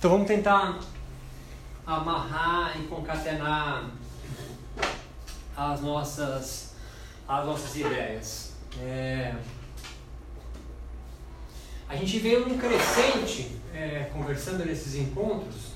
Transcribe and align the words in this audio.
Então 0.00 0.12
vamos 0.12 0.28
tentar 0.28 0.80
amarrar 1.86 2.80
e 2.80 2.86
concatenar 2.86 3.90
as 5.54 5.82
nossas, 5.82 6.72
as 7.28 7.44
nossas 7.44 7.76
ideias. 7.76 8.54
É, 8.80 9.34
a 11.86 11.94
gente 11.96 12.18
veio 12.18 12.48
num 12.48 12.56
crescente 12.56 13.60
é, 13.74 14.08
conversando 14.10 14.64
nesses 14.64 14.94
encontros 14.94 15.72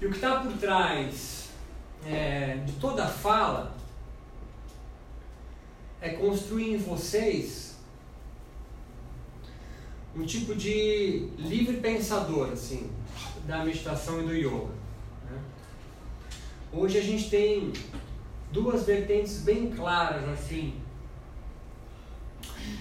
e 0.00 0.06
o 0.06 0.10
que 0.10 0.14
está 0.14 0.38
por 0.38 0.52
trás 0.52 1.48
é, 2.06 2.58
de 2.64 2.74
toda 2.74 3.08
fala 3.08 3.74
é 6.00 6.10
construir 6.10 6.74
em 6.74 6.78
vocês 6.78 7.73
um 10.16 10.24
tipo 10.24 10.54
de 10.54 11.28
livre 11.36 11.78
pensador, 11.78 12.52
assim, 12.52 12.90
da 13.46 13.64
meditação 13.64 14.20
e 14.20 14.26
do 14.26 14.34
yoga. 14.34 14.72
Né? 15.30 15.38
Hoje 16.72 16.98
a 16.98 17.02
gente 17.02 17.28
tem 17.30 17.72
duas 18.52 18.84
vertentes 18.84 19.42
bem 19.42 19.70
claras, 19.70 20.28
assim, 20.28 20.80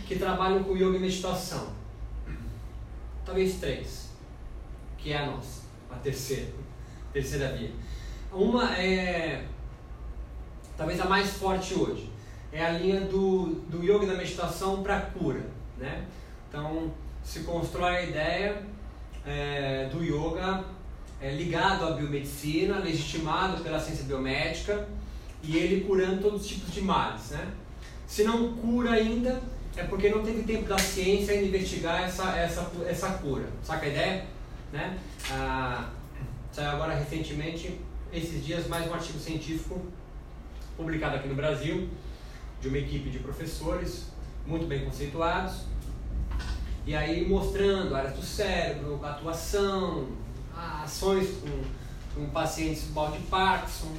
que 0.05 0.15
trabalham 0.17 0.63
com 0.63 0.77
yoga 0.77 0.97
e 0.97 0.99
meditação. 0.99 1.73
Talvez 3.25 3.59
três, 3.59 4.09
que 4.97 5.11
é 5.11 5.17
a 5.17 5.25
nossa, 5.25 5.63
a 5.89 5.95
terceira, 5.95 6.52
a 7.09 7.13
terceira 7.13 7.55
via. 7.55 7.71
Uma 8.31 8.77
é 8.77 9.47
talvez 10.77 10.99
a 10.99 11.05
mais 11.05 11.31
forte 11.31 11.73
hoje, 11.73 12.09
é 12.52 12.63
a 12.63 12.71
linha 12.71 13.02
do, 13.02 13.55
do 13.69 13.83
yoga 13.83 14.05
e 14.05 14.07
da 14.07 14.15
meditação 14.15 14.83
para 14.83 15.02
cura, 15.02 15.45
né? 15.77 16.05
Então, 16.49 16.93
se 17.23 17.39
constrói 17.41 17.95
a 17.95 18.03
ideia 18.03 18.63
é, 19.25 19.89
do 19.91 20.03
yoga 20.03 20.63
é, 21.21 21.31
ligado 21.31 21.85
à 21.85 21.91
biomedicina, 21.91 22.80
legitimado 22.80 23.63
pela 23.63 23.80
ciência 23.80 24.03
biomédica 24.03 24.88
e 25.41 25.57
ele 25.57 25.85
curando 25.85 26.21
todos 26.21 26.41
os 26.41 26.47
tipos 26.47 26.73
de 26.73 26.81
males. 26.81 27.31
Né? 27.31 27.47
Se 28.05 28.23
não 28.23 28.53
cura 28.53 28.91
ainda, 28.91 29.41
é 29.75 29.83
porque 29.83 30.09
não 30.09 30.21
teve 30.21 30.43
tempo 30.43 30.67
da 30.67 30.77
ciência 30.77 31.33
em 31.33 31.47
investigar 31.47 32.03
essa, 32.03 32.38
essa, 32.38 32.71
essa 32.85 33.09
cura. 33.13 33.47
Saca 33.63 33.85
a 33.85 33.89
ideia? 33.89 34.25
Né? 34.71 34.97
Ah, 35.31 35.89
saiu 36.52 36.71
agora 36.71 36.93
recentemente, 36.93 37.80
esses 38.11 38.45
dias, 38.45 38.67
mais 38.67 38.87
um 38.89 38.93
artigo 38.93 39.17
científico 39.17 39.81
publicado 40.77 41.15
aqui 41.15 41.27
no 41.27 41.35
Brasil, 41.35 41.89
de 42.61 42.67
uma 42.67 42.77
equipe 42.77 43.09
de 43.09 43.19
professores 43.19 44.11
muito 44.45 44.65
bem 44.65 44.83
conceituados, 44.85 45.65
e 46.86 46.95
aí 46.95 47.28
mostrando 47.28 47.95
áreas 47.95 48.16
do 48.16 48.23
cérebro, 48.23 49.00
atuação, 49.03 50.08
ações 50.84 51.30
com, 51.42 51.64
com 52.16 52.30
pacientes 52.30 52.89
mal 52.92 53.12
de 53.12 53.20
Parkinson. 53.23 53.94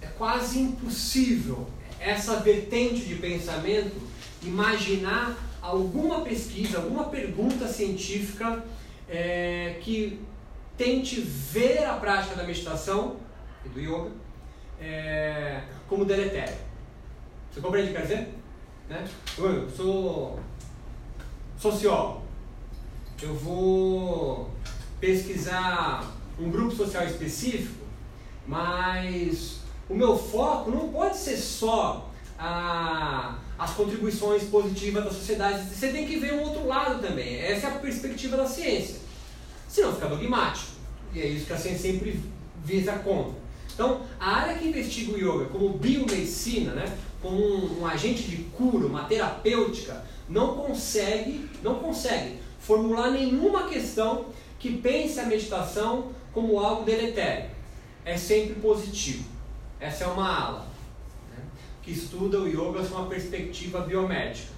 É 0.00 0.06
quase 0.06 0.60
impossível 0.60 1.66
essa 2.00 2.36
vertente 2.40 3.04
de 3.04 3.16
pensamento 3.16 3.96
imaginar 4.42 5.36
alguma 5.60 6.20
pesquisa, 6.20 6.78
alguma 6.78 7.04
pergunta 7.04 7.66
científica 7.66 8.64
é, 9.08 9.78
que 9.82 10.20
tente 10.76 11.20
ver 11.20 11.84
a 11.84 11.94
prática 11.94 12.36
da 12.36 12.44
meditação 12.44 13.16
e 13.64 13.68
do 13.68 13.80
yoga 13.80 14.12
é, 14.80 15.62
como 15.88 16.04
deletério. 16.04 16.54
Você 17.50 17.60
compreende 17.60 17.90
o 17.90 17.92
que 17.92 18.00
quer 18.00 18.06
dizer? 18.06 18.28
Né? 18.88 19.04
Eu 19.36 19.68
sou 19.68 20.38
sociólogo. 21.58 22.22
Eu 23.20 23.34
vou 23.34 24.50
pesquisar 25.00 26.16
um 26.38 26.50
grupo 26.50 26.74
social 26.74 27.04
específico, 27.04 27.84
mas 28.46 29.60
o 29.88 29.94
meu 29.94 30.16
foco 30.16 30.70
não 30.70 30.88
pode 30.88 31.16
ser 31.16 31.36
só 31.36 32.10
a, 32.38 33.38
as 33.58 33.72
contribuições 33.72 34.44
positivas 34.44 35.04
da 35.04 35.10
sociedade. 35.10 35.74
Você 35.74 35.88
tem 35.88 36.06
que 36.06 36.18
ver 36.18 36.34
um 36.34 36.42
outro 36.42 36.66
lado 36.66 37.00
também. 37.00 37.40
Essa 37.40 37.66
é 37.66 37.70
a 37.70 37.78
perspectiva 37.78 38.36
da 38.36 38.46
ciência. 38.46 38.96
Senão 39.68 39.92
fica 39.92 40.06
dogmático. 40.06 40.78
E 41.12 41.20
é 41.20 41.26
isso 41.26 41.46
que 41.46 41.52
a 41.52 41.58
ciência 41.58 41.90
sempre 41.90 42.20
visa 42.64 42.92
contra. 42.92 43.48
Então, 43.74 44.02
a 44.18 44.30
área 44.36 44.58
que 44.58 44.68
investiga 44.68 45.12
o 45.12 45.16
yoga 45.16 45.46
como 45.46 45.70
biomedicina, 45.70 46.72
né, 46.72 46.96
como 47.22 47.36
um, 47.36 47.80
um 47.80 47.86
agente 47.86 48.22
de 48.24 48.36
cura, 48.44 48.86
uma 48.86 49.04
terapêutica, 49.04 50.04
não 50.28 50.56
consegue, 50.56 51.48
não 51.62 51.76
consegue 51.76 52.38
formular 52.58 53.10
nenhuma 53.10 53.68
questão 53.68 54.26
que 54.58 54.78
pense 54.78 55.18
a 55.18 55.24
meditação 55.24 56.12
como 56.32 56.58
algo 56.58 56.84
deletério. 56.84 57.50
É 58.04 58.16
sempre 58.16 58.54
positivo. 58.56 59.24
Essa 59.80 60.04
é 60.04 60.06
uma 60.08 60.28
ala 60.28 60.66
né, 61.30 61.42
que 61.82 61.92
estuda 61.92 62.40
o 62.40 62.48
yoga 62.48 62.82
sob 62.82 62.94
uma 62.94 63.06
perspectiva 63.06 63.80
biomédica. 63.80 64.52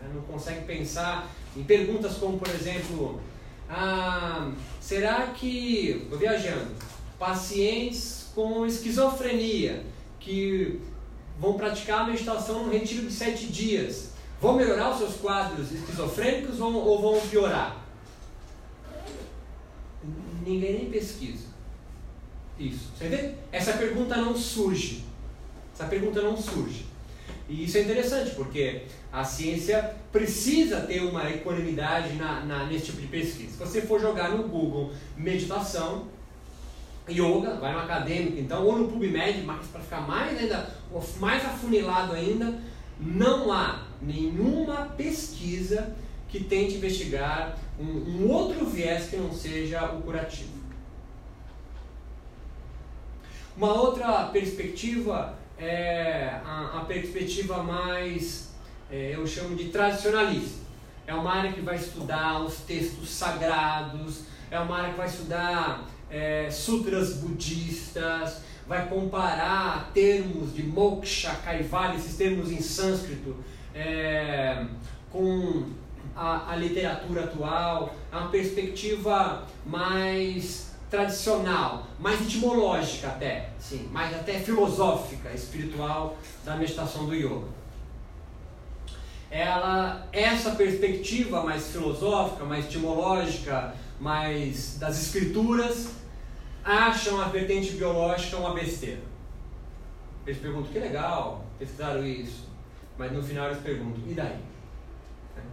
Né, 0.00 0.10
não 0.14 0.22
consegue 0.22 0.64
pensar 0.64 1.28
em 1.56 1.64
perguntas 1.64 2.14
como, 2.18 2.38
por 2.38 2.48
exemplo, 2.48 3.20
ah, 3.68 4.50
será 4.80 5.28
que, 5.28 6.02
estou 6.02 6.18
viajando, 6.18 6.70
pacientes 7.18 8.30
com 8.34 8.66
esquizofrenia 8.66 9.82
que 10.20 10.80
vão 11.38 11.54
praticar 11.54 12.02
a 12.02 12.06
meditação 12.06 12.64
num 12.64 12.70
retiro 12.70 13.06
de 13.06 13.12
sete 13.12 13.46
dias, 13.46 14.12
Vão 14.40 14.56
melhorar 14.56 14.90
os 14.90 14.98
seus 14.98 15.16
quadros 15.16 15.72
esquizofrênicos 15.72 16.60
ou, 16.60 17.00
vão 17.00 17.20
piorar? 17.28 17.84
Ninguém 20.44 20.74
nem 20.74 20.90
pesquisa. 20.90 21.46
Isso. 22.58 22.90
Você 22.96 23.08
vê? 23.08 23.34
Essa 23.50 23.72
pergunta 23.74 24.16
não 24.16 24.36
surge. 24.36 25.04
Essa 25.74 25.86
pergunta 25.86 26.22
não 26.22 26.36
surge. 26.36 26.86
E 27.48 27.64
isso 27.64 27.78
é 27.78 27.82
interessante, 27.82 28.34
porque 28.34 28.82
a 29.12 29.24
ciência 29.24 29.94
precisa 30.12 30.80
ter 30.80 31.00
uma 31.00 31.30
equanimidade 31.30 32.14
na, 32.14 32.40
na, 32.44 32.64
nesse 32.66 32.86
tipo 32.86 33.00
de 33.00 33.06
pesquisa. 33.06 33.52
Se 33.52 33.58
você 33.58 33.82
for 33.82 34.00
jogar 34.00 34.30
no 34.30 34.48
Google 34.48 34.92
meditação, 35.16 36.06
yoga, 37.08 37.54
vai 37.54 37.72
no 37.72 37.78
acadêmico 37.80 38.38
então, 38.38 38.64
ou 38.64 38.78
no 38.78 38.88
PubMed, 38.88 39.42
para 39.72 39.80
ficar 39.80 40.00
mais 40.00 40.38
ainda, 40.38 40.70
mais 41.20 41.44
afunilado 41.44 42.14
ainda, 42.14 42.58
não 42.98 43.52
há 43.52 43.85
nenhuma 44.00 44.86
pesquisa 44.96 45.94
que 46.28 46.44
tente 46.44 46.74
investigar 46.74 47.58
um, 47.78 47.84
um 47.84 48.30
outro 48.30 48.66
viés 48.66 49.08
que 49.08 49.16
não 49.16 49.32
seja 49.32 49.84
o 49.92 50.02
curativo. 50.02 50.56
Uma 53.56 53.72
outra 53.72 54.24
perspectiva 54.26 55.38
é 55.58 56.40
a, 56.44 56.80
a 56.80 56.84
perspectiva 56.84 57.62
mais, 57.62 58.50
é, 58.90 59.12
eu 59.14 59.26
chamo 59.26 59.56
de 59.56 59.68
tradicionalista. 59.68 60.66
É 61.06 61.14
uma 61.14 61.32
área 61.32 61.52
que 61.52 61.60
vai 61.60 61.76
estudar 61.76 62.42
os 62.42 62.56
textos 62.58 63.08
sagrados, 63.10 64.24
é 64.50 64.58
uma 64.58 64.76
área 64.76 64.90
que 64.90 64.98
vai 64.98 65.06
estudar 65.06 65.88
é, 66.10 66.50
sutras 66.50 67.14
budistas, 67.14 68.42
vai 68.66 68.88
comparar 68.88 69.90
termos 69.94 70.54
de 70.54 70.62
moksha, 70.62 71.30
kaivalya, 71.44 71.96
esses 71.96 72.16
termos 72.16 72.50
em 72.50 72.60
sânscrito, 72.60 73.36
é, 73.76 74.64
com 75.10 75.64
a, 76.16 76.52
a, 76.52 76.56
literatura 76.56 77.24
atual, 77.24 77.94
é 78.10 78.16
uma 78.16 78.28
perspectiva 78.28 79.46
mais 79.66 80.74
tradicional, 80.90 81.86
mais 81.98 82.22
etimológica 82.22 83.08
até, 83.08 83.50
sim, 83.58 83.88
mais 83.92 84.14
até 84.14 84.38
filosófica, 84.38 85.30
espiritual 85.32 86.16
da 86.44 86.56
meditação 86.56 87.04
do 87.04 87.14
yoga. 87.14 87.48
Ela, 89.30 90.06
essa 90.12 90.52
perspectiva 90.52 91.42
mais 91.42 91.66
filosófica, 91.66 92.44
mais 92.44 92.64
etimológica, 92.64 93.74
mais 94.00 94.78
das 94.78 94.98
escrituras, 95.02 95.88
acham 96.64 97.20
a 97.20 97.24
vertente 97.24 97.72
biológica 97.72 98.38
uma 98.38 98.54
besteira. 98.54 99.02
Eles 100.26 100.40
perguntam, 100.40 100.72
que 100.72 100.78
legal, 100.78 101.44
pesquisaram 101.58 102.06
isso. 102.06 102.45
Mas 102.98 103.12
no 103.12 103.22
final 103.22 103.46
eles 103.46 103.62
perguntam, 103.62 104.02
e 104.06 104.14
daí? 104.14 104.38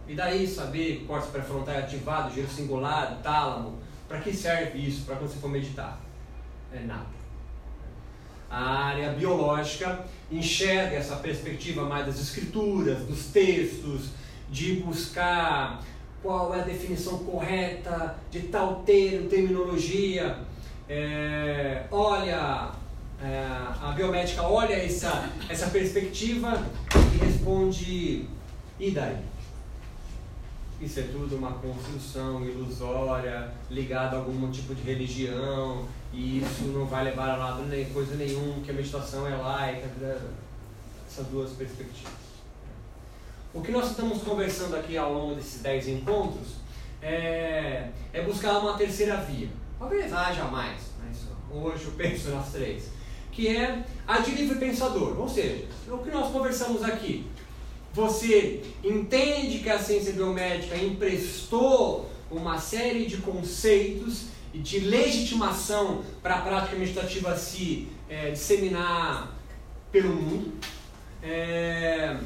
E 0.08 0.14
daí 0.14 0.46
saber 0.46 1.04
córtex 1.06 1.30
pré-frontal 1.30 1.78
ativado, 1.78 2.34
giro 2.34 2.48
singular, 2.48 3.20
tálamo, 3.22 3.78
para 4.08 4.20
que 4.20 4.32
serve 4.32 4.78
isso 4.78 5.04
para 5.04 5.16
quando 5.16 5.30
você 5.30 5.38
for 5.38 5.50
meditar? 5.50 6.00
É 6.72 6.80
nada. 6.80 7.14
A 8.50 8.86
área 8.86 9.12
biológica 9.12 10.04
enxerga 10.30 10.96
essa 10.96 11.16
perspectiva 11.16 11.84
mais 11.84 12.06
das 12.06 12.20
escrituras, 12.20 13.04
dos 13.04 13.26
textos, 13.26 14.10
de 14.50 14.76
buscar 14.76 15.82
qual 16.22 16.54
é 16.54 16.60
a 16.60 16.64
definição 16.64 17.18
correta 17.24 18.16
de 18.30 18.40
tal 18.42 18.76
termo, 18.82 19.28
terminologia 19.28 20.38
é, 20.88 21.84
olha, 21.90 22.70
a 23.20 23.92
biomédica 23.92 24.42
olha 24.42 24.74
essa, 24.74 25.30
essa 25.48 25.68
perspectiva 25.68 26.62
e 27.14 27.24
responde: 27.24 28.28
e 28.78 28.90
daí? 28.90 29.34
isso 30.80 31.00
é 31.00 31.04
tudo 31.04 31.36
uma 31.36 31.52
construção 31.52 32.44
ilusória, 32.44 33.50
ligada 33.70 34.16
a 34.16 34.18
algum 34.18 34.50
tipo 34.50 34.74
de 34.74 34.82
religião, 34.82 35.86
e 36.12 36.40
isso 36.40 36.64
não 36.64 36.84
vai 36.86 37.04
levar 37.04 37.30
a 37.30 37.36
nada, 37.36 37.62
nem 37.62 37.86
coisa 37.86 38.16
nenhuma, 38.16 38.60
que 38.62 38.70
a 38.70 38.74
meditação 38.74 39.26
é 39.26 39.36
laica, 39.36 39.86
né? 39.98 40.20
essas 41.08 41.26
duas 41.26 41.52
perspectivas. 41.52 42.12
O 43.52 43.62
que 43.62 43.70
nós 43.70 43.90
estamos 43.90 44.22
conversando 44.22 44.76
aqui 44.76 44.96
ao 44.96 45.12
longo 45.12 45.34
desses 45.36 45.62
dez 45.62 45.88
encontros 45.88 46.56
é, 47.00 47.88
é 48.12 48.22
buscar 48.22 48.58
uma 48.58 48.76
terceira 48.76 49.16
via. 49.18 49.48
Talvez 49.78 50.12
haja 50.12 50.44
mais, 50.44 50.82
mas 51.02 51.18
hoje 51.50 51.84
eu 51.84 51.92
penso 51.92 52.30
nas 52.30 52.50
três. 52.50 52.88
Que 53.34 53.48
é 53.48 53.84
a 54.06 54.18
de 54.18 54.30
livre 54.32 54.58
pensador. 54.58 55.18
Ou 55.18 55.28
seja, 55.28 55.64
o 55.88 55.98
que 55.98 56.10
nós 56.10 56.30
conversamos 56.30 56.82
aqui. 56.82 57.26
Você 57.92 58.62
entende 58.82 59.58
que 59.58 59.70
a 59.70 59.78
ciência 59.78 60.12
biomédica 60.12 60.76
emprestou 60.76 62.10
uma 62.30 62.58
série 62.58 63.06
de 63.06 63.18
conceitos 63.18 64.26
e 64.52 64.58
de 64.58 64.80
legitimação 64.80 66.02
para 66.22 66.36
a 66.36 66.40
prática 66.40 66.76
meditativa 66.76 67.36
se 67.36 67.88
é, 68.08 68.30
disseminar 68.30 69.36
pelo 69.90 70.14
mundo. 70.14 70.52
É, 71.22 72.16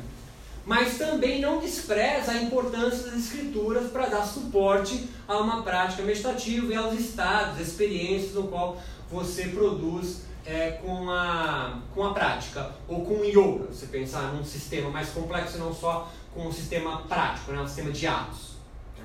mas 0.65 0.99
também 0.99 1.41
não 1.41 1.61
despreza 1.61 2.33
a 2.33 2.43
importância 2.43 3.11
das 3.11 3.21
escrituras 3.21 3.91
para 3.91 4.07
dar 4.07 4.27
suporte 4.27 5.09
a 5.27 5.39
uma 5.39 5.63
prática 5.63 6.03
meditativa 6.03 6.73
e 6.73 6.77
aos 6.77 6.99
estados, 6.99 7.61
experiências 7.61 8.35
no 8.35 8.49
qual 8.49 8.79
você 9.11 9.49
produz 9.49 10.28
é, 10.49 10.79
com, 10.83 11.11
a, 11.11 11.79
com 11.95 12.07
a 12.07 12.15
prática, 12.15 12.71
ou 12.89 13.05
com 13.05 13.17
o 13.17 13.25
yoga, 13.25 13.67
você 13.71 13.87
pensar 13.87 14.33
num 14.33 14.43
sistema 14.43 14.89
mais 14.89 15.11
complexo, 15.11 15.59
não 15.59 15.75
só 15.75 16.11
com 16.33 16.47
um 16.47 16.53
sistema 16.53 17.03
prático, 17.03 17.53
né, 17.53 17.61
um 17.61 17.67
sistema 17.67 17.91
de 17.91 18.07
atos. 18.07 18.57
Né? 18.99 19.05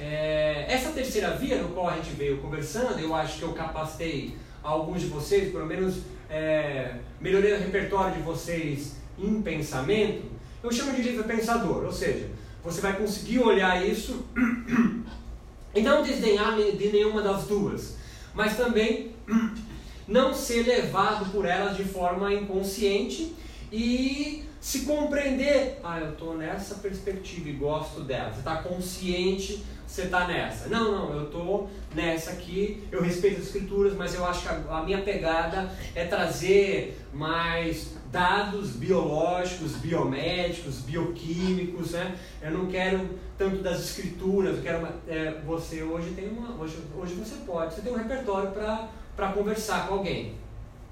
É, 0.00 0.66
essa 0.68 0.90
terceira 0.90 1.36
via, 1.36 1.62
no 1.62 1.68
qual 1.68 1.88
a 1.88 1.94
gente 1.94 2.10
veio 2.10 2.38
conversando, 2.38 2.98
eu 2.98 3.14
acho 3.14 3.38
que 3.38 3.44
eu 3.44 3.52
capacitei 3.52 4.36
alguns 4.60 5.02
de 5.02 5.06
vocês, 5.06 5.52
pelo 5.52 5.66
menos 5.66 5.98
é, 6.28 6.96
melhorei 7.20 7.54
o 7.54 7.60
repertório 7.60 8.14
de 8.14 8.22
vocês 8.22 8.96
em 9.16 9.40
pensamento, 9.40 10.24
eu 10.64 10.72
chamo 10.72 10.92
de 10.94 11.02
livre 11.02 11.22
pensador, 11.22 11.84
ou 11.84 11.92
seja, 11.92 12.28
você 12.64 12.80
vai 12.80 12.96
conseguir 12.96 13.38
olhar 13.38 13.86
isso 13.86 14.26
e 15.72 15.80
não 15.80 16.02
desdenhar 16.02 16.56
de 16.56 16.88
nenhuma 16.88 17.22
das 17.22 17.44
duas, 17.44 17.96
mas 18.34 18.56
também 18.56 19.14
não 20.06 20.34
ser 20.34 20.66
levado 20.66 21.30
por 21.32 21.44
elas 21.44 21.76
de 21.76 21.84
forma 21.84 22.32
inconsciente 22.32 23.34
e 23.72 24.44
se 24.60 24.80
compreender, 24.80 25.78
ah, 25.84 26.00
eu 26.00 26.10
estou 26.10 26.36
nessa 26.36 26.76
perspectiva 26.76 27.48
e 27.48 27.52
gosto 27.52 28.00
dela. 28.00 28.32
Você 28.32 28.38
está 28.38 28.56
consciente, 28.56 29.64
você 29.86 30.02
está 30.02 30.26
nessa. 30.26 30.68
Não, 30.68 30.90
não, 30.90 31.14
eu 31.14 31.24
estou 31.26 31.70
nessa 31.94 32.32
aqui, 32.32 32.82
eu 32.90 33.00
respeito 33.00 33.40
as 33.40 33.46
escrituras, 33.46 33.94
mas 33.94 34.14
eu 34.14 34.24
acho 34.24 34.42
que 34.42 34.48
a, 34.48 34.78
a 34.78 34.82
minha 34.82 35.02
pegada 35.02 35.70
é 35.94 36.04
trazer 36.04 36.98
mais 37.12 37.92
dados 38.10 38.70
biológicos, 38.70 39.72
biomédicos, 39.76 40.80
bioquímicos, 40.80 41.92
né? 41.92 42.16
Eu 42.42 42.50
não 42.50 42.66
quero 42.66 43.08
tanto 43.38 43.62
das 43.62 43.80
escrituras, 43.80 44.56
eu 44.56 44.62
quero 44.62 44.88
é, 45.06 45.40
você 45.46 45.82
hoje 45.82 46.10
tem 46.10 46.28
uma, 46.28 46.60
hoje, 46.60 46.78
hoje 46.96 47.14
você 47.14 47.36
pode, 47.46 47.74
você 47.74 47.82
tem 47.82 47.92
um 47.92 47.96
repertório 47.96 48.50
para 48.50 48.88
para 49.16 49.32
conversar 49.32 49.88
com 49.88 49.94
alguém, 49.94 50.34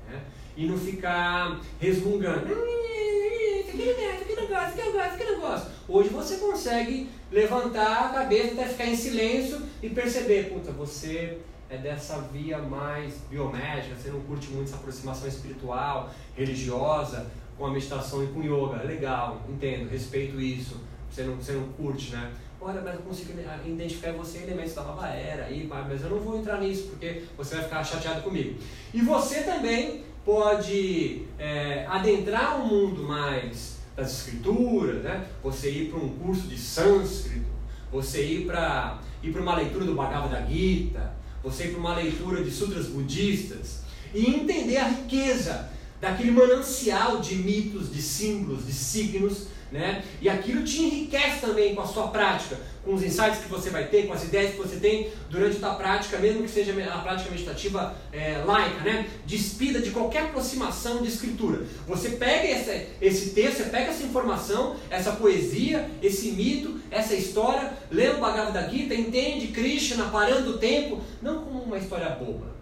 né? 0.09 0.21
E 0.57 0.67
não 0.67 0.79
ficar 0.79 1.61
resmungando. 1.79 2.47
Isso 2.49 3.71
aqui 3.71 4.35
não 4.35 4.47
gosto, 4.47 4.71
isso 4.71 4.81
aqui 4.81 4.83
não 4.83 4.93
gosto, 4.93 5.07
isso 5.07 5.23
aqui 5.23 5.33
não 5.33 5.41
gosto, 5.41 5.69
não. 5.69 5.97
Hoje 5.97 6.09
você 6.09 6.37
consegue 6.39 7.09
levantar 7.31 8.07
a 8.07 8.09
cabeça 8.15 8.53
até 8.53 8.67
ficar 8.67 8.87
em 8.87 8.97
silêncio 8.97 9.61
e 9.83 9.91
perceber, 9.91 10.51
puta, 10.51 10.73
você 10.73 11.39
é 11.69 11.77
dessa 11.77 12.21
via 12.33 12.59
mais 12.59 13.19
biomédica, 13.29 13.95
você 13.95 14.11
não 14.11 14.21
curte 14.21 14.49
muito 14.49 14.69
essa 14.69 14.77
aproximação 14.77 15.29
espiritual, 15.29 16.11
religiosa, 16.37 17.27
com 17.59 17.67
a 17.67 17.71
meditação 17.71 18.25
e 18.25 18.29
com 18.29 18.43
yoga. 18.43 18.83
Legal, 18.85 19.43
entendo, 19.49 19.91
respeito 19.91 20.41
isso. 20.41 20.81
Você 21.11 21.23
não, 21.23 21.37
você 21.37 21.53
não 21.53 21.69
curte, 21.69 22.13
né? 22.13 22.33
Olha, 22.67 22.81
mas 22.81 22.95
eu 22.95 23.03
consigo 23.03 23.35
identificar 23.67 24.13
você 24.13 24.39
elementos 24.39 24.73
da 24.73 24.83
nova 24.83 25.07
era, 25.09 25.45
aí, 25.45 25.69
mas 25.69 26.01
eu 26.01 26.09
não 26.09 26.19
vou 26.19 26.39
entrar 26.39 26.59
nisso 26.63 26.85
porque 26.85 27.25
você 27.37 27.57
vai 27.57 27.65
ficar 27.65 27.85
chateado 27.85 28.23
comigo. 28.23 28.59
E 28.95 29.03
você 29.03 29.43
também 29.43 30.03
pode 30.25 31.27
é, 31.39 31.85
adentrar 31.87 32.59
um 32.59 32.67
mundo 32.67 33.03
mais 33.03 33.77
das 33.95 34.13
escrituras, 34.13 35.03
né? 35.03 35.27
Você 35.43 35.71
ir 35.71 35.91
para 35.91 36.01
um 36.01 36.09
curso 36.17 36.49
de 36.49 36.59
sânscrito, 36.59 37.45
você 37.93 38.25
ir 38.25 38.47
para 38.47 38.99
ir 39.23 39.31
para 39.31 39.43
uma 39.43 39.57
leitura 39.57 39.85
do 39.85 39.95
Bhagavad 39.95 40.51
Gita, 40.51 41.13
você 41.43 41.65
ir 41.65 41.73
para 41.73 41.81
uma 41.81 41.95
leitura 41.95 42.43
de 42.43 42.51
sutras 42.51 42.87
budistas 42.87 43.83
e 44.15 44.25
entender 44.37 44.79
a 44.79 44.89
riqueza 44.89 45.69
daquele 46.01 46.31
manancial 46.31 47.21
de 47.21 47.35
mitos, 47.35 47.93
de 47.93 48.01
símbolos, 48.01 48.67
de 48.67 48.73
signos, 48.73 49.49
né? 49.71 50.03
E 50.21 50.29
aquilo 50.29 50.63
te 50.65 50.83
enriquece 50.83 51.41
também 51.41 51.75
com 51.75 51.83
a 51.83 51.87
sua 51.87 52.09
prática, 52.09 52.57
com 52.85 52.95
os 52.95 53.03
insights 53.03 53.41
que 53.41 53.49
você 53.49 53.71
vai 53.71 53.85
ter, 53.87 54.07
com 54.07 54.13
as 54.13 54.25
ideias 54.25 54.53
que 54.53 54.59
você 54.59 54.77
tem 54.77 55.11
durante 55.31 55.63
a 55.65 55.71
prática, 55.71 56.19
mesmo 56.19 56.43
que 56.43 56.51
seja 56.51 56.73
a 56.93 56.99
prática 56.99 57.31
meditativa 57.31 57.95
é, 58.13 58.43
laica, 58.45 58.81
né? 58.81 59.09
Despida 59.27 59.81
de 59.81 59.91
qualquer 59.91 60.25
aproximação 60.25 61.03
de 61.03 61.09
escritura. 61.09 61.65
Você 61.87 62.11
pega 62.11 62.47
esse, 62.47 62.87
esse 63.01 63.31
texto, 63.31 63.59
você 63.59 63.65
pega 63.65 63.91
essa 63.91 64.05
informação, 64.05 64.77
essa 64.91 65.13
poesia, 65.13 65.91
esse 66.03 66.33
mito, 66.33 66.81
essa 66.91 67.15
história, 67.15 67.73
lê 67.91 68.11
o 68.11 68.19
Bhagavad 68.19 68.71
Gita, 68.71 68.95
entende 68.95 69.49
Krishna 69.49 70.05
parando 70.05 70.51
o 70.51 70.59
tempo, 70.59 71.01
não 71.21 71.43
como 71.43 71.63
uma 71.63 71.79
história 71.79 72.11
boba. 72.11 72.54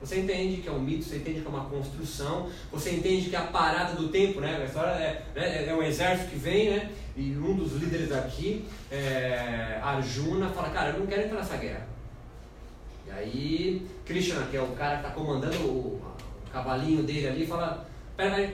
Você 0.00 0.20
entende 0.20 0.62
que 0.62 0.68
é 0.68 0.72
um 0.72 0.80
mito, 0.80 1.04
você 1.04 1.16
entende 1.16 1.40
que 1.42 1.46
é 1.46 1.50
uma 1.50 1.66
construção, 1.66 2.48
você 2.72 2.92
entende 2.92 3.28
que 3.28 3.36
é 3.36 3.38
a 3.38 3.46
parada 3.46 3.94
do 3.94 4.08
tempo, 4.08 4.40
né? 4.40 4.56
A 4.60 4.64
história 4.64 4.90
é, 4.92 5.24
né? 5.34 5.66
é 5.68 5.74
um 5.74 5.82
exército 5.82 6.30
que 6.30 6.36
vem, 6.36 6.70
né? 6.70 6.90
E 7.14 7.36
um 7.36 7.54
dos 7.54 7.74
líderes 7.74 8.10
aqui, 8.10 8.64
é, 8.90 9.78
Arjuna, 9.82 10.48
fala, 10.48 10.70
cara, 10.70 10.90
eu 10.90 11.00
não 11.00 11.06
quero 11.06 11.22
entrar 11.22 11.38
nessa 11.38 11.56
guerra. 11.58 11.86
E 13.06 13.10
aí, 13.10 13.86
Krishna, 14.06 14.46
que 14.50 14.56
é 14.56 14.62
o 14.62 14.68
cara 14.68 14.98
que 14.98 15.06
está 15.06 15.10
comandando 15.10 15.58
o, 15.66 15.96
o 15.96 16.50
cavalinho 16.50 17.02
dele 17.02 17.28
ali, 17.28 17.46
fala, 17.46 17.86
pera 18.16 18.50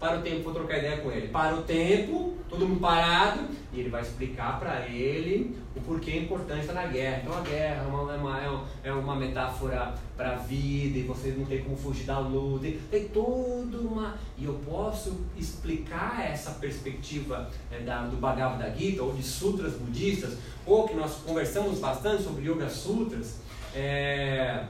para 0.00 0.18
o 0.18 0.22
tempo, 0.22 0.44
vou 0.44 0.54
trocar 0.54 0.78
ideia 0.78 0.96
com 0.96 1.12
ele. 1.12 1.28
Para 1.28 1.56
o 1.56 1.62
tempo, 1.62 2.34
todo 2.48 2.66
mundo 2.66 2.80
parado, 2.80 3.48
e 3.70 3.80
ele 3.80 3.90
vai 3.90 4.00
explicar 4.00 4.58
para 4.58 4.88
ele 4.88 5.54
o 5.76 5.80
porquê 5.82 6.12
é 6.12 6.16
importante 6.16 6.62
estar 6.62 6.72
na 6.72 6.86
guerra. 6.86 7.20
Então 7.22 7.36
a 7.36 7.42
guerra 7.42 7.84
é 7.84 7.86
uma, 7.86 8.14
é 8.14 8.16
uma, 8.16 8.64
é 8.82 8.92
uma 8.92 9.14
metáfora 9.14 9.94
para 10.16 10.32
a 10.32 10.36
vida, 10.36 10.98
e 10.98 11.02
você 11.02 11.34
não 11.36 11.44
tem 11.44 11.62
como 11.62 11.76
fugir 11.76 12.04
da 12.04 12.18
luta. 12.18 12.66
Tem 12.90 13.08
toda 13.08 13.76
uma. 13.76 14.16
E 14.38 14.46
eu 14.46 14.54
posso 14.66 15.20
explicar 15.36 16.26
essa 16.26 16.52
perspectiva 16.52 17.50
é, 17.70 17.80
da, 17.80 18.06
do 18.06 18.16
Bhagavad 18.16 18.78
Gita, 18.78 19.02
ou 19.02 19.12
de 19.12 19.22
sutras 19.22 19.74
budistas, 19.74 20.38
ou 20.64 20.88
que 20.88 20.94
nós 20.94 21.16
conversamos 21.16 21.78
bastante 21.78 22.22
sobre 22.22 22.50
Yoga 22.50 22.70
Sutras. 22.70 23.40
É... 23.74 24.64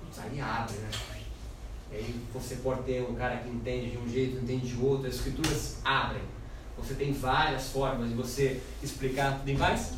Putz, 0.00 0.18
aí 0.18 0.40
abre, 0.40 0.74
né? 0.78 1.13
E 1.94 1.98
aí 1.98 2.14
você 2.32 2.56
pode 2.56 2.82
ter 2.82 3.02
um 3.08 3.14
cara 3.14 3.36
que 3.36 3.48
entende 3.48 3.92
de 3.92 3.98
um 3.98 4.08
jeito, 4.08 4.36
entende 4.42 4.66
de 4.66 4.82
outro, 4.82 5.06
as 5.06 5.14
escrituras 5.14 5.76
abrem. 5.84 6.22
Você 6.76 6.94
tem 6.94 7.12
várias 7.12 7.68
formas 7.68 8.08
de 8.08 8.14
você 8.16 8.60
explicar, 8.82 9.40
tem 9.44 9.54
várias? 9.54 9.92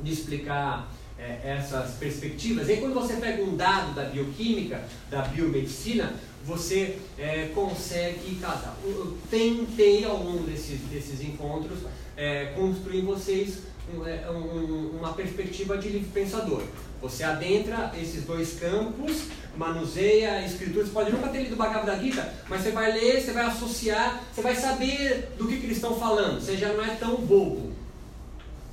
De 0.00 0.12
explicar 0.12 0.88
é, 1.18 1.40
essas 1.42 1.96
perspectivas. 1.96 2.68
E 2.68 2.72
aí 2.72 2.80
quando 2.80 2.94
você 2.94 3.14
pega 3.14 3.42
um 3.42 3.56
dado 3.56 3.94
da 3.96 4.04
bioquímica, 4.04 4.84
da 5.10 5.22
biomedicina, 5.22 6.14
você 6.44 6.98
é, 7.18 7.50
consegue 7.52 8.36
casar. 8.36 8.76
Eu 8.84 9.18
tentei 9.28 10.04
ao 10.04 10.22
longo 10.22 10.44
desses, 10.44 10.78
desses 10.82 11.20
encontros 11.20 11.80
é, 12.16 12.52
construir 12.56 13.00
em 13.00 13.04
vocês 13.04 13.62
é, 14.06 14.30
um, 14.30 14.98
uma 14.98 15.14
perspectiva 15.14 15.76
de 15.78 15.88
livre 15.88 16.10
pensador. 16.10 16.62
Você 17.00 17.22
adentra 17.22 17.92
esses 17.96 18.24
dois 18.24 18.58
campos, 18.58 19.24
manuseia 19.56 20.32
a 20.32 20.44
escritura. 20.44 20.84
Você 20.84 20.92
pode 20.92 21.12
nunca 21.12 21.28
ter 21.28 21.42
lido 21.42 21.54
o 21.54 21.56
Bhagavad 21.56 22.02
Gita, 22.02 22.34
mas 22.48 22.62
você 22.62 22.70
vai 22.72 22.92
ler, 22.92 23.20
você 23.20 23.32
vai 23.32 23.44
associar, 23.46 24.22
você 24.32 24.42
vai 24.42 24.56
saber 24.56 25.32
do 25.38 25.46
que, 25.46 25.58
que 25.58 25.66
eles 25.66 25.76
estão 25.76 25.98
falando. 25.98 26.40
Você 26.40 26.56
já 26.56 26.72
não 26.72 26.84
é 26.84 26.96
tão 26.96 27.16
bobo, 27.16 27.72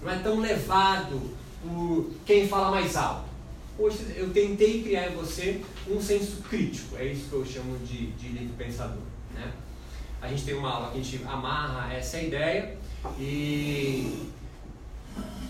não 0.02 0.12
é 0.12 0.18
tão 0.20 0.40
levado 0.40 1.22
por 1.62 2.10
quem 2.26 2.48
fala 2.48 2.72
mais 2.72 2.96
alto. 2.96 3.26
Hoje 3.78 3.98
eu 4.16 4.30
tentei 4.32 4.82
criar 4.82 5.12
em 5.12 5.16
você 5.16 5.62
um 5.88 6.02
senso 6.02 6.38
crítico, 6.50 6.96
é 6.96 7.06
isso 7.06 7.28
que 7.30 7.34
eu 7.34 7.46
chamo 7.46 7.78
de, 7.80 8.08
de 8.12 8.48
pensador. 8.58 9.04
Né? 9.34 9.52
A 10.22 10.30
gente 10.30 10.46
tem 10.46 10.56
uma 10.56 10.72
aula 10.72 10.92
que 10.92 11.00
a 11.00 11.04
gente 11.04 11.24
amarra 11.26 11.94
essa 11.94 12.20
ideia 12.20 12.78
e, 13.20 14.30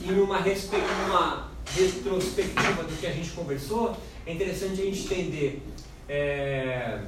e 0.01 0.07
numa, 0.07 0.39
numa 0.39 1.54
retrospectiva 1.73 2.83
do 2.83 2.99
que 2.99 3.07
a 3.07 3.11
gente 3.11 3.31
conversou, 3.31 3.95
é 4.25 4.33
interessante 4.33 4.81
a 4.81 4.85
gente 4.85 5.01
entender 5.01 5.61
é, 6.07 7.01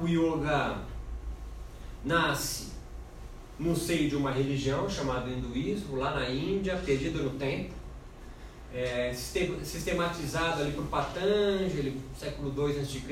o 0.00 0.06
yoga 0.06 0.78
nasce 2.04 2.72
no 3.58 3.76
seio 3.76 4.08
de 4.08 4.16
uma 4.16 4.32
religião 4.32 4.88
chamada 4.88 5.30
hinduísmo, 5.30 5.96
lá 5.96 6.14
na 6.14 6.28
Índia, 6.28 6.76
perdido 6.76 7.22
no 7.22 7.30
tempo, 7.30 7.72
é, 8.74 9.12
sistematizado 9.12 10.62
ali 10.62 10.72
por 10.72 10.86
Patanjali, 10.86 12.00
século 12.18 12.52
II 12.56 12.80
a.C., 12.80 13.02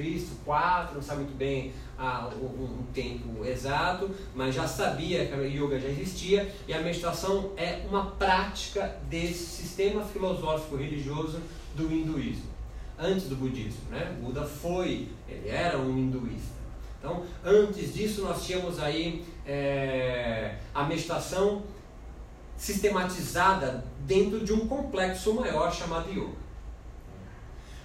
4, 0.45 0.95
não 0.95 1.03
sabe 1.03 1.21
muito 1.21 1.37
bem 1.37 1.73
ah, 1.99 2.31
um, 2.41 2.45
um, 2.45 2.87
tempo 2.95 3.45
exato, 3.45 4.11
mas 4.35 4.55
já 4.55 4.67
sabia 4.67 5.27
que 5.27 5.35
a 5.35 5.43
yoga 5.43 5.79
já 5.79 5.89
existia, 5.89 6.51
e 6.67 6.73
a 6.73 6.81
meditação 6.81 7.53
é 7.57 7.83
uma 7.89 8.07
prática 8.13 8.97
desse 9.09 9.45
sistema 9.45 10.03
filosófico 10.03 10.77
religioso 10.77 11.41
do 11.77 11.93
hinduísmo, 11.93 12.51
antes 12.99 13.29
do 13.29 13.37
budismo. 13.37 13.83
Né? 13.91 14.17
Buda 14.23 14.45
foi, 14.45 15.09
ele 15.29 15.49
era 15.49 15.79
um 15.79 15.91
hinduísta. 15.91 16.61
Então, 16.99 17.25
antes 17.45 17.95
disso, 17.95 18.23
nós 18.23 18.47
tínhamos 18.47 18.79
aí 18.79 19.25
é, 19.47 20.57
a 20.75 20.85
meditação 20.85 21.63
sistematizada 22.61 23.83
dentro 24.01 24.45
de 24.45 24.53
um 24.53 24.69
complexo 24.69 25.33
maior 25.33 25.75
chamado 25.75 26.11
yoga. 26.11 26.37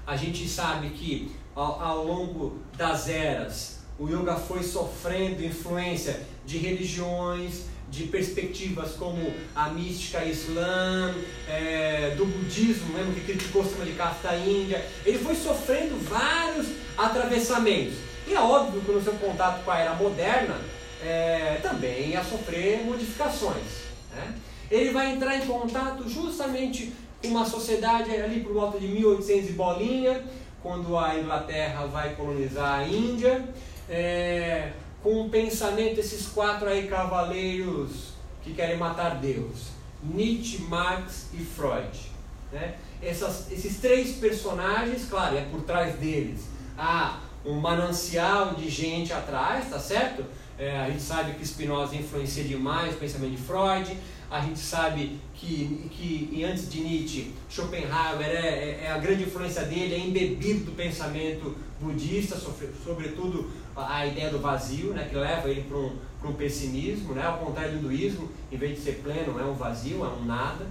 A 0.05 0.17
gente 0.17 0.47
sabe 0.49 0.89
que 0.89 1.33
ao, 1.55 1.81
ao 1.81 2.05
longo 2.05 2.59
das 2.75 3.07
eras 3.07 3.79
o 3.97 4.09
yoga 4.09 4.35
foi 4.35 4.61
sofrendo 4.61 5.43
influência 5.43 6.19
de 6.45 6.57
religiões, 6.57 7.63
de 7.89 8.03
perspectivas 8.07 8.91
como 8.95 9.33
a 9.55 9.69
mística 9.69 10.25
islã, 10.25 11.15
é, 11.47 12.13
do 12.17 12.25
budismo, 12.25 12.97
mesmo 12.97 13.13
que 13.13 13.21
criticou 13.21 13.61
o 13.61 13.65
sistema 13.65 13.85
de 13.85 13.93
caste 13.93 14.23
da 14.23 14.35
Índia. 14.37 14.85
Ele 15.05 15.17
foi 15.19 15.35
sofrendo 15.35 15.97
vários 16.03 16.67
atravessamentos. 16.97 17.95
E 18.27 18.33
é 18.33 18.41
óbvio 18.41 18.81
que 18.81 18.91
no 18.91 19.01
seu 19.01 19.13
contato 19.13 19.63
com 19.63 19.71
a 19.71 19.77
era 19.77 19.93
moderna 19.93 20.59
é, 21.01 21.59
também 21.63 22.09
ia 22.09 22.23
sofrer 22.25 22.83
modificações. 22.83 23.85
Né? 24.13 24.35
Ele 24.75 24.91
vai 24.91 25.13
entrar 25.13 25.37
em 25.37 25.47
contato 25.47 26.09
justamente 26.09 26.91
com 27.21 27.29
uma 27.29 27.45
sociedade 27.45 28.11
ali 28.11 28.41
por 28.41 28.53
volta 28.53 28.77
de 28.77 28.87
1800 28.87 29.49
e 29.49 29.53
bolinha, 29.53 30.21
quando 30.61 30.97
a 30.97 31.17
Inglaterra 31.17 31.85
vai 31.85 32.13
colonizar 32.15 32.79
a 32.79 32.83
Índia, 32.85 33.47
é, 33.89 34.73
com 35.01 35.21
o 35.21 35.29
pensamento 35.29 35.95
desses 35.95 36.27
quatro 36.27 36.67
aí 36.67 36.87
cavaleiros 36.87 38.15
que 38.43 38.53
querem 38.53 38.75
matar 38.75 39.15
Deus, 39.15 39.69
Nietzsche, 40.03 40.61
Marx 40.63 41.29
e 41.33 41.37
Freud. 41.37 42.11
Né? 42.51 42.75
Essas, 43.01 43.49
esses 43.51 43.77
três 43.79 44.17
personagens, 44.17 45.07
claro, 45.09 45.37
é 45.37 45.41
por 45.41 45.61
trás 45.61 45.95
deles 45.95 46.49
há 46.77 47.21
um 47.45 47.53
manancial 47.53 48.55
de 48.55 48.69
gente 48.69 49.13
atrás, 49.13 49.69
tá 49.69 49.79
certo? 49.79 50.25
É, 50.57 50.77
a 50.79 50.89
gente 50.89 51.01
sabe 51.01 51.33
que 51.33 51.45
Spinoza 51.45 51.95
influencia 51.95 52.43
demais 52.43 52.93
o 52.95 52.97
pensamento 52.97 53.31
de 53.31 53.37
Freud, 53.37 53.97
a 54.35 54.41
gente 54.41 54.59
sabe 54.59 55.17
que, 55.33 55.89
que 55.89 56.43
antes 56.43 56.69
de 56.69 56.81
Nietzsche, 56.81 57.33
Schopenhauer 57.49 58.25
é, 58.25 58.35
é, 58.35 58.81
é, 58.83 58.91
a 58.91 58.97
grande 58.97 59.23
influência 59.23 59.63
dele, 59.63 59.95
é 59.95 59.99
embebido 59.99 60.65
do 60.65 60.71
pensamento 60.73 61.55
budista, 61.79 62.37
sobretudo 62.83 63.49
a, 63.77 64.05
ideia 64.05 64.29
do 64.29 64.39
vazio, 64.39 64.93
né, 64.93 65.07
que 65.09 65.15
leva 65.15 65.49
ele 65.49 65.61
para 65.61 65.77
um, 65.77 65.95
um 66.25 66.33
pessimismo, 66.33 67.13
né, 67.13 67.25
ao 67.25 67.37
contrário 67.37 67.77
do 67.77 67.77
hinduísmo, 67.77 68.29
em 68.51 68.57
vez 68.57 68.75
de 68.75 68.83
ser 68.83 69.01
pleno, 69.01 69.39
é 69.39 69.43
um 69.45 69.53
vazio, 69.53 70.03
é 70.03 70.09
um 70.09 70.25
nada. 70.25 70.67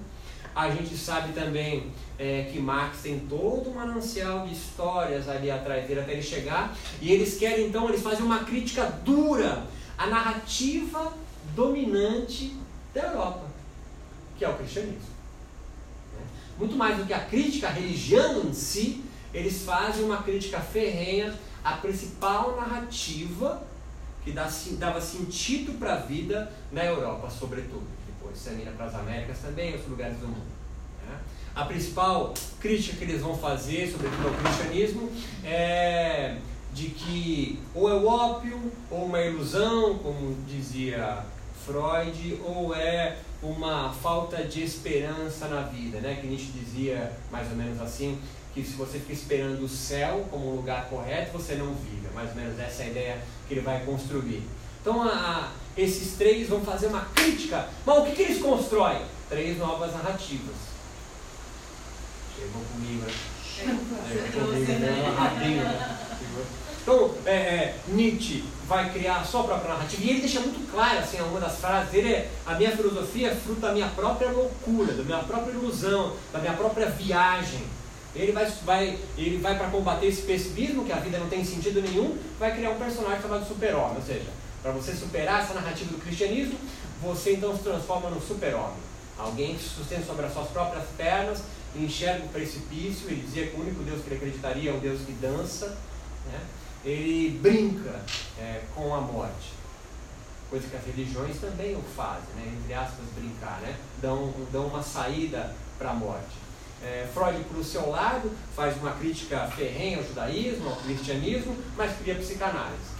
A 0.55 0.71
gente 0.71 0.95
sabe 0.95 1.33
também 1.33 1.91
é, 2.19 2.51
que 2.53 2.61
Marx 2.61 3.01
tem 3.03 3.19
todo 3.21 3.71
um 3.71 3.75
manancial 3.75 4.47
de 4.47 4.53
histórias 4.53 5.27
ali 5.27 5.51
atrás 5.51 5.89
dele 5.89 6.01
até 6.01 6.13
ele 6.13 6.23
chegar, 6.23 6.77
e 7.01 7.11
eles 7.11 7.39
querem 7.39 7.67
então, 7.69 7.89
eles 7.89 8.03
fazem 8.03 8.27
uma 8.27 8.41
crítica 8.41 8.85
dura 8.85 9.67
à 9.97 10.07
narrativa 10.07 11.15
dominante 11.57 12.55
da 12.95 13.03
Europa, 13.03 13.44
que 14.39 14.45
é 14.45 14.49
o 14.49 14.55
cristianismo. 14.55 15.15
Né? 16.15 16.27
Muito 16.59 16.77
mais 16.77 16.97
do 16.97 17.07
que 17.07 17.13
a 17.13 17.21
crítica 17.21 17.69
à 17.69 17.71
religião 17.71 18.43
em 18.43 18.53
si, 18.53 19.05
eles 19.33 19.63
fazem 19.63 20.05
uma 20.05 20.23
crítica 20.23 20.61
ferrenha 20.61 21.35
à 21.63 21.73
principal 21.73 22.57
narrativa 22.57 23.63
que 24.25 24.33
dava 24.33 25.01
sentido 25.01 25.79
para 25.79 25.95
a 25.95 25.97
vida 25.97 26.51
na 26.73 26.85
Europa, 26.85 27.29
sobretudo. 27.29 27.87
Depois 28.07 28.39
se 28.39 28.51
mira 28.51 28.71
para 28.73 28.87
as 28.87 28.95
Américas 28.95 29.39
também, 29.41 29.73
outros 29.73 29.91
lugares 29.91 30.17
do 30.17 30.27
mundo. 30.27 30.47
Né? 31.07 31.19
A 31.55 31.65
principal 31.67 32.33
crítica 32.59 32.97
que 32.97 33.05
eles 33.05 33.21
vão 33.21 33.37
fazer, 33.37 33.91
sobretudo 33.91 34.29
ao 34.29 34.35
cristianismo, 34.35 35.11
é 35.45 36.39
de 36.73 36.89
que 36.89 37.61
ou 37.75 37.89
é 37.89 37.95
o 37.95 38.07
ópio, 38.07 38.73
ou 38.91 39.05
uma 39.05 39.21
ilusão, 39.21 39.99
como 39.99 40.37
dizia 40.47 41.25
Freud 41.65 42.41
ou 42.45 42.75
é 42.75 43.17
uma 43.43 43.93
falta 43.93 44.43
de 44.45 44.63
esperança 44.63 45.49
na 45.49 45.63
vida, 45.63 46.01
né? 46.01 46.19
Que 46.21 46.27
Nietzsche 46.27 46.53
dizia 46.53 47.13
mais 47.31 47.51
ou 47.51 47.57
menos 47.57 47.81
assim, 47.81 48.19
que 48.53 48.63
se 48.63 48.73
você 48.73 48.99
fica 48.99 49.13
esperando 49.13 49.65
o 49.65 49.69
céu 49.69 50.27
como 50.31 50.53
um 50.53 50.57
lugar 50.57 50.89
correto, 50.89 51.33
você 51.33 51.55
não 51.55 51.75
vive. 51.75 52.09
Mais 52.15 52.31
ou 52.31 52.37
menos 52.37 52.59
essa 52.59 52.83
é 52.83 52.87
a 52.87 52.89
ideia 52.91 53.19
que 53.49 53.55
ele 53.55 53.61
vai 53.61 53.85
construir. 53.85 54.43
Então, 54.81 55.03
a, 55.03 55.09
a, 55.09 55.53
esses 55.77 56.17
três 56.17 56.49
vão 56.49 56.61
fazer 56.61 56.87
uma 56.87 57.07
crítica. 57.15 57.69
Mas 57.85 57.99
o 57.99 58.05
que, 58.05 58.13
que 58.13 58.23
eles 58.23 58.43
constroem? 58.43 59.03
Três 59.29 59.59
novas 59.59 59.93
narrativas. 59.93 60.57
Chegou 62.37 62.63
comigo, 62.73 63.03
né? 63.07 63.15
Chegou 63.43 64.47
comigo, 64.47 64.73
né? 65.63 66.01
Então, 66.85 67.15
é, 67.25 67.33
é, 67.33 67.79
Nietzsche 67.89 68.45
vai 68.67 68.93
criar 68.93 69.19
a 69.19 69.25
sua 69.25 69.45
própria 69.45 69.75
narrativa 69.75 70.03
e 70.03 70.11
ele 70.11 70.21
deixa 70.21 70.41
muito 70.41 70.71
claro, 70.71 70.99
assim, 70.99 71.21
uma 71.21 71.41
das 71.41 71.59
frases 71.59 71.91
dele 71.91 72.13
é 72.13 72.31
a 72.47 72.55
minha 72.55 72.75
filosofia 72.75 73.31
é 73.31 73.35
fruto 73.35 73.61
da 73.61 73.73
minha 73.73 73.89
própria 73.89 74.31
loucura, 74.31 74.93
da 74.93 75.03
minha 75.03 75.19
própria 75.19 75.53
ilusão, 75.53 76.17
da 76.33 76.39
minha 76.39 76.55
própria 76.55 76.89
viagem. 76.91 77.63
Ele 78.15 78.33
vai, 78.33 78.47
vai, 78.65 78.99
ele 79.19 79.39
vai 79.39 79.59
para 79.59 79.69
combater 79.69 80.07
esse 80.07 80.23
pessimismo, 80.23 80.85
que 80.85 80.93
a 80.93 80.97
vida 80.97 81.19
não 81.19 81.29
tem 81.29 81.45
sentido 81.45 81.83
nenhum, 81.83 82.17
vai 82.39 82.55
criar 82.55 82.71
um 82.71 82.79
personagem 82.79 83.21
chamado 83.21 83.47
super-homem, 83.47 83.97
ou 83.97 84.03
seja, 84.03 84.31
para 84.63 84.71
você 84.73 84.95
superar 84.95 85.43
essa 85.43 85.53
narrativa 85.53 85.91
do 85.91 86.01
cristianismo, 86.01 86.57
você 87.03 87.35
então 87.35 87.57
se 87.57 87.63
transforma 87.63 88.09
num 88.09 88.21
super-homem. 88.21 88.77
Alguém 89.19 89.57
que 89.57 89.63
se 89.63 89.71
sustenta 89.71 90.07
sobre 90.07 90.27
as 90.27 90.33
suas 90.33 90.49
próprias 90.49 90.85
pernas, 90.97 91.43
enxerga 91.77 92.25
o 92.25 92.29
precipício, 92.29 93.09
ele 93.09 93.23
dizia 93.23 93.49
que 93.49 93.57
o 93.57 93.61
único 93.61 93.83
Deus 93.83 94.01
que 94.01 94.09
ele 94.09 94.17
acreditaria 94.17 94.71
é 94.71 94.75
um 94.75 94.79
Deus 94.79 95.01
que 95.01 95.13
dança, 95.13 95.77
né? 96.27 96.41
Ele 96.85 97.39
brinca 97.39 98.01
é, 98.39 98.63
com 98.75 98.95
a 98.95 99.01
morte. 99.01 99.53
Coisa 100.51 100.69
que 100.69 100.77
as 100.77 100.85
religiões 100.85 101.39
também 101.41 101.75
o 101.75 101.83
fazem, 101.97 102.35
né? 102.37 102.53
entre 102.57 102.75
aspas, 102.75 103.07
brincar, 103.17 103.61
né? 103.61 103.77
dão, 104.01 104.33
dão 104.53 104.67
uma 104.67 104.83
saída 104.83 105.55
para 105.79 105.91
a 105.91 105.95
morte. 105.95 106.45
É, 106.83 107.09
Freud, 107.15 107.43
por 107.45 107.65
seu 107.65 107.89
lado, 107.89 108.31
faz 108.55 108.77
uma 108.77 108.93
crítica 108.93 109.47
ferrenha 109.57 109.99
ao 109.99 110.05
judaísmo, 110.05 110.69
ao 110.69 110.77
cristianismo, 110.77 111.57
mas 111.77 111.97
cria 111.97 112.15
psicanálise. 112.17 112.93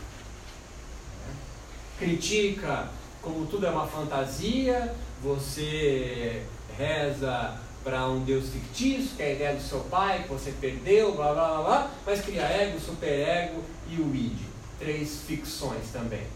É. 1.29 2.05
Critica 2.05 2.89
como 3.25 3.47
tudo 3.47 3.67
é 3.67 3.71
uma 3.71 3.87
fantasia, 3.87 4.95
você 5.23 6.43
reza 6.77 7.59
para 7.85 8.09
um 8.09 8.25
Deus 8.25 8.49
fictício, 8.49 9.15
que 9.15 9.23
é 9.23 9.27
a 9.27 9.33
ideia 9.35 9.55
do 9.55 9.63
seu 9.63 9.81
pai, 9.81 10.23
que 10.23 10.31
você 10.31 10.51
perdeu, 10.59 11.15
blá 11.15 11.35
blá 11.35 11.49
blá, 11.49 11.63
blá 11.63 11.91
mas 12.07 12.23
cria 12.23 12.43
ego, 12.43 12.81
superego 12.81 13.63
e 13.89 14.01
o 14.01 14.15
id. 14.17 14.39
Três 14.79 15.21
ficções 15.27 15.91
também. 15.93 16.27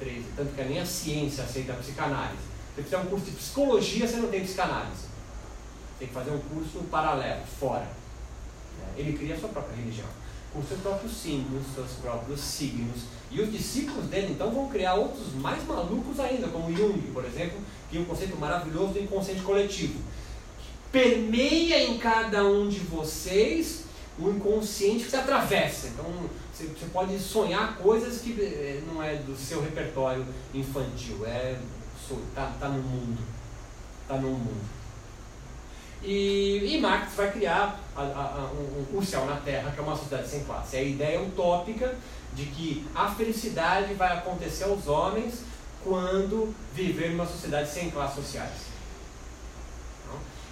Três, 0.00 0.24
tanto 0.36 0.52
que 0.52 0.64
nem 0.64 0.80
a 0.80 0.84
ciência 0.84 1.44
aceita 1.44 1.72
a 1.72 1.76
psicanálise. 1.76 2.42
Se 2.74 2.76
você 2.76 2.82
fizer 2.82 2.98
um 2.98 3.06
curso 3.06 3.24
de 3.24 3.30
psicologia, 3.30 4.06
você 4.06 4.16
não 4.16 4.28
tem 4.28 4.44
psicanálise. 4.44 5.06
Tem 5.98 6.08
que 6.08 6.12
fazer 6.14 6.32
um 6.32 6.40
curso 6.40 6.80
paralelo, 6.90 7.42
fora. 7.58 7.88
Ele 8.96 9.16
cria 9.16 9.34
a 9.34 9.38
sua 9.38 9.48
própria 9.48 9.76
religião, 9.76 10.08
com 10.52 10.62
seus 10.62 10.80
próprios 10.80 11.16
símbolos, 11.16 11.64
seus 11.74 11.92
próprios 11.92 12.40
signos. 12.40 13.02
E 13.30 13.40
os 13.40 13.50
discípulos 13.50 14.06
dele, 14.06 14.32
então, 14.32 14.50
vão 14.50 14.68
criar 14.68 14.94
outros 14.94 15.32
mais 15.34 15.64
malucos 15.64 16.20
ainda, 16.20 16.48
como 16.48 16.74
Jung, 16.74 17.00
por 17.12 17.24
exemplo, 17.24 17.58
que 17.90 17.98
é 17.98 18.00
um 18.00 18.04
conceito 18.04 18.36
maravilhoso 18.36 18.94
do 18.94 19.00
inconsciente 19.00 19.42
coletivo. 19.42 20.00
Permeia 20.90 21.82
em 21.82 21.98
cada 21.98 22.44
um 22.44 22.68
de 22.68 22.78
vocês 22.80 23.84
o 24.18 24.30
inconsciente 24.30 25.04
que 25.04 25.10
se 25.10 25.16
atravessa. 25.16 25.88
Então, 25.88 26.06
você, 26.52 26.86
pode 26.92 27.18
sonhar 27.18 27.76
coisas 27.76 28.20
que 28.20 28.32
eh, 28.40 28.80
não 28.86 29.02
é 29.02 29.16
do 29.16 29.36
seu 29.36 29.62
repertório 29.62 30.24
infantil, 30.54 31.26
é 31.26 31.58
tá, 32.34 32.52
tá 32.58 32.68
no 32.68 32.82
mundo, 32.82 33.18
tá 34.08 34.14
no 34.14 34.30
mundo. 34.30 34.76
E, 36.02 36.76
e 36.76 36.80
Marx 36.80 37.14
vai 37.14 37.32
criar 37.32 37.80
a, 37.96 38.02
a, 38.02 38.50
um, 38.52 38.96
o 38.96 39.04
céu 39.04 39.26
na 39.26 39.36
Terra, 39.36 39.72
que 39.72 39.80
é 39.80 39.82
uma 39.82 39.96
sociedade 39.96 40.28
sem 40.28 40.44
classe. 40.44 40.76
É 40.76 40.80
a 40.80 40.84
ideia 40.84 41.20
utópica 41.20 41.94
de 42.34 42.44
que 42.46 42.86
a 42.94 43.10
felicidade 43.10 43.94
vai 43.94 44.16
acontecer 44.18 44.64
aos 44.64 44.86
homens 44.86 45.42
quando 45.86 46.52
viver 46.74 47.10
numa 47.10 47.26
sociedade 47.26 47.70
sem 47.70 47.90
classes 47.90 48.16
sociais. 48.16 48.66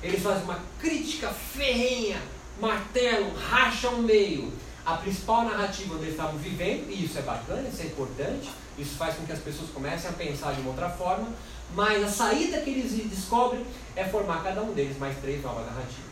Eles 0.01 0.23
fazem 0.23 0.45
uma 0.45 0.61
crítica 0.79 1.31
ferrenha, 1.31 2.21
martelo, 2.61 3.35
racha 3.35 3.89
o 3.89 4.01
meio 4.01 4.53
a 4.85 4.99
principal 4.99 5.45
narrativa 5.45 5.95
onde 5.95 6.05
eles 6.05 6.15
estavam 6.15 6.39
vivendo, 6.39 6.91
e 6.91 7.07
isso 7.07 7.19
é 7.19 7.23
bacana, 7.23 7.67
isso 7.67 7.83
é 7.83 7.87
importante, 7.87 8.51
isso 8.79 8.97
faz 8.97 9.17
com 9.17 9.25
que 9.25 9.33
as 9.33 9.39
pessoas 9.39 9.71
comecem 9.71 10.11
a 10.11 10.13
pensar 10.13 10.53
de 10.53 10.61
uma 10.61 10.71
outra 10.71 10.91
forma, 10.91 11.29
mas 11.75 12.05
a 12.05 12.09
saída 12.09 12.61
que 12.61 12.71
eles 12.71 12.93
descobrem 13.09 13.65
é 13.97 14.05
formar 14.05 14.43
cada 14.43 14.63
um 14.63 14.73
deles 14.73 14.99
mais 14.99 15.17
três 15.19 15.43
novas 15.43 15.65
narrativas. 15.65 16.05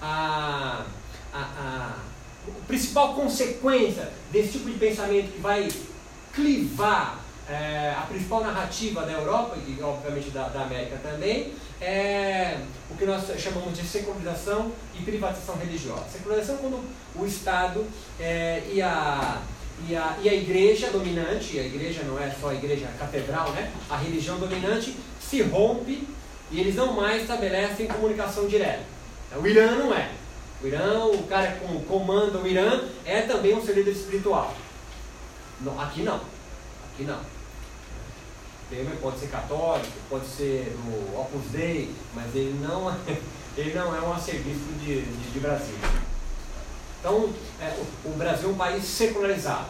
A, 0.00 0.86
a, 1.32 1.38
a, 1.38 1.96
a 2.48 2.66
principal 2.68 3.14
consequência 3.14 4.12
desse 4.30 4.52
tipo 4.52 4.70
de 4.70 4.78
pensamento 4.78 5.32
que 5.32 5.40
vai 5.40 5.68
clivar 6.32 7.25
é, 7.48 7.94
a 7.96 8.02
principal 8.02 8.42
narrativa 8.42 9.02
da 9.02 9.12
Europa 9.12 9.56
e 9.66 9.80
obviamente 9.80 10.30
da, 10.30 10.48
da, 10.48 10.62
América 10.62 10.98
também 11.02 11.52
é 11.80 12.58
o 12.90 12.96
que 12.96 13.04
nós 13.04 13.24
chamamos 13.38 13.78
de 13.78 13.86
secularização 13.86 14.72
e 14.98 15.02
privatização 15.02 15.56
religiosa. 15.56 16.04
Secularização 16.12 16.56
quando 16.56 16.82
o 17.14 17.24
Estado 17.24 17.84
é, 18.18 18.62
e, 18.72 18.82
a, 18.82 19.40
e, 19.88 19.94
a, 19.94 20.16
e 20.22 20.28
a 20.28 20.34
igreja 20.34 20.90
dominante, 20.90 21.58
a 21.58 21.62
igreja 21.62 22.02
não 22.02 22.18
é 22.18 22.34
só 22.40 22.48
a 22.48 22.54
igreja 22.54 22.88
catedral, 22.98 23.50
né? 23.52 23.70
a 23.88 23.96
religião 23.96 24.38
dominante 24.38 24.96
se 25.20 25.42
rompe 25.42 26.06
e 26.50 26.60
eles 26.60 26.74
não 26.74 26.94
mais 26.94 27.22
estabelecem 27.22 27.86
comunicação 27.86 28.48
direta. 28.48 28.82
O 29.36 29.46
Irã 29.46 29.76
não 29.76 29.94
é. 29.94 30.10
O 30.62 30.66
Irã, 30.66 31.04
o 31.04 31.22
cara 31.24 31.52
que 31.52 31.84
comanda 31.84 32.38
o 32.38 32.46
Irã 32.46 32.82
é 33.04 33.22
também 33.22 33.54
um 33.54 33.64
ser 33.64 33.74
líder 33.74 33.92
espiritual. 33.92 34.54
Não, 35.60 35.80
aqui 35.80 36.02
não. 36.02 36.20
Aqui 36.92 37.04
não. 37.04 37.35
Temer 38.68 38.96
pode 39.00 39.20
ser 39.20 39.28
católico, 39.28 39.92
pode 40.10 40.26
ser 40.26 40.76
do 40.76 41.20
Opus 41.20 41.50
Dei, 41.52 41.94
mas 42.14 42.34
ele 42.34 42.58
não 42.60 42.90
é, 42.90 42.96
ele 43.56 43.74
não 43.74 43.94
é 43.94 44.00
um 44.00 44.12
arcebispo 44.12 44.72
de, 44.80 45.02
de, 45.02 45.30
de. 45.30 45.38
Então, 46.98 47.30
é, 47.60 47.68
o, 48.04 48.08
o 48.08 48.16
Brasil 48.16 48.48
é 48.48 48.52
um 48.52 48.56
país 48.56 48.84
secularizado. 48.84 49.66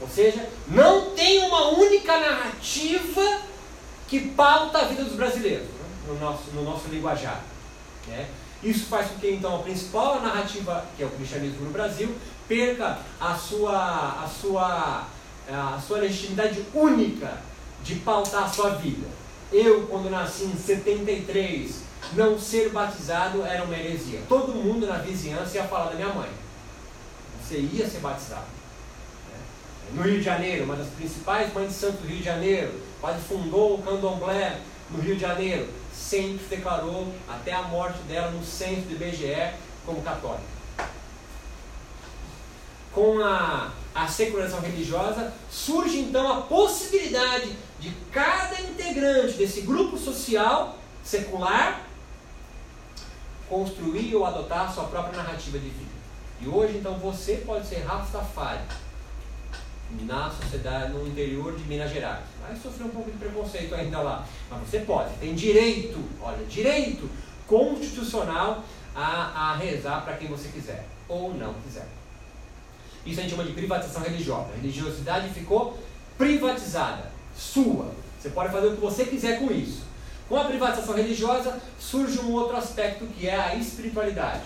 Ou 0.00 0.08
seja, 0.08 0.48
não 0.68 1.10
tem 1.10 1.44
uma 1.44 1.68
única 1.70 2.18
narrativa 2.18 3.40
que 4.06 4.20
pauta 4.30 4.78
a 4.78 4.84
vida 4.84 5.04
dos 5.04 5.14
brasileiros, 5.14 5.66
né? 5.66 5.86
no, 6.06 6.18
nosso, 6.18 6.50
no 6.54 6.64
nosso 6.64 6.88
linguajar. 6.88 7.42
Né? 8.06 8.26
Isso 8.62 8.86
faz 8.86 9.08
com 9.08 9.18
que, 9.18 9.30
então, 9.30 9.56
a 9.56 9.62
principal 9.62 10.22
narrativa, 10.22 10.86
que 10.96 11.02
é 11.02 11.06
o 11.06 11.10
cristianismo 11.10 11.66
no 11.66 11.70
Brasil, 11.70 12.14
perca 12.46 12.98
a 13.20 13.34
sua, 13.34 14.24
a 14.24 14.28
sua, 14.28 15.06
a 15.48 15.80
sua 15.86 15.98
legitimidade 15.98 16.64
única 16.72 17.38
de 17.82 17.96
pautar 17.96 18.44
a 18.44 18.48
sua 18.48 18.70
vida. 18.70 19.06
Eu, 19.52 19.86
quando 19.86 20.10
nasci 20.10 20.44
em 20.44 20.56
73, 20.56 21.82
não 22.12 22.38
ser 22.38 22.70
batizado 22.70 23.44
era 23.44 23.64
uma 23.64 23.76
heresia. 23.76 24.20
Todo 24.28 24.54
mundo 24.54 24.86
na 24.86 24.98
vizinhança 24.98 25.56
ia 25.56 25.64
falar 25.64 25.90
da 25.90 25.94
minha 25.94 26.12
mãe. 26.12 26.28
Você 27.42 27.58
ia 27.58 27.88
ser 27.88 28.00
batizado. 28.00 28.46
Né? 29.30 29.38
No 29.94 30.02
Rio 30.02 30.18
de 30.18 30.22
Janeiro, 30.22 30.64
uma 30.64 30.76
das 30.76 30.88
principais 30.88 31.52
mães 31.52 31.68
de 31.68 31.74
santo 31.74 32.02
do 32.02 32.08
Rio 32.08 32.18
de 32.18 32.24
Janeiro, 32.24 32.72
quase 33.00 33.20
fundou 33.20 33.74
o 33.74 33.82
candomblé 33.82 34.60
no 34.90 35.00
Rio 35.00 35.14
de 35.14 35.20
Janeiro, 35.20 35.68
sempre 35.94 36.38
se 36.44 36.56
declarou, 36.56 37.12
até 37.28 37.52
a 37.52 37.62
morte 37.62 37.98
dela, 38.02 38.30
no 38.30 38.44
centro 38.44 38.82
do 38.82 38.92
IBGE, 38.92 39.54
como 39.84 40.02
católica. 40.02 40.58
Com 42.92 43.20
a, 43.22 43.70
a 43.94 44.08
secularização 44.08 44.62
religiosa, 44.62 45.32
surge 45.50 45.98
então 45.98 46.30
a 46.32 46.40
possibilidade 46.42 47.54
de 47.80 47.90
cada 48.12 48.60
integrante 48.60 49.34
desse 49.34 49.60
grupo 49.62 49.96
social 49.96 50.76
secular 51.04 51.88
construir 53.48 54.14
ou 54.14 54.26
adotar 54.26 54.68
a 54.68 54.72
sua 54.72 54.84
própria 54.84 55.16
narrativa 55.16 55.58
de 55.58 55.68
vida. 55.68 55.98
E 56.40 56.46
hoje, 56.46 56.76
então, 56.76 56.98
você 56.98 57.36
pode 57.36 57.66
ser 57.66 57.78
Rastafari 57.78 58.60
na 60.02 60.30
sociedade, 60.30 60.92
no 60.92 61.06
interior 61.06 61.56
de 61.56 61.64
Minas 61.64 61.90
Gerais. 61.90 62.24
Vai 62.42 62.54
sofrer 62.56 62.86
um 62.86 62.90
pouco 62.90 63.10
de 63.10 63.16
preconceito 63.16 63.74
ainda 63.74 64.00
lá. 64.00 64.26
Mas 64.50 64.60
você 64.60 64.80
pode, 64.80 65.14
tem 65.14 65.34
direito, 65.34 65.98
olha, 66.20 66.44
direito 66.44 67.08
constitucional 67.46 68.62
a, 68.94 69.52
a 69.52 69.56
rezar 69.56 70.04
para 70.04 70.16
quem 70.16 70.28
você 70.28 70.48
quiser, 70.48 70.86
ou 71.08 71.32
não 71.32 71.54
quiser. 71.54 71.88
Isso 73.06 73.18
a 73.18 73.22
gente 73.22 73.30
chama 73.30 73.44
de 73.44 73.52
privatização 73.52 74.02
religiosa. 74.02 74.50
A 74.52 74.56
religiosidade 74.56 75.30
ficou 75.30 75.78
privatizada 76.18 77.10
sua. 77.38 77.94
Você 78.18 78.30
pode 78.30 78.52
fazer 78.52 78.66
o 78.66 78.74
que 78.74 78.80
você 78.80 79.04
quiser 79.04 79.38
com 79.38 79.52
isso. 79.52 79.82
Com 80.28 80.36
a 80.36 80.44
privatização 80.44 80.94
religiosa 80.94 81.58
surge 81.78 82.18
um 82.18 82.32
outro 82.32 82.56
aspecto 82.56 83.06
que 83.06 83.26
é 83.28 83.34
a 83.34 83.54
espiritualidade. 83.54 84.42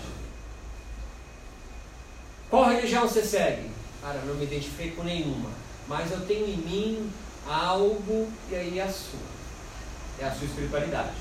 Qual 2.49 2.69
religião 2.69 3.07
você 3.07 3.23
segue? 3.23 3.69
Cara, 4.01 4.19
eu 4.19 4.25
não 4.27 4.35
me 4.35 4.45
identifiquei 4.45 4.91
com 4.91 5.03
nenhuma, 5.03 5.49
mas 5.87 6.11
eu 6.11 6.21
tenho 6.21 6.45
em 6.45 6.57
mim 6.57 7.11
algo 7.47 8.31
e 8.49 8.55
aí 8.55 8.79
é 8.79 8.83
a 8.83 8.91
sua. 8.91 9.19
É 10.19 10.25
a 10.25 10.31
sua 10.31 10.45
espiritualidade. 10.45 11.15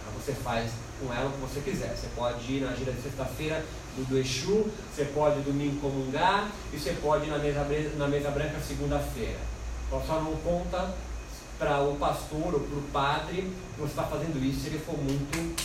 Então 0.00 0.18
você 0.18 0.32
faz 0.32 0.70
com 0.98 1.12
ela 1.12 1.28
o 1.28 1.32
que 1.32 1.40
você 1.40 1.60
quiser. 1.60 1.94
Você 1.94 2.08
pode 2.16 2.50
ir 2.50 2.62
na 2.62 2.74
gira 2.74 2.92
de 2.92 3.02
sexta-feira 3.02 3.64
do, 3.96 4.04
do 4.08 4.18
Exu, 4.18 4.66
você 4.92 5.04
pode 5.04 5.40
domingo 5.40 5.80
comungar 5.80 6.50
e 6.72 6.78
você 6.78 6.94
pode 6.94 7.26
ir 7.26 7.30
na 7.30 7.38
mesa, 7.38 7.64
na 7.96 8.08
mesa 8.08 8.30
branca 8.30 8.58
segunda-feira. 8.60 9.38
Só 9.90 10.20
não 10.20 10.36
conta 10.36 10.94
para 11.58 11.80
o 11.80 11.96
pastor 11.96 12.54
ou 12.54 12.60
para 12.60 12.78
o 12.78 12.82
padre 12.92 13.42
que 13.42 13.80
você 13.80 13.90
está 13.90 14.04
fazendo 14.04 14.42
isso 14.44 14.60
se 14.60 14.66
ele 14.68 14.78
for 14.78 14.96
muito 14.96 15.56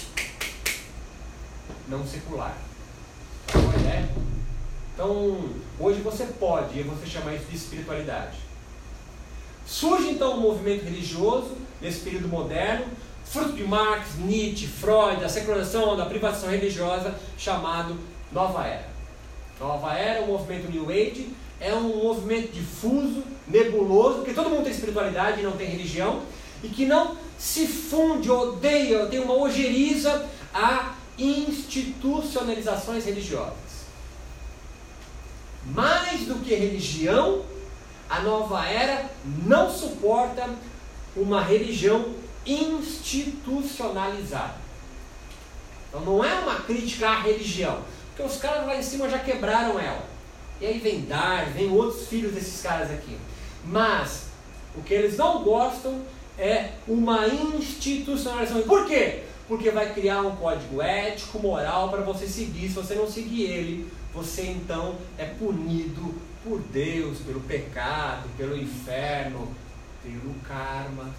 não 1.88 2.06
secular. 2.06 2.58
É? 3.86 4.08
Então, 4.94 5.50
hoje 5.80 6.02
você 6.02 6.26
pode, 6.26 6.80
e 6.80 6.84
você 6.84 7.06
chama 7.06 7.34
isso 7.34 7.46
de 7.46 7.56
espiritualidade. 7.56 8.38
Surge 9.66 10.10
então 10.10 10.38
um 10.38 10.42
movimento 10.42 10.84
religioso 10.84 11.56
nesse 11.82 12.00
período 12.02 12.28
moderno, 12.28 12.86
fruto 13.26 13.54
de 13.54 13.64
Marx, 13.64 14.16
Nietzsche, 14.18 14.68
Freud, 14.68 15.22
da 15.22 15.30
secularização, 15.30 15.96
da 15.96 16.06
privatização 16.06 16.50
religiosa, 16.50 17.16
chamado 17.38 17.98
Nova 18.32 18.66
Era. 18.66 18.90
Nova 19.60 19.94
Era, 19.94 20.22
o 20.24 20.28
movimento 20.28 20.72
New 20.72 20.90
Age, 20.90 21.34
é 21.60 21.74
um 21.74 22.04
movimento 22.04 22.52
difuso, 22.52 23.24
nebuloso, 23.48 24.18
porque 24.18 24.34
todo 24.34 24.50
mundo 24.50 24.64
tem 24.64 24.72
espiritualidade 24.72 25.40
e 25.40 25.44
não 25.44 25.54
tem 25.54 25.70
religião, 25.70 26.22
e 26.62 26.70
que 26.70 26.86
não 26.86 27.18
se 27.38 27.68
funde, 27.68 28.30
odeia, 28.30 29.06
tem 29.08 29.20
uma 29.20 29.36
ojeriza 29.36 30.30
a 30.54 30.96
institucionalizações 31.18 33.06
religiosas. 33.06 33.54
Mais 35.66 36.26
do 36.26 36.36
que 36.44 36.54
religião, 36.54 37.46
a 38.10 38.20
nova 38.22 38.68
era 38.68 39.10
não 39.46 39.70
suporta 39.70 40.50
uma 41.16 41.42
religião 41.42 42.14
institucionalizada. 42.46 44.62
Então 45.90 46.02
não 46.02 46.24
é 46.24 46.34
uma 46.40 46.62
crítica 46.62 47.10
à 47.10 47.22
religião, 47.22 47.82
porque 48.08 48.24
os 48.24 48.38
caras 48.38 48.66
lá 48.66 48.76
em 48.76 48.84
cima 48.84 49.10
já 49.10 49.20
quebraram 49.20 49.80
ela. 49.80 50.13
E 50.62 50.66
aí 50.66 50.80
vem 50.80 51.02
Dar, 51.02 51.50
vem 51.52 51.72
outros 51.72 52.08
filhos 52.08 52.34
desses 52.34 52.62
caras 52.62 52.90
aqui. 52.92 53.18
Mas 53.66 54.28
o 54.76 54.82
que 54.82 54.94
eles 54.94 55.18
não 55.18 55.44
gostam 55.44 56.02
é 56.38 56.72
uma 56.88 57.28
institucionalização. 57.28 58.64
Por 58.64 58.88
quê? 58.88 59.24
Porque 59.48 59.70
vai 59.72 59.94
criar 59.94 60.22
um 60.22 60.36
código 60.36 60.82
ético, 60.82 61.40
moral 61.40 61.90
para 61.90 62.02
você 62.02 62.28
seguir. 62.28 62.70
Se 62.70 62.76
você 62.76 62.96
não 62.96 63.10
seguir 63.10 63.44
ele, 63.44 63.92
você 64.14 64.44
então 64.48 64.96
é 65.18 65.26
punido 65.26 66.14
por 66.44 66.60
Deus, 66.60 67.20
pelo 67.20 67.42
pecado, 67.42 68.28
pelo 68.38 68.58
inferno, 68.58 69.54
pelo 70.04 70.34
karma. 70.48 71.14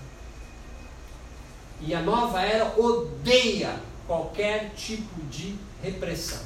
E 1.80 1.94
a 1.94 2.00
nova 2.00 2.40
era 2.42 2.78
odeia 2.78 3.80
qualquer 4.06 4.72
tipo 4.74 5.22
de 5.30 5.56
repressão. 5.82 6.40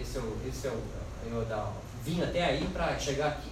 Esse 0.00 0.18
é 0.18 0.20
o, 0.20 0.36
esse 0.46 0.66
é 0.66 0.70
o, 0.70 0.80
eu 1.30 1.44
dar 1.44 1.72
até 2.22 2.44
aí 2.44 2.66
para 2.72 2.98
chegar 2.98 3.28
aqui. 3.28 3.50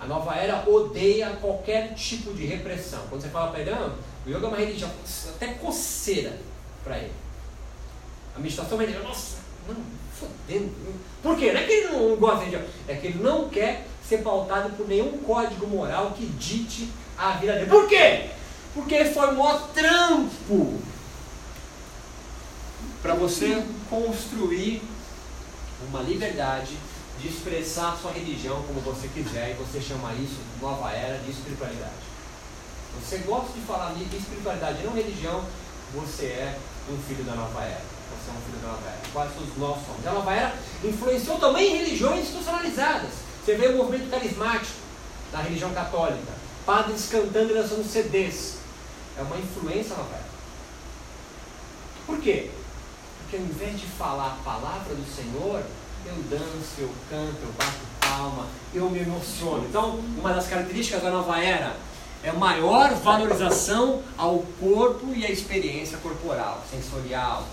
A 0.00 0.06
nova 0.06 0.34
era 0.34 0.68
odeia 0.68 1.30
qualquer 1.40 1.94
tipo 1.94 2.32
de 2.34 2.44
repressão. 2.44 3.00
Quando 3.08 3.22
você 3.22 3.28
fala 3.28 3.50
para 3.50 3.60
ele, 3.60 3.70
não, 3.70 3.92
o 4.26 4.28
yoga 4.28 4.46
é 4.46 4.48
uma 4.48 4.56
religião, 4.56 4.90
até 5.28 5.48
coceira 5.54 6.38
para 6.82 6.98
ele. 6.98 7.12
A 8.36 8.40
meditação 8.40 8.80
é 8.80 8.84
religião, 8.84 9.04
nossa, 9.04 9.36
não, 9.68 9.76
fodendo. 10.18 10.72
Por 11.22 11.36
quê? 11.36 11.52
Não 11.52 11.60
é 11.60 11.64
que 11.64 11.72
ele 11.72 11.88
não 11.88 12.16
gosta 12.16 12.44
de 12.44 12.50
religião, 12.50 12.70
é 12.88 12.94
que 12.94 13.06
ele 13.06 13.22
não 13.22 13.48
quer 13.48 13.86
ser 14.08 14.18
pautado 14.18 14.70
por 14.70 14.88
nenhum 14.88 15.18
código 15.18 15.66
moral 15.66 16.12
que 16.16 16.26
dite 16.26 16.88
a 17.16 17.32
vida 17.32 17.52
dele. 17.54 17.66
Por 17.66 17.88
quê? 17.88 18.30
Porque 18.74 19.04
foi 19.04 19.28
um 19.28 19.36
maior 19.36 19.68
trampo 19.72 20.80
para 23.02 23.14
você 23.14 23.62
construir 23.88 24.82
uma 25.88 26.00
liberdade 26.00 26.76
de 27.22 27.28
expressar 27.28 27.92
a 27.92 27.96
sua 27.96 28.10
religião 28.10 28.60
como 28.66 28.80
você 28.80 29.06
quiser 29.06 29.52
e 29.52 29.54
você 29.54 29.80
chama 29.80 30.12
isso 30.14 30.40
nova 30.60 30.90
era 30.90 31.18
de 31.18 31.30
espiritualidade. 31.30 31.92
Você 33.00 33.18
gosta 33.18 33.52
de 33.52 33.60
falar 33.60 33.94
de 33.94 34.16
espiritualidade 34.16 34.80
e 34.80 34.84
não 34.84 34.92
religião, 34.92 35.44
você 35.94 36.26
é 36.26 36.58
um 36.90 36.98
filho 36.98 37.22
da 37.22 37.34
nova 37.34 37.62
era. 37.62 37.80
Você 37.80 38.30
é 38.30 38.34
um 38.34 38.42
filho 38.44 38.58
da 38.60 38.68
nova 38.68 38.88
era. 38.88 39.00
Quase 39.12 39.34
todos 39.34 39.56
nós 39.56 39.78
somos. 39.86 40.06
A 40.06 40.12
nova 40.12 40.34
era 40.34 40.54
influenciou 40.82 41.38
também 41.38 41.76
religiões 41.76 42.24
institucionalizadas. 42.24 43.10
Você 43.44 43.54
vê 43.54 43.68
o 43.68 43.76
movimento 43.76 44.10
carismático 44.10 44.78
da 45.30 45.38
religião 45.38 45.72
católica. 45.72 46.32
Padres 46.66 47.08
cantando 47.08 47.50
e 47.50 47.54
lançando 47.54 47.88
CDs. 47.88 48.56
É 49.16 49.22
uma 49.22 49.38
influência 49.38 49.96
nova 49.96 50.14
era. 50.14 50.32
Por 52.04 52.18
quê? 52.18 52.50
Porque 53.18 53.36
ao 53.36 53.42
invés 53.42 53.80
de 53.80 53.86
falar 53.86 54.38
a 54.40 54.44
palavra 54.44 54.94
do 54.94 55.14
Senhor, 55.14 55.62
eu 56.06 56.14
danço, 56.30 56.74
eu 56.78 56.90
canto, 57.08 57.38
eu 57.42 57.52
bato 57.52 57.92
palma, 58.00 58.46
eu 58.74 58.90
me 58.90 59.00
emociono. 59.00 59.66
Então, 59.68 59.96
uma 60.18 60.32
das 60.32 60.46
características 60.46 61.02
da 61.02 61.10
nova 61.10 61.42
era 61.42 61.76
é 62.22 62.30
maior 62.30 62.94
valorização 62.94 64.02
ao 64.16 64.40
corpo 64.60 65.12
e 65.14 65.26
à 65.26 65.30
experiência 65.30 65.98
corporal, 65.98 66.62
sensorial, 66.70 67.46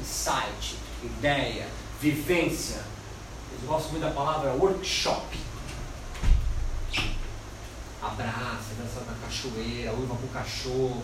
insight, 0.00 0.76
ideia, 1.02 1.66
vivência. 2.00 2.82
Eu 3.60 3.68
gosto 3.68 3.90
muito 3.90 4.02
da 4.02 4.10
palavra 4.10 4.52
workshop. 4.52 5.38
Abraça, 8.00 8.74
dança 8.78 9.00
na 9.06 9.14
cachoeira, 9.24 9.92
uiva 9.92 10.16
com 10.16 10.28
cachorro. 10.28 11.02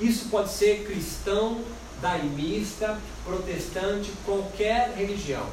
Isso 0.00 0.28
pode 0.30 0.50
ser 0.50 0.84
cristão, 0.86 1.62
daimista, 2.00 2.98
protestante, 3.24 4.10
qualquer 4.24 4.94
religião, 4.96 5.46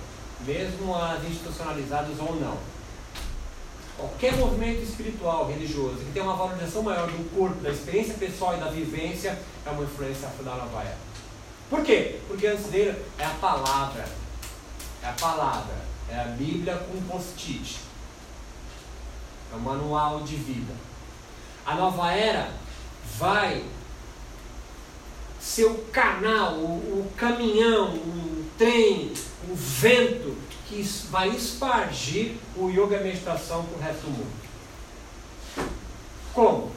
mesmo 0.45 0.95
as 0.95 1.23
institucionalizadas 1.23 2.19
ou 2.19 2.35
não. 2.35 2.57
Qualquer 3.97 4.35
movimento 4.37 4.83
espiritual, 4.83 5.47
religioso, 5.47 5.97
que 5.97 6.11
tem 6.11 6.21
uma 6.21 6.35
valorização 6.35 6.83
maior 6.83 7.07
do 7.07 7.35
corpo, 7.35 7.59
da 7.61 7.71
experiência 7.71 8.13
pessoal 8.13 8.55
e 8.55 8.59
da 8.59 8.69
vivência, 8.69 9.39
é 9.65 9.69
uma 9.71 9.83
influência 9.83 10.29
da 10.43 10.51
era. 10.51 10.97
Por 11.69 11.83
quê? 11.83 12.19
Porque 12.27 12.45
antes 12.45 12.67
dele 12.67 12.95
é 13.17 13.25
a 13.25 13.31
palavra. 13.41 14.05
É 15.01 15.07
a 15.07 15.13
palavra. 15.13 15.75
É 16.09 16.19
a 16.19 16.25
Bíblia 16.25 16.75
com 16.75 17.01
post-it. 17.11 17.79
É 19.51 19.55
o 19.55 19.59
manual 19.59 20.21
de 20.21 20.35
vida. 20.35 20.73
A 21.65 21.75
nova 21.75 22.13
era 22.13 22.51
vai 23.17 23.63
ser 25.39 25.65
o 25.65 25.75
canal, 25.91 26.53
o, 26.53 27.01
o 27.01 27.11
caminhão, 27.15 27.95
o 27.95 28.45
trem, 28.57 29.11
o 29.49 29.55
vento 29.55 30.35
que 30.67 30.81
vai 31.09 31.29
espargir 31.29 32.35
o 32.55 32.69
yoga 32.69 32.99
meditação 32.99 33.63
para 33.63 33.77
o 33.77 33.81
resto 33.81 34.01
do 34.01 34.09
mundo. 34.09 34.47
Como? 36.33 36.71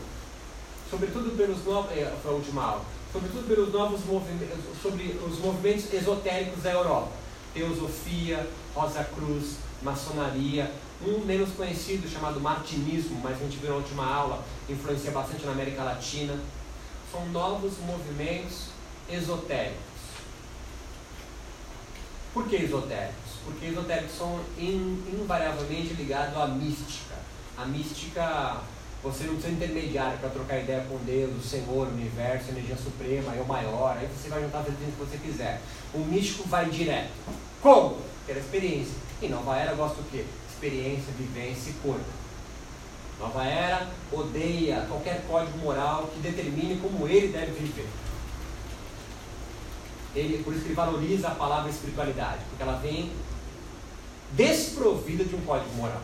Sobretudo 0.88 1.36
pelos 1.36 1.64
novos. 1.64 1.92
É, 1.92 2.14
foi 2.22 2.32
a 2.32 2.34
última 2.34 2.64
aula. 2.64 2.84
Sobretudo 3.12 3.46
pelos 3.48 3.72
novos 3.72 4.04
movimentos, 4.04 4.58
sobre 4.80 5.18
os 5.26 5.38
movimentos 5.38 5.92
esotéricos 5.92 6.62
da 6.62 6.72
Europa. 6.72 7.10
Teosofia, 7.52 8.48
Rosa 8.74 9.02
Cruz, 9.02 9.56
maçonaria, 9.82 10.70
um 11.04 11.24
menos 11.24 11.50
conhecido 11.50 12.08
chamado 12.08 12.40
martinismo, 12.40 13.20
mas 13.22 13.36
a 13.36 13.40
gente 13.40 13.56
viu 13.56 13.70
na 13.70 13.76
última 13.76 14.06
aula, 14.06 14.44
influencia 14.68 15.10
bastante 15.10 15.44
na 15.44 15.52
América 15.52 15.82
Latina. 15.82 16.38
São 17.10 17.26
novos 17.30 17.72
movimentos 17.78 18.66
esotéricos. 19.08 19.89
Por 22.32 22.46
que 22.46 22.56
esotéricos? 22.56 23.30
Porque 23.44 23.66
esotéricos 23.66 24.16
são 24.16 24.40
in, 24.56 25.02
invariavelmente 25.12 25.94
ligados 25.94 26.36
à 26.36 26.46
mística. 26.46 27.16
A 27.58 27.64
mística, 27.64 28.58
você 29.02 29.24
não 29.24 29.34
precisa 29.34 29.54
intermediário 29.54 30.18
para 30.18 30.30
trocar 30.30 30.60
ideia 30.60 30.86
com 30.88 30.96
Deus, 30.98 31.36
o 31.36 31.42
Senhor, 31.42 31.88
o 31.88 31.90
universo, 31.90 32.46
a 32.48 32.52
energia 32.52 32.76
suprema, 32.76 33.32
o 33.32 33.46
maior, 33.46 33.96
aí 33.98 34.06
você 34.06 34.28
vai 34.28 34.42
juntar 34.42 34.60
as 34.60 34.68
letrinhas 34.68 34.94
que 34.94 35.00
você 35.00 35.18
quiser. 35.18 35.60
O 35.92 35.98
místico 35.98 36.48
vai 36.48 36.70
direto. 36.70 37.10
Como? 37.60 37.98
Pela 38.26 38.38
experiência. 38.38 38.94
E 39.20 39.28
Nova 39.28 39.56
Era 39.56 39.74
gosta 39.74 39.96
do 39.96 40.10
quê? 40.10 40.24
Experiência, 40.48 41.12
vivência 41.18 41.70
e 41.70 41.74
corpo. 41.74 42.04
Nova 43.18 43.44
Era 43.44 43.88
odeia 44.12 44.86
qualquer 44.88 45.22
código 45.26 45.58
moral 45.58 46.08
que 46.14 46.20
determine 46.20 46.80
como 46.80 47.08
ele 47.08 47.28
deve 47.28 47.52
viver. 47.52 47.88
Ele, 50.14 50.42
por 50.42 50.52
isso 50.52 50.62
que 50.62 50.68
ele 50.68 50.74
valoriza 50.74 51.28
a 51.28 51.34
palavra 51.34 51.70
espiritualidade, 51.70 52.40
porque 52.48 52.62
ela 52.62 52.78
vem 52.78 53.12
desprovida 54.32 55.24
de 55.24 55.34
um 55.34 55.40
código 55.42 55.72
moral. 55.74 56.02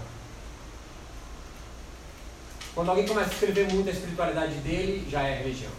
Quando 2.75 2.91
alguém 2.91 3.07
começa 3.07 3.31
a 3.31 3.33
escrever 3.33 3.73
muito 3.73 3.89
a 3.89 3.93
espiritualidade 3.93 4.55
dele, 4.57 5.09
já 5.11 5.23
é 5.23 5.39
religião. 5.39 5.73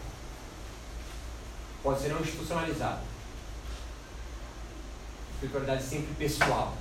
Pode 1.84 2.02
ser 2.02 2.10
não 2.10 2.20
institucionalizado. 2.20 3.02
Espiritualidade 5.36 5.84
sempre 5.84 6.14
pessoal. 6.16 6.76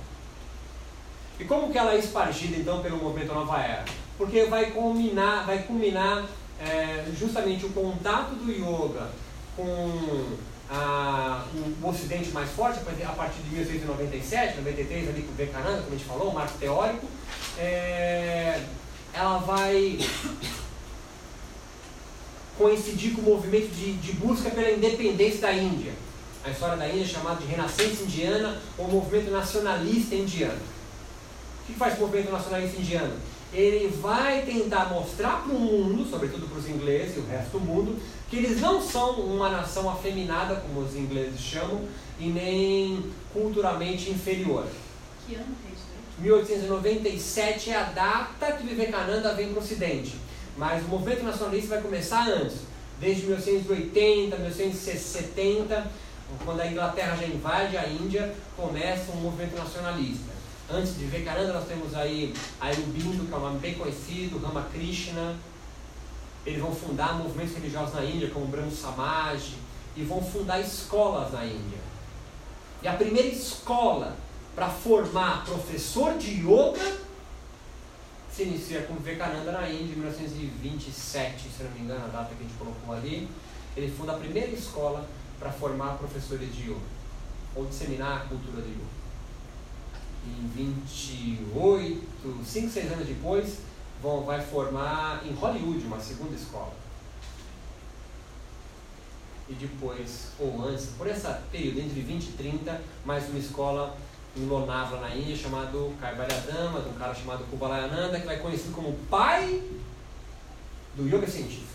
E 1.39 1.45
como 1.45 1.71
que 1.71 1.77
ela 1.77 1.93
é 1.93 1.99
espargida 1.99 2.57
então 2.57 2.81
pelo 2.81 2.97
movimento 2.97 3.33
Nova 3.33 3.59
Era? 3.59 3.85
Porque 4.17 4.45
vai 4.45 4.71
culminar, 4.71 5.45
vai 5.45 5.61
culminar 5.63 6.25
é, 6.59 7.05
justamente 7.17 7.65
o 7.65 7.69
contato 7.69 8.33
do 8.33 8.51
yoga 8.51 9.11
com 9.55 10.37
a, 10.69 11.45
o, 11.81 11.87
Ocidente 11.87 12.29
mais 12.31 12.49
forte, 12.51 12.79
a 12.79 13.11
partir 13.11 13.41
de 13.41 13.49
1897, 13.49 14.57
93, 14.57 15.09
ali 15.09 15.21
com 15.21 15.31
o 15.31 15.35
Vivekananda, 15.35 15.81
como 15.81 15.95
a 15.95 15.97
gente 15.97 16.07
falou, 16.07 16.29
o 16.29 16.33
marco 16.33 16.57
teórico, 16.57 17.07
é, 17.57 18.61
ela 19.13 19.37
vai 19.39 19.99
coincidir 22.57 23.13
com 23.13 23.21
o 23.21 23.35
movimento 23.35 23.69
de, 23.73 23.93
de 23.93 24.13
busca 24.13 24.49
pela 24.49 24.71
independência 24.71 25.41
da 25.41 25.53
Índia. 25.53 25.93
A 26.43 26.49
história 26.49 26.75
da 26.75 26.87
Índia 26.87 27.03
é 27.03 27.07
chamada 27.07 27.39
de 27.39 27.45
Renascença 27.45 28.03
Indiana 28.03 28.59
ou 28.77 28.87
movimento 28.87 29.31
nacionalista 29.31 30.15
indiano. 30.15 30.59
O 31.61 31.67
que 31.67 31.73
faz 31.73 31.97
o 31.97 32.01
movimento 32.01 32.31
nacionalista 32.31 32.79
indiano? 32.79 33.13
Ele 33.53 33.87
vai 34.01 34.41
tentar 34.41 34.85
mostrar 34.85 35.43
para 35.43 35.53
o 35.53 35.59
mundo, 35.59 36.09
sobretudo 36.09 36.47
para 36.47 36.59
os 36.59 36.67
ingleses 36.67 37.15
e 37.15 37.19
o 37.19 37.27
resto 37.27 37.51
do 37.51 37.59
mundo, 37.61 37.97
que 38.29 38.37
eles 38.37 38.59
não 38.59 38.81
são 38.81 39.21
uma 39.21 39.49
nação 39.49 39.89
afeminada, 39.89 40.55
como 40.55 40.81
os 40.81 40.95
ingleses 40.95 41.39
chamam, 41.39 41.81
e 42.19 42.27
nem 42.27 43.11
culturalmente 43.31 44.09
inferior. 44.09 44.65
Que 45.25 45.35
ano 45.35 45.55
é 45.65 45.73
isso? 45.73 45.87
1897 46.19 47.69
é 47.69 47.75
a 47.75 47.83
data 47.83 48.51
que 48.53 48.65
Vivekananda 48.65 49.33
vem 49.33 49.49
para 49.49 49.59
o 49.59 49.63
Ocidente. 49.63 50.15
Mas 50.57 50.83
o 50.83 50.87
movimento 50.87 51.23
nacionalista 51.23 51.69
vai 51.69 51.81
começar 51.81 52.27
antes, 52.27 52.57
desde 52.99 53.27
1880, 53.27 54.35
1870, 54.35 55.91
quando 56.43 56.59
a 56.59 56.67
Inglaterra 56.67 57.15
já 57.15 57.27
invade 57.27 57.77
a 57.77 57.87
Índia, 57.87 58.33
começa 58.55 59.11
um 59.11 59.17
movimento 59.17 59.55
nacionalista. 59.55 60.37
Antes 60.69 60.97
de 60.97 61.05
Vivekananda 61.05 61.53
nós 61.53 61.67
temos 61.67 61.95
aí 61.95 62.33
Aurobindo, 62.59 63.25
que 63.25 63.33
é 63.33 63.37
um 63.37 63.39
nome 63.39 63.59
bem 63.59 63.75
conhecido, 63.75 64.39
Ramakrishna, 64.39 65.35
eles 66.47 66.61
vão 66.61 66.73
fundar 66.73 67.15
movimentos 67.15 67.55
religiosos 67.55 67.93
na 67.93 68.05
Índia, 68.05 68.29
como 68.29 68.45
o 68.45 68.47
Brahmo 68.47 68.71
Samaj, 68.71 69.53
e 69.97 70.03
vão 70.03 70.23
fundar 70.23 70.61
escolas 70.61 71.33
na 71.33 71.45
Índia. 71.45 71.79
E 72.81 72.87
a 72.87 72.93
primeira 72.93 73.27
escola 73.27 74.15
para 74.55 74.69
formar 74.69 75.43
professor 75.43 76.17
de 76.17 76.39
yoga 76.39 76.99
se 78.31 78.43
inicia 78.43 78.83
com 78.83 78.95
Vivekananda 78.95 79.51
na 79.51 79.69
Índia, 79.69 79.93
em 79.93 79.97
1927, 79.97 81.49
se 81.49 81.63
não 81.63 81.71
me 81.71 81.81
engano, 81.81 82.05
a 82.05 82.07
data 82.07 82.33
que 82.33 82.41
a 82.41 82.47
gente 82.47 82.57
colocou 82.57 82.95
ali. 82.95 83.27
Ele 83.75 83.91
funda 83.91 84.13
a 84.13 84.17
primeira 84.17 84.51
escola 84.51 85.05
para 85.37 85.51
formar 85.51 85.97
professores 85.97 86.55
de 86.55 86.71
yoga, 86.71 86.79
ou 87.57 87.65
disseminar 87.65 88.21
a 88.21 88.25
cultura 88.25 88.61
do 88.61 88.69
yoga. 88.69 88.97
Em 90.25 90.47
28, 90.55 92.45
5, 92.45 92.71
6 92.71 92.91
anos 92.93 93.05
depois, 93.05 93.66
vão, 94.01 94.23
vai 94.23 94.41
formar 94.41 95.21
em 95.25 95.33
Hollywood 95.33 95.85
uma 95.85 95.99
segunda 95.99 96.35
escola. 96.35 96.73
E 99.49 99.53
depois, 99.53 100.29
ou 100.39 100.61
antes, 100.67 100.87
por 100.97 101.07
esse 101.07 101.25
período, 101.51 101.79
entre 101.79 102.01
20 102.01 102.23
e 102.23 102.31
30, 102.33 102.81
mais 103.05 103.29
uma 103.29 103.39
escola 103.39 103.95
em 104.35 104.45
Lonavla, 104.45 104.99
na 104.99 105.15
Índia, 105.15 105.35
chamado 105.35 105.95
Kaivalyadama, 105.99 106.81
de 106.81 106.89
um 106.89 106.93
cara 106.93 107.15
chamado 107.15 107.49
Kubalayananda, 107.49 108.19
que 108.19 108.25
vai 108.25 108.37
conhecido 108.39 108.73
como 108.73 108.93
pai 109.09 109.63
do 110.95 111.07
yoga 111.07 111.27
científico. 111.27 111.65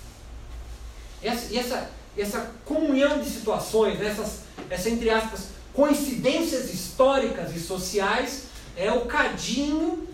Essa, 1.22 1.56
essa, 1.56 1.90
essa 2.16 2.50
comunhão 2.64 3.20
de 3.20 3.28
situações, 3.28 3.98
né, 3.98 4.08
essas, 4.08 4.40
essa, 4.68 4.90
entre 4.90 5.08
aspas, 5.08 5.48
coincidências 5.72 6.72
históricas 6.72 7.56
e 7.56 7.60
sociais, 7.60 8.44
é 8.76 8.92
o 8.92 9.06
cadinho 9.06 10.06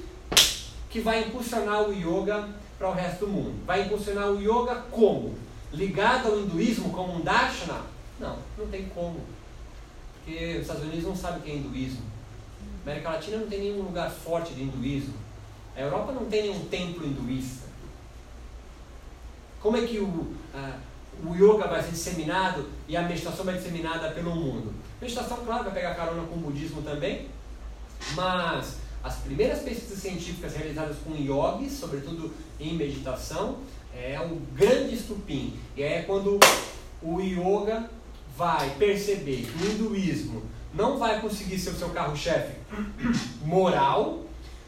que 0.89 1.01
vai 1.01 1.25
impulsionar 1.25 1.83
o 1.83 1.93
yoga 1.93 2.49
para 2.79 2.89
o 2.89 2.93
resto 2.93 3.27
do 3.27 3.33
mundo. 3.33 3.65
Vai 3.67 3.83
impulsionar 3.83 4.29
o 4.29 4.41
yoga 4.41 4.75
como? 4.91 5.35
Ligado 5.73 6.29
ao 6.29 6.39
hinduísmo 6.39 6.91
como 6.91 7.17
um 7.17 7.21
darshana? 7.21 7.83
Não, 8.19 8.39
não 8.57 8.67
tem 8.69 8.87
como. 8.87 9.21
Porque 10.15 10.55
os 10.55 10.63
Estados 10.63 10.83
Unidos 10.83 11.05
não 11.05 11.17
sabem 11.17 11.41
o 11.41 11.43
que 11.43 11.51
é 11.51 11.55
hinduísmo. 11.57 12.03
A 12.87 12.91
América 12.91 13.11
Latina 13.11 13.39
não 13.39 13.47
tem 13.49 13.61
nenhum 13.61 13.83
lugar 13.83 14.11
forte 14.11 14.55
de 14.55 14.63
hinduísmo. 14.63 15.15
A 15.77 15.81
Europa 15.81 16.13
não 16.13 16.27
tem 16.27 16.43
nenhum 16.43 16.65
templo 16.67 17.07
hinduísta. 17.07 17.69
Como 19.61 19.77
é 19.77 19.83
que 19.83 19.99
o, 19.99 20.35
o 21.25 21.35
yoga 21.35 21.67
vai 21.67 21.83
ser 21.83 21.91
disseminado 21.91 22.67
e 22.87 22.97
a 22.97 23.03
meditação 23.03 23.45
vai 23.45 23.55
ser 23.55 23.71
disseminada 23.71 24.11
pelo 24.11 24.35
mundo. 24.35 24.73
Meditação, 25.01 25.39
claro, 25.45 25.65
vai 25.65 25.73
pegar 25.73 25.95
carona 25.95 26.27
com 26.27 26.37
o 26.37 26.39
budismo 26.39 26.83
também, 26.83 27.29
mas 28.15 28.79
as 29.03 29.17
primeiras 29.17 29.61
pesquisas 29.61 29.99
científicas 29.99 30.57
realizadas 30.57 30.97
com 31.05 31.15
yogis, 31.15 31.73
sobretudo 31.73 32.33
em 32.59 32.75
meditação, 32.75 33.59
é 33.95 34.21
um 34.21 34.41
grande 34.55 34.95
estupim. 34.95 35.59
E 35.77 35.83
é 35.83 36.03
quando 36.03 36.39
o 37.03 37.21
yoga 37.21 37.89
vai 38.37 38.71
perceber 38.77 39.47
que 39.47 39.65
o 39.65 39.71
hinduísmo 39.71 40.43
não 40.75 40.99
vai 40.99 41.21
conseguir 41.21 41.59
ser 41.59 41.71
o 41.71 41.77
seu 41.77 41.91
carro-chefe 41.91 42.55
moral 43.45 44.25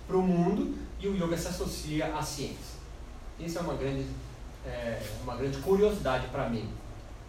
para 0.07 0.17
o 0.17 0.23
mundo 0.23 0.75
e 1.01 1.09
o 1.09 1.15
yoga 1.15 1.37
se 1.37 1.49
associa 1.49 2.15
à 2.17 2.23
ciência. 2.23 2.81
Isso 3.39 3.59
é 3.59 3.63
uma 3.63 3.75
grande, 3.75 4.05
é, 4.67 5.03
uma 5.23 5.37
grande 5.37 5.59
curiosidade 5.59 6.27
para 6.29 6.49
mim, 6.49 6.69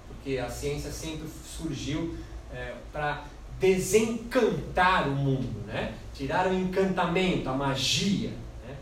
porque 0.07 0.37
a 0.37 0.49
ciência 0.49 0.91
sempre 0.91 1.27
surgiu 1.45 2.17
é, 2.53 2.75
para 2.91 3.23
desencantar 3.61 5.07
o 5.07 5.11
mundo, 5.11 5.65
né? 5.67 5.93
tirar 6.13 6.47
o 6.47 6.53
encantamento, 6.53 7.47
a 7.47 7.53
magia, 7.53 8.31
né? 8.67 8.75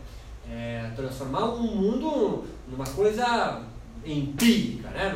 é, 0.50 0.90
transformar 0.96 1.44
o 1.44 1.62
mundo 1.62 2.44
numa 2.66 2.86
coisa 2.86 3.62
empírica, 4.04 4.88
né? 4.88 5.14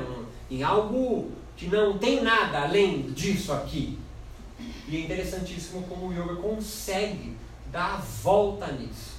em 0.50 0.62
algo 0.62 1.32
que 1.56 1.66
não 1.66 1.96
tem 1.96 2.22
nada 2.22 2.62
além 2.62 3.10
disso 3.12 3.52
aqui. 3.54 3.98
E 4.86 4.96
é 4.98 5.00
interessantíssimo 5.00 5.82
como 5.84 6.08
o 6.08 6.12
yoga 6.12 6.36
consegue 6.36 7.34
dar 7.72 7.94
a 7.94 7.96
volta 7.96 8.70
nisso. 8.70 9.14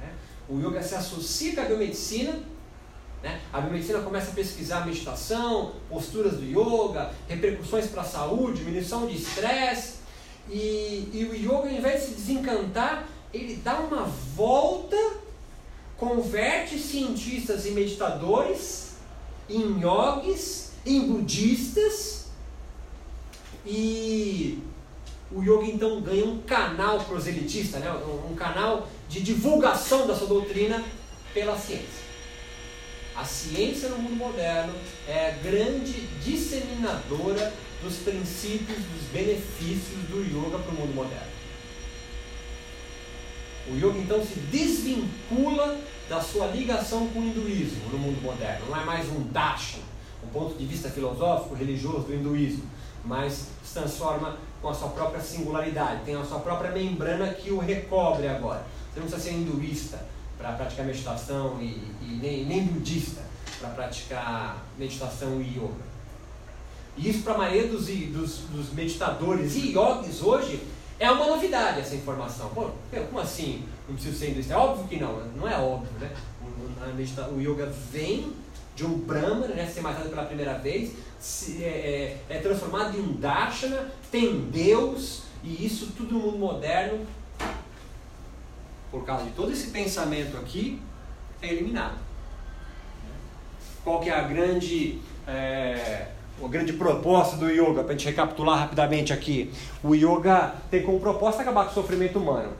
Né? 0.00 0.08
O 0.48 0.60
yoga 0.60 0.80
se 0.80 0.94
associa 0.94 1.54
com 1.54 1.62
a 1.62 1.64
biomedicina, 1.64 2.38
né? 3.22 3.40
a 3.52 3.60
biomedicina 3.60 4.00
começa 4.00 4.30
a 4.30 4.34
pesquisar 4.34 4.86
meditação, 4.86 5.72
posturas 5.88 6.34
do 6.34 6.44
yoga, 6.44 7.12
repercussões 7.28 7.86
para 7.86 8.02
a 8.02 8.04
saúde, 8.04 8.60
diminuição 8.60 9.06
de 9.06 9.16
estresse, 9.16 10.00
e, 10.48 11.08
e 11.12 11.28
o 11.30 11.34
yoga, 11.34 11.68
ao 11.68 11.70
invés 11.70 12.00
de 12.00 12.06
se 12.08 12.14
desencantar, 12.14 13.06
ele 13.32 13.56
dá 13.56 13.78
uma 13.78 14.04
volta, 14.34 14.96
converte 15.96 16.78
cientistas 16.78 17.66
e 17.66 17.70
meditadores 17.70 18.94
em 19.48 19.80
yogis, 19.80 20.72
em 20.86 21.00
budistas, 21.00 22.26
e 23.66 24.62
o 25.30 25.42
yoga 25.42 25.66
então 25.66 26.00
ganha 26.00 26.24
um 26.24 26.40
canal 26.42 27.00
proselitista, 27.00 27.78
né? 27.78 27.92
um 28.28 28.34
canal 28.34 28.88
de 29.08 29.20
divulgação 29.20 30.06
da 30.06 30.14
sua 30.14 30.26
doutrina 30.26 30.82
pela 31.34 31.56
ciência. 31.56 32.09
A 33.20 33.24
ciência 33.24 33.90
no 33.90 33.98
mundo 33.98 34.16
moderno 34.16 34.72
é 35.06 35.28
a 35.28 35.30
grande 35.42 36.06
disseminadora 36.24 37.52
dos 37.82 37.96
princípios, 37.96 38.78
dos 38.78 39.02
benefícios 39.12 40.08
do 40.08 40.22
yoga 40.24 40.58
para 40.58 40.72
o 40.72 40.74
mundo 40.74 40.94
moderno. 40.94 41.30
O 43.68 43.76
yoga 43.76 43.98
então 43.98 44.24
se 44.24 44.40
desvincula 44.50 45.78
da 46.08 46.22
sua 46.22 46.46
ligação 46.46 47.08
com 47.08 47.20
o 47.20 47.24
hinduísmo 47.26 47.90
no 47.92 47.98
mundo 47.98 48.22
moderno. 48.22 48.70
Não 48.70 48.80
é 48.80 48.84
mais 48.86 49.06
um 49.10 49.22
darshan, 49.24 49.80
um 50.24 50.28
ponto 50.28 50.56
de 50.56 50.64
vista 50.64 50.88
filosófico, 50.88 51.54
religioso 51.54 52.06
do 52.06 52.14
hinduísmo, 52.14 52.64
mas 53.04 53.48
se 53.62 53.74
transforma 53.74 54.38
com 54.62 54.70
a 54.70 54.74
sua 54.74 54.88
própria 54.88 55.20
singularidade, 55.20 56.04
tem 56.06 56.16
a 56.16 56.24
sua 56.24 56.40
própria 56.40 56.70
membrana 56.70 57.34
que 57.34 57.50
o 57.50 57.58
recobre 57.58 58.28
agora. 58.28 58.64
Você 58.94 59.00
não 59.00 59.06
precisa 59.06 59.30
ser 59.30 59.36
hinduísta 59.36 60.06
para 60.40 60.52
praticar 60.52 60.86
meditação 60.86 61.58
e, 61.60 61.66
e 62.02 62.18
nem, 62.20 62.44
nem 62.46 62.64
budista 62.64 63.20
para 63.60 63.68
praticar 63.70 64.64
meditação 64.78 65.40
e 65.40 65.58
yoga. 65.58 65.90
E 66.96 67.10
isso 67.10 67.22
para 67.22 67.34
a 67.34 67.38
maioria 67.38 67.68
dos, 67.68 67.86
dos, 67.86 68.38
dos, 68.50 68.72
meditadores 68.72 69.54
e 69.56 69.72
yogis 69.72 70.22
hoje 70.22 70.60
é 70.98 71.10
uma 71.10 71.26
novidade 71.26 71.80
essa 71.80 71.94
informação. 71.94 72.48
Pô, 72.50 72.70
como 72.90 73.20
assim? 73.20 73.64
Não 73.86 73.94
preciso 73.94 74.18
ser 74.18 74.30
hinduísta? 74.30 74.54
É 74.54 74.56
óbvio 74.56 74.88
que 74.88 74.96
não, 74.96 75.12
não 75.36 75.48
é 75.48 75.56
óbvio, 75.56 75.92
né? 76.00 76.10
O, 76.42 77.34
o 77.34 77.40
yoga 77.40 77.66
vem 77.92 78.32
de 78.74 78.86
um 78.86 78.98
brahmana, 78.98 79.48
né, 79.48 79.66
ser 79.66 79.82
matado 79.82 80.08
pela 80.08 80.24
primeira 80.24 80.54
vez, 80.54 80.92
se, 81.18 81.62
é, 81.62 82.16
é, 82.30 82.36
é, 82.36 82.38
transformado 82.38 82.96
em 82.96 83.02
um 83.02 83.12
darshana, 83.12 83.90
tem 84.10 84.40
Deus, 84.50 85.24
e 85.44 85.66
isso 85.66 85.92
tudo 85.96 86.14
no 86.14 86.20
mundo 86.20 86.38
moderno, 86.38 87.06
por 88.90 89.04
causa 89.04 89.24
de 89.24 89.30
todo 89.30 89.52
esse 89.52 89.68
pensamento 89.68 90.36
aqui, 90.36 90.80
é 91.40 91.52
eliminado. 91.52 91.98
Qual 93.84 94.00
que 94.00 94.10
é 94.10 94.14
a 94.14 94.22
grande, 94.22 94.98
é, 95.26 96.08
a 96.42 96.48
grande 96.48 96.72
proposta 96.72 97.36
do 97.36 97.48
yoga, 97.50 97.82
para 97.82 97.94
a 97.94 97.96
gente 97.96 98.06
recapitular 98.06 98.58
rapidamente 98.58 99.12
aqui? 99.12 99.50
O 99.82 99.94
yoga 99.94 100.54
tem 100.70 100.82
como 100.82 101.00
proposta 101.00 101.42
acabar 101.42 101.64
com 101.64 101.70
o 101.70 101.74
sofrimento 101.74 102.18
humano. 102.18 102.52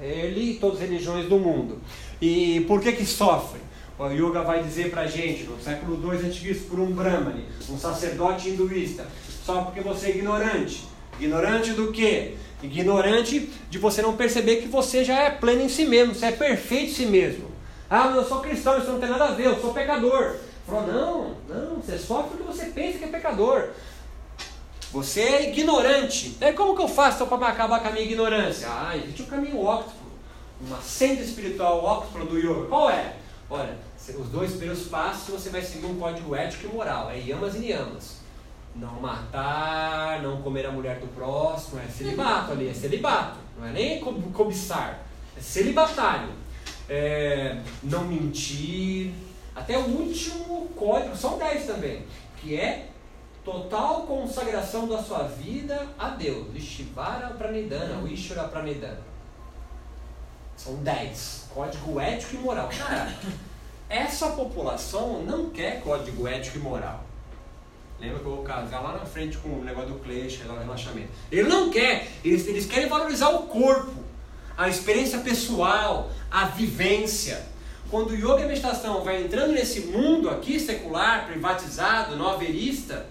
Ele 0.00 0.52
e 0.52 0.54
todas 0.54 0.80
as 0.80 0.88
religiões 0.88 1.28
do 1.28 1.38
mundo. 1.38 1.80
E 2.20 2.60
por 2.68 2.80
que 2.80 2.92
que 2.92 3.04
sofre? 3.04 3.60
O 3.98 4.06
yoga 4.10 4.42
vai 4.42 4.62
dizer 4.62 4.90
para 4.90 5.02
a 5.02 5.06
gente, 5.08 5.42
no 5.42 5.60
século 5.60 6.00
II 6.00 6.28
a.C., 6.28 6.54
por 6.70 6.78
um 6.78 6.92
brahmane, 6.92 7.46
um 7.68 7.76
sacerdote 7.76 8.50
hinduísta, 8.50 9.04
só 9.44 9.62
porque 9.62 9.80
você 9.80 10.06
é 10.06 10.10
ignorante. 10.10 10.86
Ignorante 11.18 11.72
do 11.72 11.90
quê? 11.90 12.36
Ignorante 12.62 13.50
de 13.70 13.78
você 13.78 14.02
não 14.02 14.16
perceber 14.16 14.56
que 14.56 14.68
você 14.68 15.04
já 15.04 15.20
é 15.20 15.30
pleno 15.30 15.62
em 15.62 15.68
si 15.68 15.84
mesmo, 15.84 16.14
você 16.14 16.26
é 16.26 16.32
perfeito 16.32 16.90
em 16.90 16.94
si 16.94 17.06
mesmo. 17.06 17.48
Ah, 17.88 18.06
mas 18.06 18.16
eu 18.16 18.24
sou 18.24 18.40
cristão, 18.40 18.78
isso 18.78 18.90
não 18.90 19.00
tem 19.00 19.08
nada 19.08 19.26
a 19.26 19.30
ver, 19.32 19.46
eu 19.46 19.60
sou 19.60 19.72
pecador. 19.72 20.36
Falou, 20.66 20.86
não, 20.86 21.36
não, 21.48 21.76
você 21.76 21.96
sofre 21.96 22.36
porque 22.36 22.52
você 22.52 22.66
pensa 22.66 22.98
que 22.98 23.04
é 23.04 23.08
pecador. 23.08 23.68
Você 24.92 25.20
é 25.20 25.50
ignorante. 25.50 26.36
E 26.40 26.52
como 26.52 26.74
que 26.74 26.82
eu 26.82 26.88
faço 26.88 27.26
para 27.26 27.48
acabar 27.48 27.80
com 27.80 27.88
a 27.88 27.92
minha 27.92 28.04
ignorância? 28.04 28.68
Ah, 28.68 28.96
existe 28.96 29.22
um 29.22 29.26
caminho 29.26 29.62
óptimo, 29.62 30.10
uma 30.60 30.80
senda 30.80 31.22
espiritual 31.22 31.82
óptima 31.84 32.24
do 32.24 32.38
yoga. 32.38 32.66
Qual 32.68 32.90
é? 32.90 33.14
Olha, 33.48 33.78
os 34.18 34.28
dois 34.28 34.52
primeiros 34.52 34.84
passos 34.88 35.28
você 35.28 35.48
vai 35.48 35.62
seguir 35.62 35.86
um 35.86 35.98
código 35.98 36.34
ético 36.34 36.66
e 36.66 36.74
moral, 36.74 37.10
é 37.10 37.18
yamas 37.18 37.54
e 37.54 37.58
niyamas. 37.60 38.17
Não 38.78 39.00
matar, 39.00 40.22
não 40.22 40.40
comer 40.40 40.66
a 40.66 40.70
mulher 40.70 41.00
do 41.00 41.08
próximo, 41.08 41.80
é 41.80 41.88
celibato 41.88 42.52
ali, 42.52 42.68
é 42.68 42.74
celibato, 42.74 43.38
não 43.58 43.66
é 43.66 43.72
nem 43.72 44.00
cobiçar, 44.00 45.00
é 45.36 45.40
celibatário. 45.40 46.30
É, 46.88 47.60
não 47.82 48.04
mentir, 48.04 49.12
até 49.54 49.76
o 49.76 49.82
último 49.82 50.68
código, 50.68 51.14
são 51.14 51.36
dez 51.36 51.66
também, 51.66 52.06
que 52.40 52.58
é 52.58 52.88
total 53.44 54.02
consagração 54.02 54.88
da 54.88 55.02
sua 55.02 55.24
vida 55.24 55.86
a 55.98 56.10
Deus. 56.10 56.46
Ishvara 56.54 57.28
Pranidana, 57.30 57.98
o 58.02 58.06
Ishvara 58.06 58.48
Pranidana. 58.48 59.00
São 60.56 60.76
dez. 60.76 61.48
Código 61.52 61.98
ético 62.00 62.36
e 62.36 62.38
moral. 62.38 62.68
Cara, 62.68 63.12
essa 63.88 64.30
população 64.30 65.22
não 65.22 65.50
quer 65.50 65.82
código 65.82 66.26
ético 66.26 66.58
e 66.58 66.60
moral. 66.60 67.07
Lembra 68.00 68.20
que 68.20 68.26
eu 68.26 68.36
vou 68.36 68.44
casar 68.44 68.80
lá 68.80 68.92
na 68.92 69.04
frente 69.04 69.36
com 69.38 69.48
o 69.48 69.64
negócio 69.64 69.90
do 69.90 69.98
lá 69.98 70.60
relaxamento. 70.60 71.08
Ele 71.32 71.48
não 71.48 71.68
quer. 71.70 72.08
Eles, 72.24 72.46
eles 72.46 72.66
querem 72.66 72.88
valorizar 72.88 73.28
o 73.30 73.44
corpo, 73.44 73.92
a 74.56 74.68
experiência 74.68 75.18
pessoal, 75.18 76.10
a 76.30 76.44
vivência. 76.46 77.44
Quando 77.90 78.10
o 78.10 78.14
yoga 78.14 78.40
e 78.40 78.44
a 78.44 78.48
meditação 78.48 79.02
vai 79.02 79.24
entrando 79.24 79.52
nesse 79.52 79.80
mundo 79.80 80.28
aqui, 80.30 80.60
secular, 80.60 81.26
privatizado, 81.26 82.16
novelista, 82.16 83.06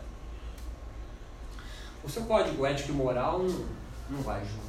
o 2.03 2.09
seu 2.09 2.23
código 2.23 2.65
ético 2.65 2.91
e 2.91 2.93
moral 2.93 3.39
não, 3.39 3.65
não 4.09 4.21
vai 4.21 4.39
junto. 4.39 4.67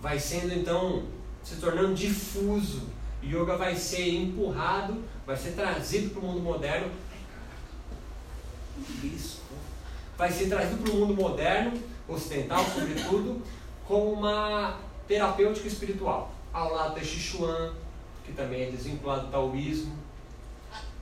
Vai 0.00 0.18
sendo 0.18 0.54
então, 0.54 1.04
se 1.42 1.56
tornando 1.56 1.94
difuso. 1.94 2.82
O 3.22 3.26
yoga 3.26 3.56
vai 3.56 3.74
ser 3.74 4.08
empurrado, 4.08 5.02
vai 5.26 5.36
ser 5.36 5.52
trazido 5.52 6.10
para 6.10 6.20
o 6.20 6.24
mundo 6.24 6.40
moderno. 6.40 6.90
Isso. 9.02 9.42
Vai 10.16 10.30
ser 10.30 10.48
trazido 10.48 10.82
para 10.82 10.92
o 10.92 10.96
mundo 10.96 11.14
moderno, 11.14 11.72
ocidental 12.08 12.64
sobretudo, 12.64 13.42
como 13.86 14.12
uma 14.12 14.78
terapêutica 15.06 15.68
espiritual 15.68 16.32
ao 16.52 16.72
lado 16.72 16.94
da 16.94 17.00
Sichuan, 17.00 17.72
que 18.24 18.32
também 18.32 18.62
é 18.62 18.70
desvinculado 18.70 19.26
do 19.26 19.32
taoísmo, 19.32 19.92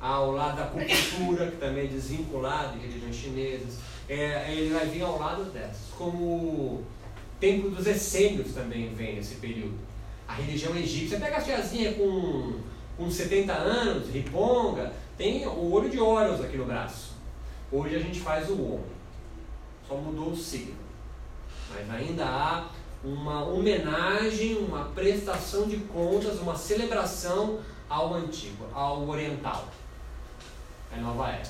ao 0.00 0.32
lado 0.32 0.56
da 0.56 0.64
acupuntura, 0.64 1.50
que 1.50 1.58
também 1.58 1.84
é 1.84 1.88
desvinculado 1.88 2.78
de 2.78 2.86
religiões 2.86 3.14
chinesas. 3.14 3.78
É, 4.08 4.52
ele 4.52 4.74
vai 4.74 4.86
vir 4.86 5.02
ao 5.02 5.18
lado 5.18 5.44
dessas. 5.44 5.92
Como 5.96 6.18
o 6.18 6.84
Templo 7.38 7.70
dos 7.70 7.86
Essênios 7.86 8.52
também 8.52 8.92
vem 8.94 9.16
nesse 9.16 9.36
período. 9.36 9.74
A 10.26 10.34
religião 10.34 10.74
egípcia. 10.74 11.20
Pega 11.20 11.36
a 11.36 11.40
tiazinha 11.40 11.92
com, 11.92 12.58
com 12.96 13.10
70 13.10 13.52
anos, 13.52 14.08
riponga, 14.08 14.92
tem 15.16 15.46
o 15.46 15.70
olho 15.70 15.88
de 15.88 16.00
Horus 16.00 16.40
aqui 16.40 16.56
no 16.56 16.64
braço. 16.64 17.11
Hoje 17.72 17.96
a 17.96 17.98
gente 17.98 18.20
faz 18.20 18.50
o 18.50 18.62
homem. 18.62 18.92
Só 19.88 19.94
mudou 19.94 20.30
o 20.30 20.36
signo. 20.36 20.76
Mas 21.70 21.90
ainda 21.90 22.26
há 22.26 22.66
uma 23.02 23.44
homenagem, 23.44 24.56
uma 24.58 24.84
prestação 24.90 25.66
de 25.66 25.78
contas, 25.78 26.38
uma 26.38 26.54
celebração 26.54 27.60
ao 27.88 28.14
antigo, 28.14 28.66
ao 28.74 29.08
oriental. 29.08 29.68
a 30.92 30.96
nova 30.98 31.30
era. 31.30 31.48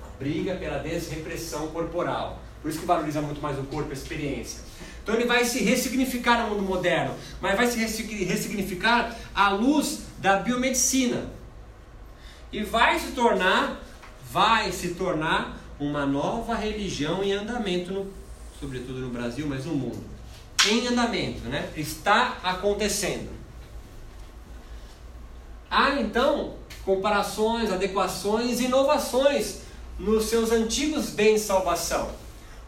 Uma 0.00 0.10
briga 0.18 0.56
pela 0.56 0.78
desrepressão 0.78 1.68
corporal. 1.68 2.40
Por 2.60 2.68
isso 2.70 2.80
que 2.80 2.86
valoriza 2.86 3.22
muito 3.22 3.40
mais 3.40 3.56
o 3.58 3.62
corpo, 3.62 3.90
a 3.90 3.92
experiência. 3.92 4.60
Então 5.02 5.14
ele 5.14 5.26
vai 5.26 5.44
se 5.44 5.62
ressignificar 5.62 6.42
no 6.42 6.54
mundo 6.54 6.62
moderno, 6.64 7.14
mas 7.40 7.56
vai 7.56 7.66
se 7.68 7.78
ressignificar 7.78 9.16
à 9.34 9.50
luz 9.50 10.02
da 10.18 10.38
biomedicina. 10.38 11.30
E 12.52 12.64
vai 12.64 12.98
se 12.98 13.12
tornar, 13.12 13.80
vai 14.30 14.72
se 14.72 14.94
tornar 14.94 15.58
uma 15.78 16.04
nova 16.04 16.54
religião 16.54 17.22
em 17.22 17.32
andamento, 17.32 17.92
no, 17.92 18.10
sobretudo 18.58 19.00
no 19.00 19.10
Brasil, 19.10 19.46
mas 19.48 19.64
no 19.64 19.74
mundo. 19.74 20.04
Em 20.66 20.86
andamento, 20.88 21.48
né? 21.48 21.70
Está 21.76 22.38
acontecendo. 22.42 23.30
Há 25.70 26.00
então 26.00 26.54
comparações, 26.84 27.70
adequações, 27.70 28.60
inovações 28.60 29.60
nos 29.98 30.24
seus 30.24 30.50
antigos 30.50 31.10
bens 31.10 31.42
salvação. 31.42 32.10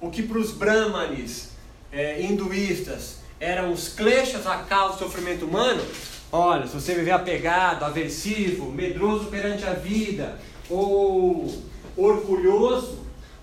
O 0.01 0.11
que 0.11 0.23
para 0.23 0.39
os 0.39 0.53
brahmanes 0.53 1.51
é, 1.93 2.21
hinduístas 2.21 3.19
eram 3.39 3.73
os 3.73 3.89
kleshas, 3.89 4.47
a 4.47 4.59
causa 4.59 4.95
do 4.95 4.99
sofrimento 5.05 5.47
humano, 5.47 5.83
olha, 6.31 6.67
se 6.67 6.75
você 6.75 6.95
viver 6.95 7.13
apegado, 7.13 7.85
aversivo, 7.85 8.71
medroso 8.71 9.27
perante 9.27 9.65
a 9.65 9.73
vida, 9.73 10.39
ou 10.71 11.53
orgulhoso, 11.97 13.01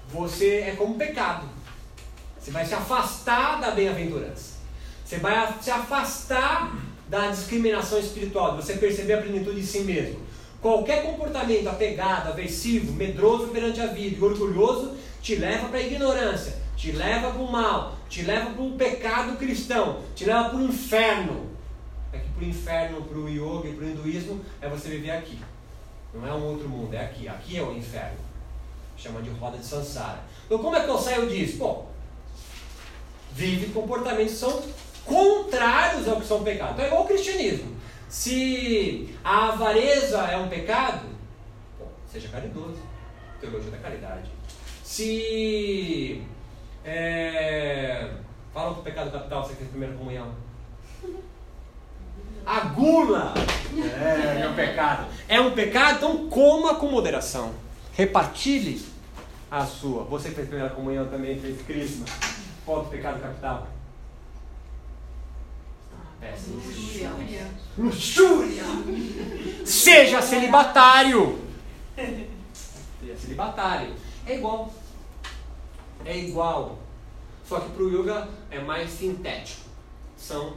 você 0.10 0.62
é 0.62 0.76
como 0.78 0.96
pecado. 0.96 1.46
Você 2.40 2.52
vai 2.52 2.66
se 2.66 2.74
afastar 2.74 3.60
da 3.60 3.72
bem-aventurança. 3.72 4.58
Você 5.04 5.18
vai 5.18 5.54
se 5.62 5.70
afastar 5.70 6.74
da 7.10 7.28
discriminação 7.28 8.00
espiritual, 8.00 8.56
de 8.56 8.64
você 8.64 8.74
perceber 8.74 9.14
a 9.14 9.22
plenitude 9.22 9.62
de 9.62 9.68
si 9.68 9.80
mesmo. 9.80 10.20
Qualquer 10.62 11.04
comportamento 11.04 11.68
apegado, 11.68 12.30
aversivo, 12.30 12.92
medroso 12.94 13.48
perante 13.48 13.80
a 13.80 13.88
vida 13.88 14.18
e 14.18 14.24
orgulhoso 14.24 14.96
te 15.22 15.36
leva 15.36 15.68
para 15.68 15.78
a 15.80 15.84
ignorância, 15.84 16.56
te 16.76 16.92
leva 16.92 17.32
para 17.32 17.42
o 17.42 17.52
mal, 17.52 17.96
te 18.10 18.24
leva 18.24 18.50
para 18.50 18.64
o 18.64 18.72
pecado 18.72 19.38
cristão, 19.38 20.02
te 20.16 20.26
leva 20.26 20.50
para 20.50 20.58
o 20.58 20.64
inferno. 20.64 21.48
É 22.12 22.18
que 22.18 22.30
para 22.30 22.44
o 22.44 22.48
inferno, 22.48 23.02
para 23.04 23.18
o 23.18 23.30
yoga 23.30 23.70
e 23.70 23.74
para 23.74 23.86
o 23.86 23.90
hinduísmo 23.90 24.42
é 24.62 24.68
você 24.68 24.90
viver 24.90 25.12
aqui. 25.12 25.38
Não 26.18 26.28
é 26.28 26.34
um 26.34 26.46
outro 26.46 26.68
mundo, 26.68 26.94
é 26.94 27.06
aqui. 27.06 27.28
Aqui 27.28 27.58
é 27.58 27.62
o 27.62 27.76
inferno. 27.76 28.18
Chama 28.98 29.22
de 29.22 29.30
roda 29.30 29.58
de 29.58 29.66
Sansara. 29.66 30.20
Então 30.46 30.58
como 30.60 30.76
é 30.76 30.84
que 30.84 30.90
eu 30.90 30.98
saio 30.98 31.30
disso? 31.30 31.58
Bom, 31.58 31.92
vive 33.34 33.72
comportamentos 33.72 34.34
que 34.34 34.40
são 34.40 34.64
contrários 35.06 36.08
ao 36.08 36.20
que 36.20 36.26
são 36.26 36.44
pecados. 36.44 36.74
Então 36.74 36.86
é 36.86 36.88
igual 36.88 37.04
o 37.04 37.08
cristianismo. 37.08 37.78
Se 38.10 39.16
a 39.24 39.50
avareza 39.50 40.20
é 40.20 40.38
um 40.38 40.48
pecado, 40.48 41.06
bom, 41.78 41.92
seja 42.12 42.30
caridoso. 42.30 42.80
Teologia 43.40 43.72
da 43.72 43.78
caridade. 43.78 44.30
Se. 44.84 46.24
É, 46.84 48.10
fala 48.54 48.72
o 48.72 48.82
pecado 48.82 49.12
capital, 49.12 49.44
você 49.44 49.54
fez 49.54 49.70
primeira 49.70 49.96
comunhão. 49.96 50.32
A 52.48 52.62
gula 52.62 53.34
é, 53.76 54.42
é 54.42 54.50
um 54.50 54.56
pecado. 54.56 55.08
É 55.28 55.42
um 55.42 55.52
pecado, 55.52 55.98
então 55.98 56.30
coma 56.30 56.76
com 56.76 56.90
moderação. 56.90 57.54
Repartilhe 57.92 58.86
a 59.52 59.66
sua. 59.66 60.06
Você 60.06 60.30
que 60.30 60.36
fez 60.36 60.48
primeira 60.48 60.74
comunhão 60.74 61.10
também, 61.10 61.38
fez 61.38 61.62
crisma. 61.64 62.06
Qual 62.66 62.84
o 62.84 62.86
pecado 62.86 63.22
capital? 63.22 63.68
Luxúria. 66.48 67.48
Luxúria. 67.78 68.64
Seja 69.66 70.22
celibatário. 70.22 71.40
Seja 71.96 73.18
celibatário. 73.18 73.94
É 74.26 74.36
igual. 74.36 74.74
É 76.06 76.18
igual. 76.18 76.80
Só 77.46 77.60
que 77.60 77.72
para 77.72 77.84
o 77.84 77.90
yoga 77.90 78.30
é 78.50 78.60
mais 78.60 78.90
sintético. 78.90 79.68
São, 80.18 80.54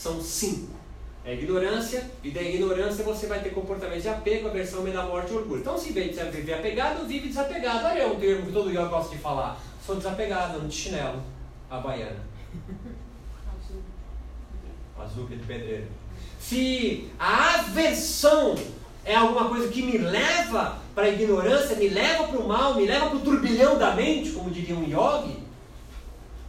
são 0.00 0.20
cinco. 0.20 0.80
É 1.24 1.34
ignorância, 1.34 2.10
e 2.24 2.30
da 2.30 2.40
ignorância 2.40 3.04
você 3.04 3.26
vai 3.26 3.40
ter 3.40 3.50
comportamento 3.50 4.00
de 4.00 4.08
apego, 4.08 4.48
aversão, 4.48 4.82
medo 4.82 4.96
da 4.96 5.04
morte 5.04 5.32
e 5.32 5.36
orgulho. 5.36 5.60
Então, 5.60 5.76
se 5.76 5.92
de 5.92 6.00
viver 6.00 6.54
apegado, 6.54 7.06
vive 7.06 7.28
desapegado. 7.28 7.86
Olha, 7.86 8.00
é 8.00 8.06
um 8.06 8.18
termo 8.18 8.46
que 8.46 8.52
todo 8.52 8.70
yoga 8.70 8.86
gosta 8.86 9.14
de 9.14 9.20
falar. 9.20 9.60
Sou 9.84 9.96
desapegado, 9.96 10.56
ando 10.56 10.68
de 10.68 10.74
chinelo, 10.74 11.22
a 11.70 11.78
baiana 11.78 12.30
que 15.26 15.34
é 15.34 15.36
de 15.36 15.44
pedreiro. 15.44 15.86
Se 16.38 17.10
a 17.18 17.60
aversão 17.60 18.54
é 19.04 19.14
alguma 19.14 19.48
coisa 19.48 19.68
que 19.68 19.82
me 19.82 19.98
leva 19.98 20.78
para 20.94 21.04
a 21.04 21.08
ignorância, 21.08 21.76
me 21.76 21.88
leva 21.88 22.24
para 22.24 22.38
o 22.38 22.48
mal, 22.48 22.74
me 22.74 22.86
leva 22.86 23.06
para 23.06 23.16
o 23.16 23.20
turbilhão 23.20 23.78
da 23.78 23.94
mente, 23.94 24.30
como 24.30 24.50
diria 24.50 24.74
um 24.74 24.84
yogi, 24.84 25.38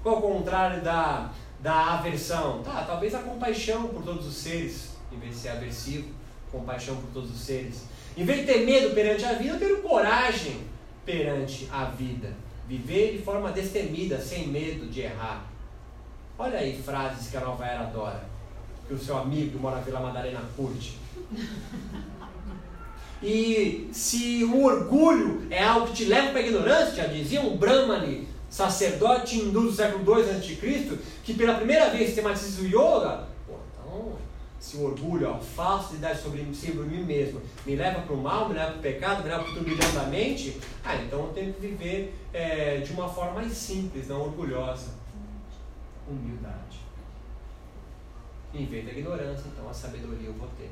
qual 0.03 0.15
é 0.15 0.17
o 0.17 0.21
contrário 0.21 0.81
da, 0.81 1.31
da 1.61 1.93
aversão? 1.93 2.61
Tá, 2.63 2.83
talvez 2.85 3.13
a 3.15 3.19
compaixão 3.19 3.87
por 3.87 4.03
todos 4.03 4.27
os 4.27 4.35
seres, 4.35 4.91
em 5.11 5.19
vez 5.19 5.35
de 5.35 5.39
ser 5.39 5.49
aversivo, 5.49 6.09
compaixão 6.51 6.95
por 6.95 7.09
todos 7.11 7.31
os 7.31 7.39
seres. 7.39 7.85
Em 8.17 8.25
vez 8.25 8.41
de 8.41 8.45
ter 8.45 8.65
medo 8.65 8.93
perante 8.93 9.23
a 9.23 9.33
vida, 9.33 9.53
eu 9.53 9.59
tenho 9.59 9.81
coragem 9.81 10.61
perante 11.05 11.69
a 11.71 11.85
vida. 11.85 12.33
Viver 12.67 13.13
de 13.13 13.23
forma 13.23 13.51
destemida, 13.51 14.19
sem 14.19 14.47
medo 14.47 14.87
de 14.87 15.01
errar. 15.01 15.45
Olha 16.37 16.59
aí 16.59 16.81
frases 16.81 17.29
que 17.29 17.37
a 17.37 17.41
nova 17.41 17.65
era 17.65 17.81
adora 17.81 18.31
que 18.91 18.95
o 18.95 18.99
seu 18.99 19.17
amigo 19.17 19.51
que 19.51 19.57
mora 19.57 19.77
na 19.77 19.81
Vila 19.81 19.99
Madalena 20.01 20.41
curte. 20.55 20.97
E 23.23 23.87
se 23.93 24.43
o 24.43 24.63
orgulho 24.63 25.45
é 25.51 25.63
algo 25.63 25.85
que 25.85 25.93
te 25.93 26.05
leva 26.05 26.29
para 26.29 26.39
a 26.39 26.41
ignorância, 26.41 27.03
já 27.03 27.05
dizia 27.05 27.39
um 27.39 27.55
Brahmani, 27.55 28.27
sacerdote 28.51 29.39
hindu 29.39 29.61
do 29.61 29.71
século 29.71 30.19
II 30.19 30.29
a.C., 30.29 30.99
que 31.23 31.33
pela 31.33 31.55
primeira 31.55 31.89
vez 31.89 32.07
sistematiza 32.07 32.61
o 32.61 32.65
yoga, 32.65 33.25
pô, 33.47 33.53
então, 33.71 34.17
se 34.59 34.75
o 34.75 34.83
orgulho, 34.83 35.29
ó, 35.29 35.39
falsidade 35.39 36.21
sobre, 36.21 36.53
sobre 36.53 36.83
mim 36.83 37.05
mesmo, 37.05 37.41
me 37.65 37.77
leva 37.77 38.01
para 38.01 38.13
o 38.13 38.17
mal, 38.17 38.49
me 38.49 38.55
leva 38.55 38.71
para 38.71 38.79
o 38.79 38.81
pecado, 38.81 39.23
me 39.23 39.29
leva 39.29 39.43
para 39.43 39.51
o 39.53 39.55
turbilhão 39.55 39.93
da 39.93 40.03
mente, 40.03 40.59
ah, 40.83 40.97
então 40.97 41.27
eu 41.27 41.33
tenho 41.33 41.53
que 41.53 41.61
viver 41.61 42.13
é, 42.33 42.79
de 42.79 42.91
uma 42.91 43.07
forma 43.07 43.35
mais 43.35 43.53
simples, 43.53 44.09
não 44.09 44.21
orgulhosa. 44.21 44.99
Humildade. 46.05 46.81
Em 48.53 48.65
vez 48.65 48.85
da 48.85 48.91
ignorância, 48.91 49.45
então 49.47 49.69
a 49.69 49.73
sabedoria 49.73 50.27
eu 50.27 50.33
vou 50.33 50.49
ter. 50.57 50.69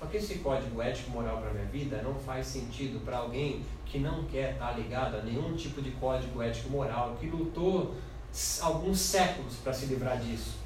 Só 0.00 0.06
que 0.06 0.16
esse 0.16 0.36
código 0.36 0.80
ético 0.80 1.10
moral 1.10 1.38
para 1.38 1.50
a 1.50 1.52
minha 1.52 1.66
vida 1.66 2.00
não 2.02 2.14
faz 2.14 2.46
sentido 2.46 3.04
para 3.04 3.18
alguém 3.18 3.62
que 3.86 3.98
não 3.98 4.24
quer 4.24 4.52
estar 4.52 4.72
ligado 4.72 5.16
a 5.16 5.22
nenhum 5.22 5.54
tipo 5.54 5.80
de 5.80 5.90
código 5.92 6.42
ético 6.42 6.70
moral, 6.70 7.16
que 7.20 7.26
lutou 7.26 7.94
alguns 8.60 8.98
séculos 8.98 9.54
para 9.56 9.72
se 9.72 9.86
livrar 9.86 10.18
disso. 10.18 10.58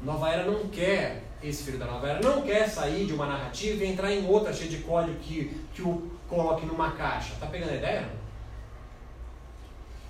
Nova 0.00 0.30
Era 0.30 0.50
não 0.50 0.68
quer, 0.68 1.22
esse 1.42 1.62
filho 1.62 1.78
da 1.78 1.86
Nova 1.86 2.08
Era 2.08 2.20
não 2.20 2.42
quer 2.42 2.68
sair 2.68 3.06
de 3.06 3.12
uma 3.12 3.26
narrativa 3.26 3.84
e 3.84 3.88
entrar 3.92 4.12
em 4.12 4.26
outra 4.26 4.52
cheia 4.52 4.68
de 4.68 4.78
código 4.78 5.16
que, 5.20 5.64
que 5.72 5.82
o 5.82 6.10
coloque 6.28 6.66
numa 6.66 6.90
caixa. 6.92 7.34
Tá 7.38 7.46
pegando 7.46 7.70
a 7.70 7.76
ideia? 7.76 8.08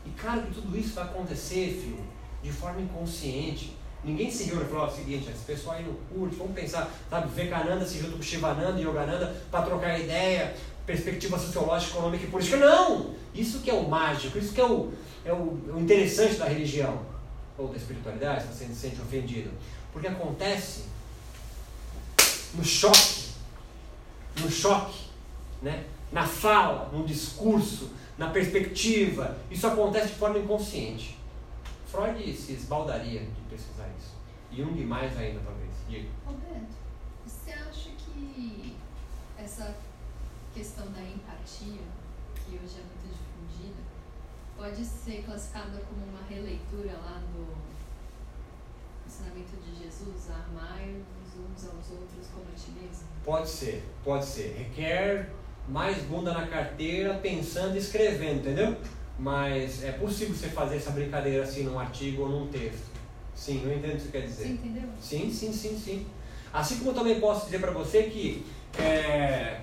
E 0.06 0.10
claro 0.10 0.42
que 0.42 0.54
tudo 0.54 0.76
isso 0.76 0.94
vai 0.94 1.04
acontecer, 1.04 1.68
filho, 1.68 2.04
de 2.42 2.50
forma 2.50 2.80
inconsciente. 2.80 3.76
Ninguém 4.04 4.30
se 4.30 4.44
reúne 4.44 4.64
e 4.64 4.68
falou 4.68 4.86
o 4.86 4.90
seguinte, 4.90 5.30
esse 5.30 5.44
pessoal 5.44 5.76
aí 5.76 5.84
não 5.84 5.94
curte, 5.94 6.34
vamos 6.34 6.54
pensar, 6.54 6.90
sabe, 7.08 7.28
Vivekananda 7.28 7.86
se 7.86 8.00
junta 8.00 8.16
com 8.16 8.22
Shivananda 8.22 8.80
e 8.80 8.84
Yogananda 8.84 9.36
para 9.48 9.64
trocar 9.64 10.00
ideia, 10.00 10.56
perspectiva 10.86 11.38
sociológica, 11.38 11.92
econômica 11.92 12.24
e 12.24 12.28
política. 12.28 12.56
Não! 12.56 13.14
Isso 13.34 13.60
que 13.60 13.70
é 13.70 13.74
o 13.74 13.88
mágico, 13.88 14.38
isso 14.38 14.52
que 14.52 14.60
é 14.60 14.66
o, 14.66 14.92
é 15.24 15.32
o, 15.32 15.58
o 15.74 15.80
interessante 15.80 16.34
da 16.34 16.46
religião, 16.46 17.00
ou 17.56 17.68
da 17.68 17.76
espiritualidade, 17.76 18.42
se 18.42 18.48
você 18.48 18.64
se 18.66 18.74
sente 18.74 19.00
ofendido. 19.00 19.50
Porque 19.92 20.08
acontece 20.08 20.84
no 22.54 22.64
choque, 22.64 23.30
no 24.40 24.50
choque, 24.50 25.06
né? 25.62 25.84
na 26.12 26.26
fala, 26.26 26.90
no 26.92 27.04
discurso, 27.04 27.90
na 28.18 28.28
perspectiva. 28.28 29.38
Isso 29.50 29.66
acontece 29.66 30.08
de 30.08 30.14
forma 30.14 30.38
inconsciente. 30.38 31.18
Freud 31.86 32.36
se 32.36 32.52
esbaldaria 32.52 33.20
de 33.20 33.40
pesquisar 33.50 33.88
isso. 33.98 34.12
E 34.50 34.62
um 34.62 34.86
mais 34.86 35.16
ainda, 35.18 35.40
talvez. 35.40 35.70
Diga. 35.88 36.08
Roberto, 36.26 36.74
você 37.26 37.52
acha 37.52 37.90
que 37.98 38.76
essa 39.38 39.74
questão 40.54 40.86
da 40.92 41.00
empatia, 41.00 41.82
que 42.34 42.56
hoje 42.56 42.76
é 42.78 42.84
muito 42.84 43.08
difundida, 43.08 43.82
pode 44.56 44.84
ser 44.84 45.22
classificada 45.24 45.82
como 45.88 46.04
uma 46.06 46.22
releitura 46.28 46.92
lá 46.92 47.20
do 47.32 47.46
ensinamento 49.06 49.56
de 49.56 49.82
Jesus, 49.82 50.30
amai-vos 50.30 51.34
uns 51.34 51.64
aos 51.64 51.90
outros 51.90 52.26
como 52.32 52.46
a 52.52 52.54
ti 52.54 52.70
mesmo? 52.70 53.08
Pode 53.24 53.48
ser, 53.48 53.84
pode 54.04 54.24
ser. 54.24 54.54
Requer 54.56 55.30
mais 55.68 56.02
bunda 56.04 56.32
na 56.32 56.46
carteira, 56.46 57.14
pensando 57.14 57.74
e 57.74 57.78
escrevendo, 57.78 58.40
entendeu? 58.40 58.76
Mas 59.18 59.84
é 59.84 59.92
possível 59.92 60.34
você 60.34 60.48
fazer 60.48 60.76
essa 60.76 60.90
brincadeira 60.90 61.44
assim 61.44 61.64
num 61.64 61.78
artigo 61.78 62.22
ou 62.22 62.28
num 62.28 62.48
texto. 62.48 62.90
Sim, 63.34 63.62
eu 63.64 63.76
entendo 63.76 63.94
o 63.94 63.96
que 63.96 64.02
você 64.02 64.10
quer 64.10 64.22
dizer. 64.22 64.44
Você 64.44 64.52
entendeu? 64.52 64.88
Sim, 65.00 65.30
sim, 65.32 65.52
sim, 65.52 65.78
sim. 65.78 66.06
Assim 66.52 66.78
como 66.78 66.90
eu 66.90 66.94
também 66.94 67.20
posso 67.20 67.46
dizer 67.46 67.60
para 67.60 67.70
você 67.70 68.04
que 68.04 68.44
é, 68.78 69.60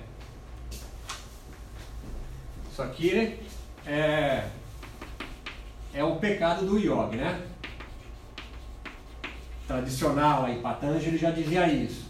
isso 2.70 2.82
aqui 2.82 3.38
é, 3.84 4.44
é 5.92 6.04
o 6.04 6.16
pecado 6.16 6.64
do 6.64 6.78
yoga, 6.78 7.16
né? 7.16 7.42
Tradicional 9.66 10.44
aí, 10.44 10.60
Patanjali 10.60 11.18
já 11.18 11.30
dizia 11.30 11.66
isso. 11.72 12.08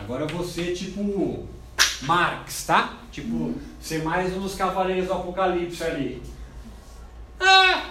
Agora 0.00 0.26
você, 0.26 0.72
tipo, 0.72 1.46
Marx, 2.02 2.64
tá? 2.66 2.94
Tipo, 3.12 3.54
ser 3.80 4.02
mais 4.02 4.34
um 4.36 4.40
dos 4.40 4.54
cavaleiros 4.54 5.06
do 5.06 5.14
Apocalipse 5.14 5.82
ali. 5.84 6.22
Ah! 7.38 7.90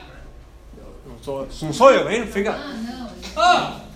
Não 1.06 1.18
sou, 1.22 1.48
não 1.62 1.74
sou 1.74 1.92
eu, 1.92 2.10
hein? 2.10 2.28
Fica. 2.28 2.54
Ah, 2.54 2.74
não. 2.74 3.12
Ah! 3.36 3.89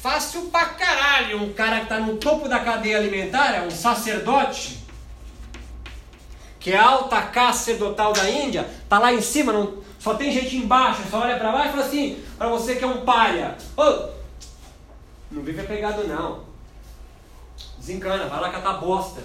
Fácil 0.00 0.46
pra 0.46 0.64
caralho 0.64 1.42
um 1.42 1.52
cara 1.52 1.80
que 1.80 1.86
tá 1.86 1.98
no 2.00 2.16
topo 2.16 2.48
da 2.48 2.60
cadeia 2.60 2.96
alimentar, 2.96 3.54
é 3.54 3.60
um 3.60 3.70
sacerdote, 3.70 4.78
que 6.58 6.72
é 6.72 6.78
alta 6.78 7.30
sacerdotal 7.34 8.14
da 8.14 8.30
Índia, 8.30 8.66
tá 8.88 8.98
lá 8.98 9.12
em 9.12 9.20
cima, 9.20 9.52
não, 9.52 9.82
só 9.98 10.14
tem 10.14 10.32
gente 10.32 10.56
embaixo, 10.56 11.02
só 11.10 11.20
olha 11.20 11.38
pra 11.38 11.52
baixo 11.52 11.68
e 11.68 11.72
fala 11.72 11.84
assim, 11.84 12.24
pra 12.38 12.48
você 12.48 12.76
que 12.76 12.84
é 12.84 12.86
um 12.86 13.04
paia, 13.04 13.58
oh, 13.76 14.08
não 15.30 15.42
vive 15.42 15.60
apegado 15.60 16.08
não. 16.08 16.44
Desencana, 17.78 18.26
vai 18.26 18.40
lá 18.40 18.50
catar 18.50 18.74
bosta 18.74 19.22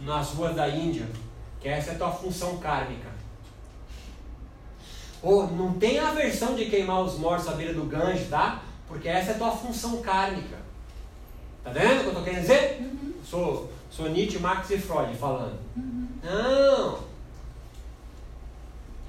nas 0.00 0.28
ruas 0.30 0.54
da 0.54 0.68
Índia, 0.68 1.08
que 1.60 1.68
essa 1.68 1.92
é 1.92 1.94
a 1.94 1.98
tua 1.98 2.10
função 2.10 2.58
kármica. 2.58 3.08
Ou 5.22 5.46
não 5.50 5.72
tem 5.72 5.98
a 5.98 6.10
versão 6.10 6.54
de 6.54 6.66
queimar 6.66 7.00
os 7.00 7.18
mortos 7.18 7.48
à 7.48 7.52
beira 7.52 7.72
do 7.72 7.84
Ganges, 7.84 8.28
tá? 8.28 8.60
Porque 8.94 9.08
essa 9.08 9.32
é 9.32 9.34
a 9.34 9.38
tua 9.38 9.50
função 9.50 10.00
kármica. 10.00 10.56
Tá 11.64 11.70
vendo 11.70 11.98
o 11.98 12.00
que 12.00 12.06
eu 12.06 12.14
tô 12.14 12.22
querendo 12.22 12.42
dizer? 12.42 12.78
Uhum. 12.80 13.12
Sou, 13.28 13.72
sou 13.90 14.08
Nietzsche, 14.08 14.38
Marx 14.38 14.70
e 14.70 14.78
Freud 14.78 15.16
falando. 15.16 15.58
Uhum. 15.76 16.06
Não! 16.22 16.98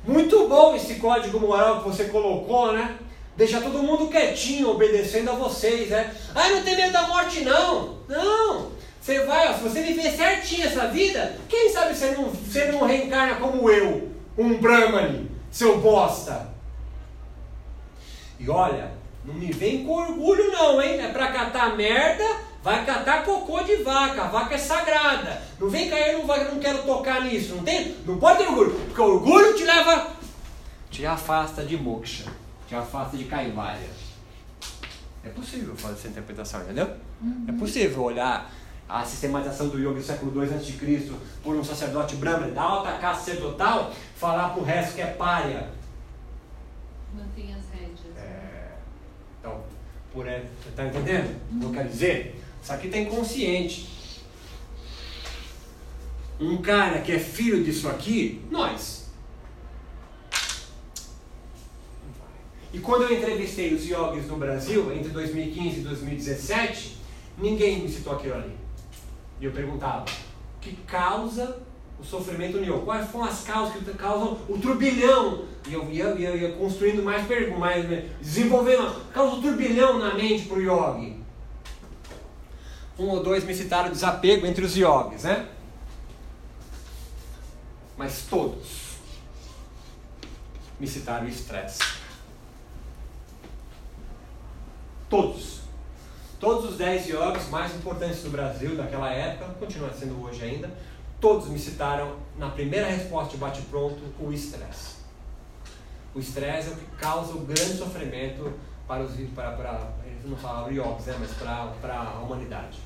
Muito 0.08 0.48
bom 0.48 0.76
esse 0.76 0.96
código 0.96 1.40
moral 1.40 1.84
que 1.84 1.90
você 1.90 2.06
colocou, 2.06 2.74
né? 2.74 2.98
Deixar 3.38 3.62
todo 3.62 3.84
mundo 3.84 4.10
quietinho, 4.10 4.72
obedecendo 4.72 5.30
a 5.30 5.36
vocês, 5.36 5.90
né? 5.92 6.16
Ah, 6.34 6.50
não 6.50 6.64
tem 6.64 6.76
medo 6.76 6.92
da 6.92 7.08
morte, 7.08 7.42
não! 7.42 8.00
Não! 8.10 8.72
Você 9.00 9.24
vai, 9.24 9.50
ó, 9.50 9.54
se 9.54 9.62
você 9.62 9.84
viver 9.84 10.10
certinho 10.12 10.66
essa 10.66 10.88
vida, 10.88 11.38
quem 11.48 11.70
sabe 11.72 11.94
você 11.94 12.10
não, 12.10 12.30
você 12.32 12.72
não 12.72 12.88
reencarna 12.88 13.36
como 13.36 13.70
eu, 13.70 14.10
um 14.36 14.58
Brahmani, 14.58 15.30
seu 15.52 15.80
bosta. 15.80 16.50
E 18.40 18.50
olha, 18.50 18.96
não 19.26 19.34
me 19.34 19.52
vem 19.52 19.84
com 19.86 19.92
orgulho 19.92 20.52
não, 20.52 20.82
hein? 20.82 21.00
É 21.00 21.10
pra 21.10 21.32
catar 21.32 21.76
merda, 21.76 22.24
vai 22.64 22.86
catar 22.86 23.24
cocô 23.24 23.62
de 23.64 23.78
vaca. 23.78 24.24
A 24.24 24.28
vaca 24.28 24.56
é 24.56 24.58
sagrada. 24.58 25.42
Não 25.60 25.70
vem 25.70 25.90
cair, 25.90 26.18
não, 26.18 26.28
vai, 26.28 26.44
não 26.50 26.60
quero 26.60 26.84
tocar 26.84 27.22
nisso. 27.22 27.56
Não 27.56 27.64
tem? 27.64 27.96
Não 28.06 28.18
pode 28.18 28.40
ter 28.40 28.48
orgulho, 28.48 28.72
porque 28.86 29.02
orgulho 29.02 29.56
te 29.56 29.64
leva, 29.64 30.12
te 30.90 31.06
afasta 31.06 31.64
de 31.64 31.76
moksha, 31.78 32.26
te 32.68 32.76
afasta 32.76 33.18
de 33.18 33.26
kaivalya. 33.26 33.90
É 35.24 35.30
possível 35.30 35.76
fazer 35.76 35.96
essa 35.96 36.08
interpretação, 36.08 36.62
entendeu? 36.62 36.88
É 37.48 37.52
possível 37.52 38.04
olhar 38.04 38.52
a 38.88 39.04
sistematização 39.04 39.70
do 39.70 39.80
yoga 39.80 40.00
do 40.00 40.04
século 40.04 40.44
II 40.44 40.54
a.C. 40.54 41.12
por 41.44 41.56
um 41.56 41.64
sacerdote 41.64 42.16
brahmana 42.18 42.52
da 42.52 42.62
alta 42.62 42.92
caça 43.00 43.22
sacerdotal, 43.22 43.92
falar 44.16 44.50
pro 44.50 44.64
resto 44.64 44.94
que 44.94 45.02
é 45.02 45.08
párea. 45.08 45.70
Mantém 47.12 47.56
as 47.56 47.64
rédeas. 47.74 48.00
É, 48.16 48.74
então, 49.40 49.64
por 50.16 50.26
é, 50.26 50.46
você 50.64 50.72
tá 50.74 50.86
entendendo 50.86 51.36
o 51.52 51.60
que 51.60 51.66
eu 51.66 51.72
quero 51.72 51.90
dizer? 51.90 52.42
Isso 52.64 52.72
aqui 52.72 52.88
tem 52.88 53.06
consciente. 53.06 53.90
Um 56.40 56.58
cara 56.62 57.02
que 57.02 57.12
é 57.12 57.20
filho 57.20 57.62
disso 57.64 57.90
aqui, 57.90 58.42
nós. 58.50 59.10
E 62.72 62.80
quando 62.80 63.04
eu 63.04 63.18
entrevistei 63.18 63.74
os 63.74 63.86
yogis 63.86 64.28
no 64.28 64.38
Brasil, 64.38 64.92
entre 64.94 65.10
2015 65.10 65.80
e 65.80 65.84
2017, 65.84 66.98
ninguém 67.38 67.82
me 67.82 67.90
citou 67.90 68.14
aquilo 68.14 68.36
ali. 68.36 68.56
E 69.42 69.46
eu 69.46 69.52
perguntava, 69.52 70.06
que 70.62 70.76
causa 70.88 71.62
o 72.00 72.04
sofrimento 72.04 72.58
no 72.58 72.64
yoga? 72.64 72.86
Quais 72.86 73.12
são 73.12 73.24
as 73.24 73.42
causas 73.42 73.76
que 73.76 73.94
causam 73.94 74.38
o 74.48 74.58
turbilhão? 74.58 75.46
E 75.68 75.74
eu 75.74 75.90
ia, 75.92 76.14
ia, 76.16 76.36
ia 76.36 76.52
construindo 76.54 77.04
mais 77.04 77.26
perguntas, 77.26 77.60
mais, 77.60 77.86
desenvolvendo, 78.22 79.12
causa 79.12 79.36
o 79.36 79.42
turbilhão 79.42 80.00
na 80.00 80.14
mente 80.14 80.46
para 80.46 80.58
o 80.58 80.62
yogi. 80.62 81.20
Um 82.98 83.10
ou 83.10 83.24
dois 83.24 83.44
me 83.44 83.54
citaram 83.54 83.92
desapego 83.92 84.46
entre 84.46 84.64
os 84.64 84.76
yogis, 84.76 85.24
né? 85.24 85.48
Mas 87.98 88.26
todos 88.30 88.86
me 90.80 90.88
citaram 90.88 91.28
estresse. 91.28 91.80
Todos. 95.10 95.62
Todos 96.40 96.72
os 96.72 96.78
10 96.78 97.08
yogis 97.08 97.50
mais 97.50 97.74
importantes 97.76 98.22
do 98.24 98.30
Brasil 98.30 98.76
daquela 98.76 99.12
época, 99.12 99.54
continua 99.60 99.92
sendo 99.94 100.22
hoje 100.22 100.44
ainda, 100.44 100.70
todos 101.26 101.50
me 101.50 101.58
citaram 101.58 102.18
na 102.38 102.52
primeira 102.52 102.86
resposta 102.86 103.32
de 103.32 103.38
bate-pronto 103.38 104.00
o 104.20 104.32
estresse. 104.32 104.98
O 106.14 106.20
estresse 106.20 106.70
é 106.70 106.72
o 106.72 106.76
que 106.76 106.86
causa 107.00 107.34
o 107.34 107.40
grande 107.40 107.80
sofrimento 107.80 108.54
para 108.88 109.02
os 109.02 109.16
para, 109.32 109.54
para 109.54 109.92
eles 110.06 110.24
não 110.24 110.38
falavam 110.38 110.72
yogis, 110.72 111.08
né, 111.08 111.16
mas 111.20 111.32
para, 111.32 111.66
para 111.82 111.96
a 111.96 112.20
humanidade. 112.22 112.78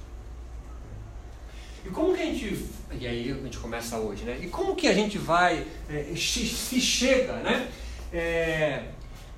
E 1.86 1.90
como 1.90 2.16
que 2.16 2.22
a 2.22 2.26
gente 2.28 2.66
e 2.94 3.06
aí 3.06 3.30
a 3.30 3.44
gente 3.44 3.58
começa 3.58 3.98
hoje, 3.98 4.24
né? 4.24 4.40
E 4.42 4.48
como 4.48 4.74
que 4.74 4.88
a 4.88 4.94
gente 4.94 5.18
vai 5.18 5.68
é, 5.90 6.14
se 6.16 6.80
chega, 6.80 7.34
né? 7.44 7.70
É, 8.14 8.86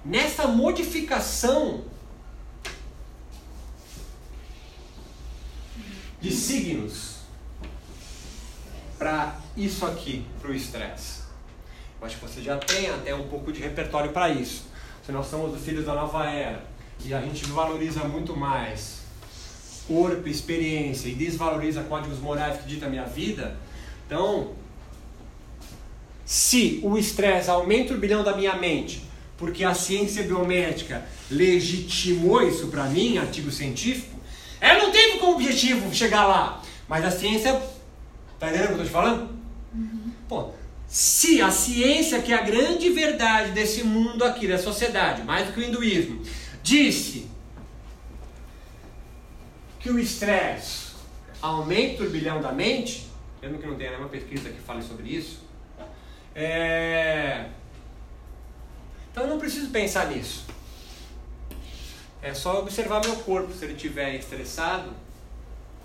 nessa 0.06 0.46
modificação 0.46 1.86
de 6.22 6.32
signos 6.32 7.11
para 9.02 9.36
isso 9.58 9.84
aqui, 9.84 10.24
para 10.40 10.52
o 10.52 10.54
estresse. 10.54 11.22
Eu 12.00 12.06
acho 12.06 12.18
que 12.18 12.22
você 12.24 12.40
já 12.40 12.56
tem 12.58 12.88
até 12.88 13.16
um 13.16 13.28
pouco 13.28 13.52
de 13.52 13.60
repertório 13.60 14.12
para 14.12 14.30
isso. 14.30 14.66
Se 15.04 15.12
nós 15.12 15.26
somos 15.26 15.58
os 15.58 15.66
filhos 15.66 15.88
da 15.88 15.96
nova 15.96 16.30
era 16.30 16.64
e 17.04 17.12
a 17.12 17.20
gente 17.20 17.44
valoriza 17.46 18.04
muito 18.04 18.38
mais 18.38 19.00
corpo, 19.88 20.30
experiência 20.30 21.10
e 21.10 21.16
desvaloriza 21.16 21.82
códigos 21.82 22.20
morais 22.20 22.62
que 22.62 22.68
ditam 22.68 22.90
a 22.90 22.92
minha 22.92 23.06
vida, 23.06 23.58
então, 24.06 24.52
se 26.24 26.80
o 26.84 26.96
estresse 26.96 27.50
aumenta 27.50 27.86
o 27.86 27.88
turbilhão 27.88 28.24
da 28.24 28.36
minha 28.38 28.56
mente, 28.56 29.04
porque 29.36 29.64
a 29.64 29.74
ciência 29.74 30.22
biomédica 30.22 31.04
legitimou 31.32 32.44
isso 32.44 32.68
para 32.68 32.84
mim, 32.84 33.18
artigo 33.18 33.50
científico, 33.50 34.16
ela 34.60 34.84
não 34.84 34.92
teve 34.92 35.18
como 35.18 35.34
objetivo 35.34 35.92
chegar 35.92 36.28
lá, 36.28 36.62
mas 36.88 37.04
a 37.04 37.10
ciência. 37.10 37.81
Tá 38.42 38.50
entendendo 38.50 38.64
o 38.64 38.68
que 38.70 38.74
eu 38.74 38.78
tô 38.80 38.86
te 38.86 38.90
falando? 38.90 39.40
Uhum. 39.72 40.12
Pô, 40.28 40.50
se 40.88 41.44
a 41.44 41.52
ciência, 41.52 42.24
que 42.24 42.34
é 42.34 42.36
a 42.36 42.42
grande 42.42 42.90
verdade 42.90 43.52
desse 43.52 43.84
mundo 43.84 44.24
aqui, 44.24 44.48
da 44.48 44.58
sociedade, 44.58 45.22
mais 45.22 45.46
do 45.46 45.54
que 45.54 45.60
o 45.60 45.64
hinduísmo, 45.64 46.24
disse 46.64 47.30
que 49.80 49.92
o 49.92 50.00
estresse 50.00 50.94
aumenta 51.40 51.94
o 51.94 51.98
turbilhão 51.98 52.42
da 52.42 52.52
mente, 52.52 53.12
mesmo 53.40 53.60
que 53.60 53.68
não 53.68 53.76
tenha 53.76 53.92
nenhuma 53.92 54.10
pesquisa 54.10 54.50
que 54.50 54.60
fale 54.60 54.82
sobre 54.82 55.08
isso, 55.10 55.42
é... 56.34 57.46
então 59.12 59.26
eu 59.26 59.30
não 59.30 59.38
preciso 59.38 59.70
pensar 59.70 60.08
nisso. 60.08 60.46
É 62.24 62.34
só 62.34 62.60
observar 62.60 63.02
meu 63.06 63.18
corpo. 63.18 63.54
Se 63.54 63.66
ele 63.66 63.76
estiver 63.76 64.16
estressado, 64.16 64.92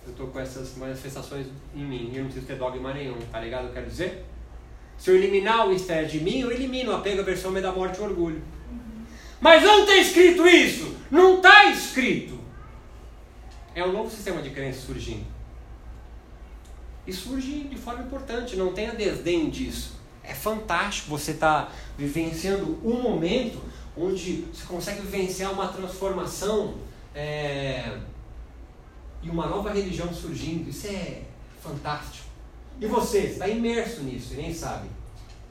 eu 0.07 0.13
estou 0.13 0.29
com 0.29 0.39
essas 0.39 0.77
manifestações 0.77 1.49
em 1.75 1.85
mim. 1.85 2.11
Eu 2.15 2.21
não 2.21 2.27
preciso 2.27 2.47
ter 2.47 2.57
dogma 2.57 2.95
nenhum, 2.95 3.19
tá 3.33 3.41
ligado? 3.41 3.67
Eu 3.67 3.73
quero 3.73 3.87
dizer? 3.87 4.25
Se 4.97 5.11
eu 5.11 5.17
eliminar 5.17 5.67
o 5.67 5.73
estresse 5.73 6.19
de 6.19 6.25
mim, 6.25 6.41
eu 6.41 6.51
elimino 6.51 6.93
o 6.93 6.95
apego, 6.95 7.21
aversão, 7.21 7.51
medo 7.51 7.65
da 7.65 7.73
morte 7.73 7.99
e 7.99 8.03
orgulho. 8.03 8.43
Mas 9.41 9.63
não 9.63 9.81
está 9.81 9.97
escrito 9.97 10.47
isso! 10.47 10.97
Não 11.11 11.37
está 11.37 11.67
escrito! 11.67 12.39
É 13.75 13.85
um 13.85 13.93
novo 13.93 14.11
sistema 14.11 14.41
de 14.41 14.51
crença 14.51 14.81
surgindo. 14.81 15.27
E 17.07 17.13
surge 17.13 17.65
de 17.65 17.77
forma 17.77 18.05
importante, 18.05 18.57
não 18.57 18.73
tenha 18.73 18.95
desdém 18.95 19.51
disso. 19.51 19.97
É 20.25 20.35
fantástico 20.35 21.11
você 21.11 21.33
estar 21.33 21.67
tá 21.67 21.73
vivenciando 21.99 22.79
um 22.83 23.01
momento 23.01 23.63
onde 23.97 24.45
você 24.53 24.67
consegue 24.67 25.03
vivenciar 25.03 25.53
uma 25.53 25.69
transformação 25.69 26.75
é, 27.15 27.99
e 29.27 29.31
uma 29.31 29.47
nova 29.47 29.73
religião 29.73 30.13
surgindo. 30.15 30.71
Isso 30.71 30.87
é 30.87 31.23
fantástico. 31.61 32.27
E 32.81 32.87
você 32.87 33.19
está 33.21 33.49
imerso 33.49 34.03
nisso 34.03 34.35
e 34.35 34.37
nem 34.37 34.55
sabe. 34.55 34.89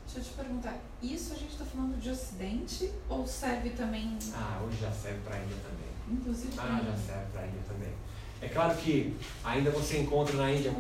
Deixa 0.06 0.20
eu 0.20 0.24
te 0.24 0.30
perguntar, 0.38 0.78
isso 1.04 1.34
a 1.34 1.36
gente 1.36 1.52
está 1.52 1.66
falando 1.66 2.00
de 2.00 2.10
Ocidente 2.10 2.92
ou 3.10 3.28
serve 3.28 3.72
também? 3.72 4.18
Ah, 4.34 4.62
hoje 4.66 4.78
já 4.80 4.92
serve 4.92 5.20
para 5.26 5.36
a 5.36 5.40
Índia 5.40 5.58
também. 5.58 6.18
Inclusive. 6.18 6.54
Ah, 6.58 6.82
já 6.86 6.96
serve 6.96 7.26
para 7.34 7.42
a 7.42 7.48
Índia 7.48 7.62
também. 7.68 7.90
É 8.42 8.48
claro 8.48 8.76
que 8.78 9.16
ainda 9.44 9.72
você 9.72 10.00
encontra 10.00 10.38
na 10.38 10.52
Índia 10.52 10.74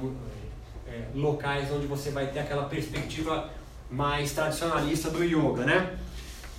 é, 0.87 1.07
locais 1.13 1.71
onde 1.71 1.87
você 1.87 2.11
vai 2.11 2.27
ter 2.27 2.39
aquela 2.39 2.69
perspectiva 2.69 3.49
mais 3.89 4.31
tradicionalista 4.31 5.09
do 5.09 5.23
yoga, 5.23 5.65
né? 5.65 5.97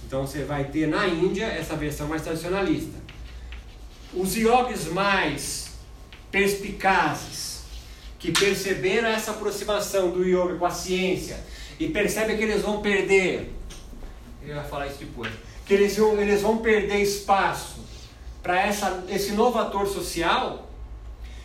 Então 0.06 0.26
você 0.26 0.44
vai 0.44 0.64
ter 0.64 0.86
na 0.86 1.06
Índia 1.06 1.46
essa 1.46 1.76
versão 1.76 2.08
mais 2.08 2.22
tradicionalista. 2.22 2.98
Os 4.12 4.36
yogis 4.36 4.86
mais 4.88 5.65
perspicazes, 6.36 7.62
que 8.18 8.30
perceberam 8.30 9.08
essa 9.08 9.30
aproximação 9.30 10.10
do 10.10 10.22
yoga 10.22 10.58
com 10.58 10.66
a 10.66 10.70
ciência 10.70 11.42
e 11.80 11.88
percebem 11.88 12.36
que 12.36 12.42
eles 12.42 12.60
vão 12.60 12.82
perder, 12.82 13.54
eu 14.42 14.54
ia 14.54 14.62
falar 14.62 14.86
isso 14.86 14.98
depois, 14.98 15.32
que 15.64 15.72
eles 15.72 15.96
vão, 15.96 16.20
eles 16.20 16.42
vão 16.42 16.58
perder 16.58 17.00
espaço 17.00 17.86
para 18.42 18.68
esse 19.08 19.32
novo 19.32 19.58
ator 19.58 19.86
social, 19.86 20.70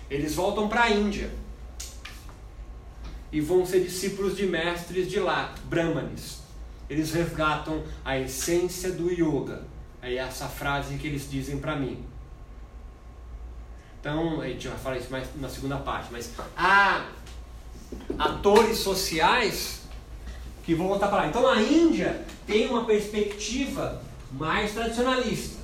eles 0.10 0.36
voltam 0.36 0.68
para 0.68 0.84
a 0.84 0.90
Índia 0.92 1.32
e 3.32 3.40
vão 3.40 3.66
ser 3.66 3.80
discípulos 3.80 4.36
de 4.36 4.46
mestres 4.46 5.10
de 5.10 5.22
lá, 5.22 5.56
brahmanes. 5.70 6.40
Eles 6.90 7.14
resgatam 7.14 7.82
a 8.04 8.20
essência 8.20 8.92
do 8.92 9.10
yoga. 9.10 9.64
É 10.02 10.16
essa 10.16 10.50
frase 10.50 10.98
que 10.98 11.08
eles 11.08 11.32
dizem 11.32 11.60
para 11.60 11.78
mim. 11.78 12.11
Então, 14.02 14.42
a 14.42 14.48
gente 14.48 14.68
vai 14.68 14.78
falar 14.80 14.98
isso 14.98 15.12
mais 15.12 15.28
na 15.40 15.48
segunda 15.48 15.78
parte, 15.78 16.08
mas 16.12 16.32
há 16.58 17.06
atores 18.18 18.80
sociais 18.80 19.84
que 20.66 20.74
vão 20.74 20.88
voltar 20.88 21.08
para 21.08 21.18
lá. 21.18 21.28
Então, 21.28 21.48
a 21.48 21.62
Índia 21.62 22.26
tem 22.48 22.68
uma 22.68 22.84
perspectiva 22.84 24.02
mais 24.32 24.74
tradicionalista. 24.74 25.62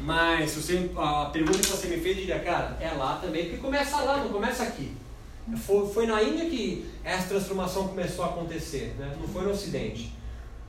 Mas 0.00 0.52
você, 0.52 0.90
a 0.96 1.26
pergunta 1.26 1.58
que 1.58 1.66
você 1.68 1.86
me 1.86 1.98
fez, 1.98 2.16
eu 2.16 2.22
diria, 2.22 2.40
cara, 2.40 2.76
é 2.80 2.90
lá 2.90 3.20
também, 3.22 3.44
porque 3.44 3.58
começa 3.58 4.00
lá, 4.00 4.16
não 4.16 4.30
começa 4.30 4.64
aqui. 4.64 4.92
Foi, 5.64 5.86
foi 5.92 6.06
na 6.06 6.20
Índia 6.20 6.50
que 6.50 6.90
essa 7.04 7.28
transformação 7.28 7.86
começou 7.86 8.24
a 8.24 8.28
acontecer, 8.28 8.96
né? 8.98 9.16
não 9.20 9.28
foi 9.28 9.42
no 9.42 9.50
Ocidente. 9.50 10.12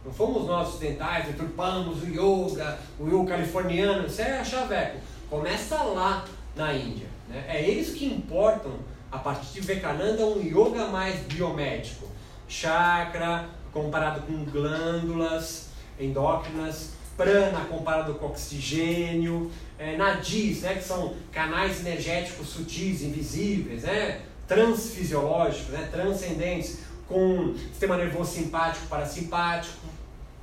Não 0.06 0.12
fomos 0.12 0.48
nós 0.48 0.70
ocidentais, 0.70 1.28
deturpamos 1.28 2.02
o 2.02 2.08
yoga, 2.08 2.80
o 3.00 3.08
yoga 3.08 3.36
californiano, 3.36 4.08
isso 4.08 4.22
é 4.22 4.44
chaveco. 4.44 5.00
Começa 5.30 5.82
lá 5.84 6.26
na 6.56 6.74
Índia. 6.74 7.08
Né? 7.28 7.44
É 7.48 7.70
eles 7.70 7.92
que 7.92 8.06
importam, 8.06 8.72
a 9.12 9.18
partir 9.18 9.54
de 9.54 9.62
Vivekananda, 9.62 10.26
um 10.26 10.42
yoga 10.42 10.88
mais 10.88 11.20
biomédico. 11.22 12.08
Chakra 12.48 13.50
comparado 13.72 14.22
com 14.22 14.44
glândulas 14.46 15.70
endócrinas, 16.00 16.92
prana 17.16 17.66
comparado 17.66 18.16
com 18.16 18.26
oxigênio, 18.28 19.52
é, 19.78 19.96
nadis, 19.96 20.62
né, 20.62 20.76
que 20.76 20.84
são 20.84 21.14
canais 21.32 21.80
energéticos 21.82 22.50
sutis, 22.50 23.02
invisíveis, 23.02 23.84
né, 23.84 24.22
transfisiológicos, 24.48 25.70
né, 25.70 25.88
transcendentes, 25.92 26.80
com 27.08 27.54
sistema 27.72 27.98
nervoso 27.98 28.32
simpático, 28.34 28.88
parasimpático. 28.88 29.88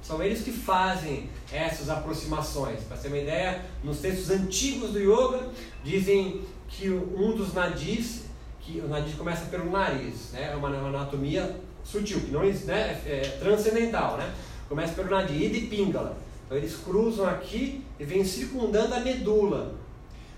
São 0.02 0.22
eles 0.22 0.42
que 0.42 0.52
fazem 0.52 1.28
essas 1.52 1.90
aproximações. 1.90 2.80
Para 2.84 2.96
ter 2.96 3.09
uma 3.09 3.18
ideia, 3.18 3.62
nos 3.82 3.98
textos 3.98 4.30
antigos 4.30 4.92
do 4.92 4.98
yoga, 4.98 5.50
dizem 5.85 6.43
que 6.68 6.91
um 6.91 7.35
dos 7.35 7.55
nadis, 7.55 8.24
que 8.61 8.81
o 8.81 8.89
nadis 8.89 9.14
começa 9.14 9.47
pelo 9.47 9.70
nariz, 9.70 10.33
né, 10.33 10.51
é 10.53 10.57
uma, 10.57 10.68
uma 10.68 10.89
anatomia 10.89 11.57
sutil, 11.85 12.20
que 12.20 12.31
não 12.31 12.43
né, 12.43 13.01
é, 13.07 13.20
é 13.24 13.39
transcendental, 13.41 14.18
né? 14.18 14.35
Começa 14.68 14.93
pelo 14.93 15.09
nadi, 15.09 15.45
Ida 15.45 15.57
e 15.57 15.66
Pingala. 15.66 16.18
Então 16.45 16.59
eles 16.59 16.76
cruzam 16.76 17.26
aqui 17.26 17.85
e 17.99 18.05
vêm 18.05 18.24
circundando 18.24 18.95
a 18.95 19.01
medula. 19.01 19.74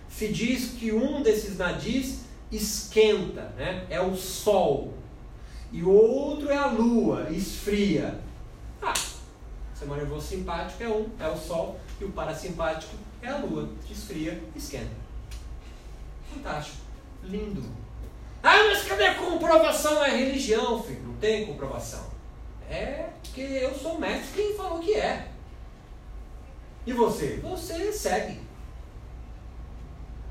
Se 0.08 0.28
diz 0.28 0.72
que 0.72 0.92
um 0.92 1.22
desses 1.22 1.58
nadis 1.58 2.24
esquenta, 2.50 3.52
né? 3.56 3.86
é 3.90 4.00
o 4.00 4.14
sol. 4.16 4.94
E 5.72 5.82
o 5.82 5.90
outro 5.90 6.50
é 6.50 6.56
a 6.56 6.66
lua, 6.66 7.28
esfria. 7.30 8.18
Ah, 8.82 8.94
sistema 9.72 9.96
nervoso 9.96 10.26
simpático 10.26 10.82
é 10.82 10.88
um, 10.88 11.06
é 11.18 11.28
o 11.28 11.36
sol, 11.36 11.78
e 12.00 12.04
o 12.04 12.10
parasimpático 12.10 12.94
é 13.22 13.28
a 13.28 13.38
lua, 13.38 13.68
que 13.86 13.92
esfria 13.92 14.42
e 14.54 14.58
esquenta. 14.58 14.90
Fantástico, 16.32 16.76
lindo. 17.24 17.62
Ah, 18.42 18.64
mas 18.68 18.84
cadê 18.84 19.06
a 19.06 19.14
comprovação? 19.14 20.04
É 20.04 20.16
religião, 20.16 20.82
filho, 20.82 21.02
não 21.02 21.14
tem 21.14 21.46
comprovação. 21.46 22.08
É 22.70 23.08
que 23.22 23.40
eu 23.40 23.74
sou 23.74 23.98
mestre, 23.98 24.42
quem 24.42 24.56
falou 24.56 24.78
que 24.78 24.94
é? 24.94 25.28
E 26.86 26.92
você? 26.92 27.40
Você 27.42 27.92
segue. 27.92 28.40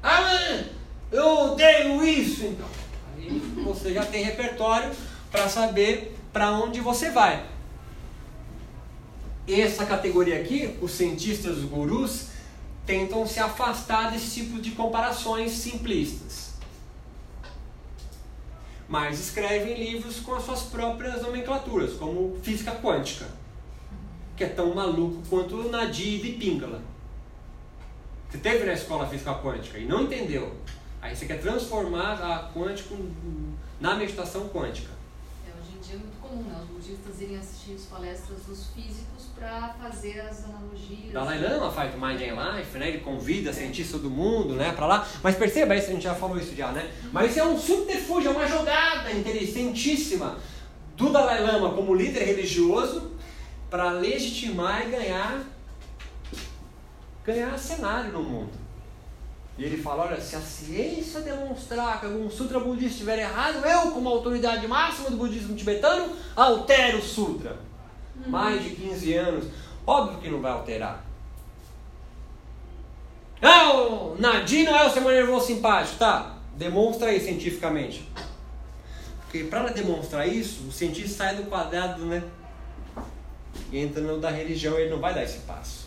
Ah, 0.02 0.22
mas 0.22 0.66
eu 1.12 1.52
odeio 1.52 2.04
isso, 2.04 2.46
então. 2.46 2.68
Aí 3.16 3.30
você 3.64 3.94
já 3.94 4.06
tem 4.06 4.24
repertório 4.24 4.92
para 5.32 5.48
saber 5.48 6.18
para 6.34 6.52
onde 6.52 6.80
você 6.80 7.12
vai. 7.12 7.46
Essa 9.48 9.86
categoria 9.86 10.40
aqui, 10.40 10.78
os 10.82 10.92
cientistas, 10.92 11.58
os 11.58 11.66
gurus, 11.66 12.28
tentam 12.90 13.24
se 13.28 13.40
afastar 13.40 14.12
desse 14.12 14.42
tipo 14.42 14.60
de 14.60 14.72
comparações 14.72 15.52
simplistas. 15.52 16.56
Mas 18.88 19.20
escrevem 19.20 19.76
livros 19.76 20.20
com 20.20 20.34
as 20.34 20.44
suas 20.44 20.64
próprias 20.64 21.22
nomenclaturas, 21.22 21.94
como 21.94 22.40
física 22.42 22.72
quântica, 22.72 23.28
que 24.36 24.44
é 24.44 24.50
tão 24.50 24.74
maluco 24.74 25.22
quanto 25.30 25.70
Nadir 25.70 26.26
e 26.26 26.34
Pingala. 26.34 26.82
Você 28.28 28.40
teve 28.40 28.66
na 28.66 28.74
escola 28.74 29.08
física 29.08 29.36
quântica 29.36 29.78
e 29.78 29.86
não 29.86 30.06
entendeu. 30.06 30.52
Aí 31.00 31.16
você 31.16 31.28
quer 31.28 31.40
transformar 31.40 32.14
a 32.14 32.52
quântico 32.52 32.98
na 33.80 33.94
meditação 33.94 34.50
quântica. 34.50 34.90
É, 35.48 35.52
hoje 35.52 35.78
em 35.78 35.80
dia 35.80 35.96
é 35.96 36.00
muito 36.00 36.19
comum, 36.30 36.44
né? 36.44 36.56
Os 36.62 36.70
budistas 36.70 37.22
irem 37.22 37.38
assistir 37.38 37.74
as 37.74 37.86
palestras 37.86 38.40
dos 38.48 38.68
físicos 38.68 39.26
para 39.36 39.70
fazer 39.82 40.20
as 40.22 40.46
analogias. 40.46 41.12
Dalai 41.12 41.42
Lama 41.42 41.72
faz 41.72 41.94
Mind 41.96 42.22
and 42.22 42.58
Life, 42.58 42.78
né? 42.78 42.90
Ele 42.90 43.00
convida 43.00 43.50
é. 43.50 43.54
cientistas 43.54 44.02
do 44.02 44.10
mundo, 44.10 44.54
né, 44.54 44.72
para 44.72 44.86
lá. 44.86 45.08
Mas 45.24 45.36
perceba, 45.36 45.76
isso 45.76 45.90
a 45.90 45.94
gente 45.94 46.04
já 46.04 46.16
falou 46.16 46.38
isso 46.38 46.56
já, 46.56 46.72
né? 46.72 46.90
Mas 47.12 47.32
isso 47.32 47.40
é 47.40 47.46
um 47.46 47.58
subterfúgio, 47.58 48.30
é 48.30 48.36
uma 48.36 48.48
jogada 48.48 49.12
inteligentíssima 49.12 50.38
do 50.96 51.12
Dalai 51.12 51.42
Lama 51.42 51.74
como 51.74 51.96
líder 51.96 52.24
religioso 52.24 53.12
para 53.70 53.92
legitimar 53.92 54.88
e 54.88 54.92
ganhar 54.92 55.44
ganhar 57.24 57.58
cenário 57.60 58.12
no 58.12 58.24
mundo. 58.24 58.59
E 59.60 59.66
ele 59.66 59.78
fala: 59.78 60.06
olha, 60.06 60.22
se 60.22 60.38
a 60.38 60.40
ciência 60.40 61.20
demonstrar 61.20 62.00
que 62.00 62.06
algum 62.06 62.30
sutra 62.30 62.62
budista 62.62 62.94
estiver 62.94 63.20
errado, 63.20 63.58
eu, 63.66 63.92
como 63.92 64.08
autoridade 64.08 64.66
máxima 64.66 65.10
do 65.10 65.18
budismo 65.18 65.54
tibetano, 65.54 66.16
altero 66.34 67.00
o 67.00 67.02
sutra. 67.02 67.58
Uhum. 68.16 68.32
Mais 68.32 68.64
de 68.64 68.70
15 68.70 69.14
anos. 69.16 69.46
Óbvio 69.86 70.20
que 70.20 70.30
não 70.30 70.40
vai 70.40 70.54
alterar. 70.54 71.04
Ah, 73.42 73.74
o 73.74 74.16
Nadim 74.18 74.64
não 74.64 74.76
é 74.78 74.84
o 74.84 74.86
sistema 74.86 75.12
nervoso 75.12 75.48
simpático. 75.48 75.98
Tá, 75.98 76.38
demonstra 76.56 77.10
aí 77.10 77.20
cientificamente. 77.20 78.10
Porque 79.24 79.44
para 79.44 79.72
demonstrar 79.72 80.26
isso, 80.26 80.68
o 80.70 80.72
cientista 80.72 81.18
sai 81.18 81.36
do 81.36 81.44
quadrado, 81.44 82.06
né? 82.06 82.24
E 83.72 83.78
entra 83.78 84.02
no 84.02 84.20
da 84.20 84.30
religião, 84.30 84.80
ele 84.80 84.90
não 84.90 85.00
vai 85.00 85.14
dar 85.14 85.24
esse 85.24 85.40
passo. 85.40 85.86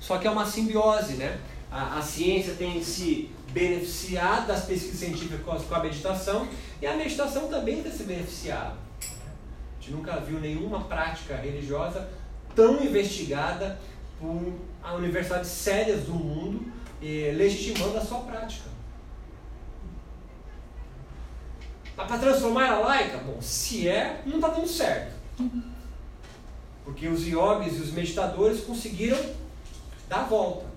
Só 0.00 0.18
que 0.18 0.26
é 0.26 0.30
uma 0.30 0.44
simbiose, 0.44 1.14
né? 1.14 1.38
A, 1.70 1.98
a 1.98 2.02
ciência 2.02 2.54
tem 2.54 2.82
se 2.82 3.30
beneficiado 3.52 4.46
das 4.46 4.64
pesquisas 4.64 4.98
científicas 4.98 5.62
com 5.62 5.74
a 5.74 5.80
meditação 5.80 6.48
e 6.80 6.86
a 6.86 6.96
meditação 6.96 7.48
também 7.48 7.82
tem 7.82 7.92
se 7.92 8.04
beneficiado. 8.04 8.76
A 9.00 9.80
gente 9.80 9.92
nunca 9.92 10.20
viu 10.20 10.38
nenhuma 10.38 10.84
prática 10.84 11.36
religiosa 11.36 12.08
tão 12.54 12.82
investigada 12.82 13.78
por 14.20 14.52
universidades 14.96 15.50
sérias 15.50 16.04
do 16.04 16.14
mundo 16.14 16.72
eh, 17.02 17.32
legitimando 17.34 17.96
a 17.98 18.04
sua 18.04 18.20
prática. 18.20 18.68
Mas 21.96 22.06
para 22.06 22.18
transformar 22.18 22.70
a 22.70 22.78
laica? 22.78 23.18
Bom, 23.18 23.40
se 23.40 23.88
é, 23.88 24.22
não 24.24 24.36
está 24.36 24.48
dando 24.48 24.68
certo. 24.68 25.14
Porque 26.84 27.08
os 27.08 27.26
yogis 27.26 27.76
e 27.76 27.82
os 27.82 27.92
meditadores 27.92 28.60
conseguiram 28.60 29.18
dar 30.08 30.20
a 30.20 30.24
volta. 30.24 30.67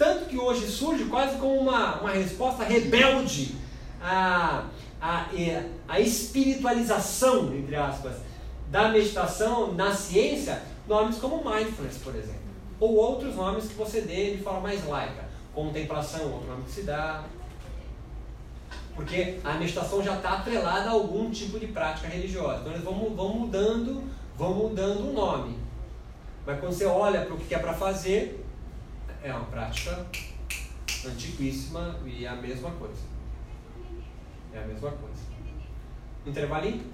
Tanto 0.00 0.30
que 0.30 0.38
hoje 0.38 0.66
surge 0.66 1.04
quase 1.04 1.36
como 1.36 1.60
uma, 1.60 2.00
uma 2.00 2.10
resposta 2.10 2.64
rebelde 2.64 3.54
à, 4.00 4.64
à, 4.98 5.26
à 5.86 6.00
espiritualização, 6.00 7.54
entre 7.54 7.76
aspas, 7.76 8.14
da 8.70 8.88
meditação 8.88 9.74
na 9.74 9.94
ciência, 9.94 10.62
nomes 10.88 11.18
como 11.18 11.44
mindfulness, 11.44 11.98
por 11.98 12.16
exemplo. 12.16 12.40
Ou 12.80 12.96
outros 12.96 13.34
nomes 13.34 13.68
que 13.68 13.74
você 13.74 14.00
dê 14.00 14.36
de 14.36 14.42
forma 14.42 14.60
mais 14.60 14.88
laica. 14.88 15.28
Contemplação, 15.54 16.32
outro 16.32 16.48
nome 16.48 16.62
que 16.62 16.70
se 16.70 16.82
dá. 16.84 17.22
Porque 18.96 19.38
a 19.44 19.52
meditação 19.52 20.02
já 20.02 20.16
está 20.16 20.38
atrelada 20.38 20.88
a 20.88 20.92
algum 20.92 21.30
tipo 21.30 21.60
de 21.60 21.66
prática 21.66 22.08
religiosa. 22.08 22.60
Então 22.60 22.72
eles 22.72 22.84
vão, 22.84 22.94
vão 23.14 23.34
mudando, 23.34 24.02
vão 24.34 24.54
mudando 24.54 25.10
o 25.10 25.12
nome. 25.12 25.58
Mas 26.46 26.58
quando 26.58 26.72
você 26.72 26.86
olha 26.86 27.20
para 27.20 27.34
o 27.34 27.36
que 27.38 27.54
é 27.54 27.58
para 27.58 27.74
fazer, 27.74 28.46
é 29.22 29.32
uma 29.32 29.44
prática 29.46 30.06
antiquíssima 31.06 31.98
e 32.06 32.24
é 32.24 32.28
a 32.28 32.36
mesma 32.36 32.70
coisa. 32.72 33.02
É 34.52 34.58
a 34.58 34.66
mesma 34.66 34.90
coisa. 34.90 35.20
Intervalinho? 36.26 36.84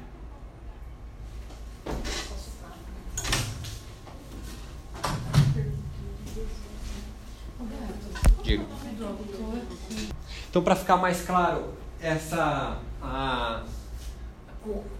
Diga. 8.42 8.64
Então, 10.48 10.62
para 10.62 10.76
ficar 10.76 10.96
mais 10.96 11.22
claro, 11.22 11.74
essa 12.00 12.80
a, 13.02 13.64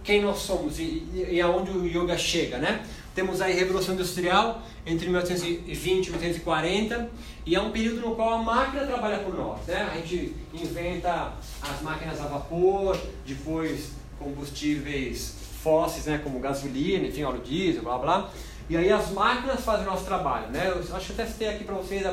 quem 0.03 0.21
nós 0.21 0.39
somos 0.39 0.79
e, 0.79 1.07
e 1.29 1.41
aonde 1.41 1.71
o 1.71 1.85
yoga 1.85 2.17
chega, 2.17 2.57
né? 2.57 2.85
Temos 3.13 3.41
aí 3.41 3.53
a 3.53 3.55
Revolução 3.55 3.95
Industrial 3.95 4.61
entre 4.85 5.07
1920 5.07 6.07
e 6.07 6.09
1940 6.11 7.09
e 7.45 7.55
é 7.55 7.59
um 7.59 7.71
período 7.71 8.01
no 8.01 8.15
qual 8.15 8.35
a 8.35 8.43
máquina 8.43 8.85
trabalha 8.85 9.19
por 9.19 9.33
nós, 9.33 9.65
né? 9.65 9.89
A 9.91 9.95
gente 9.97 10.35
inventa 10.53 11.33
as 11.61 11.81
máquinas 11.81 12.21
a 12.21 12.27
vapor, 12.27 12.95
depois 13.25 13.91
combustíveis 14.19 15.35
fósseis, 15.63 16.05
né? 16.05 16.21
Como 16.23 16.39
gasolina, 16.39 17.07
enfim, 17.07 17.23
óleo 17.23 17.41
diesel, 17.41 17.83
blá 17.83 17.97
blá. 17.97 18.29
E 18.69 18.75
aí 18.75 18.91
as 18.91 19.09
máquinas 19.11 19.63
fazem 19.63 19.87
o 19.87 19.89
nosso 19.89 20.05
trabalho, 20.05 20.49
né? 20.49 20.67
Eu 20.67 20.95
acho 20.95 21.05
que 21.07 21.13
até 21.13 21.25
citei 21.25 21.49
aqui 21.49 21.63
para 21.63 21.75
vocês 21.75 22.05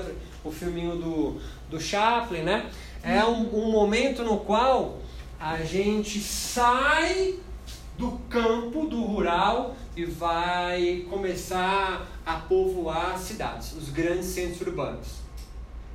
o 0.44 0.50
filminho 0.50 0.96
do, 0.96 1.40
do 1.68 1.80
Chaplin, 1.80 2.42
né? 2.42 2.70
É 3.02 3.24
um, 3.24 3.42
um 3.54 3.70
momento 3.70 4.22
no 4.22 4.38
qual 4.38 5.00
a 5.38 5.62
gente 5.62 6.20
sai 6.20 7.36
do 7.96 8.12
campo, 8.28 8.86
do 8.86 9.02
rural 9.02 9.76
e 9.96 10.04
vai 10.04 11.04
começar 11.08 12.06
a 12.26 12.34
povoar 12.34 13.18
cidades, 13.18 13.72
os 13.72 13.90
grandes 13.90 14.26
centros 14.26 14.60
urbanos. 14.62 15.08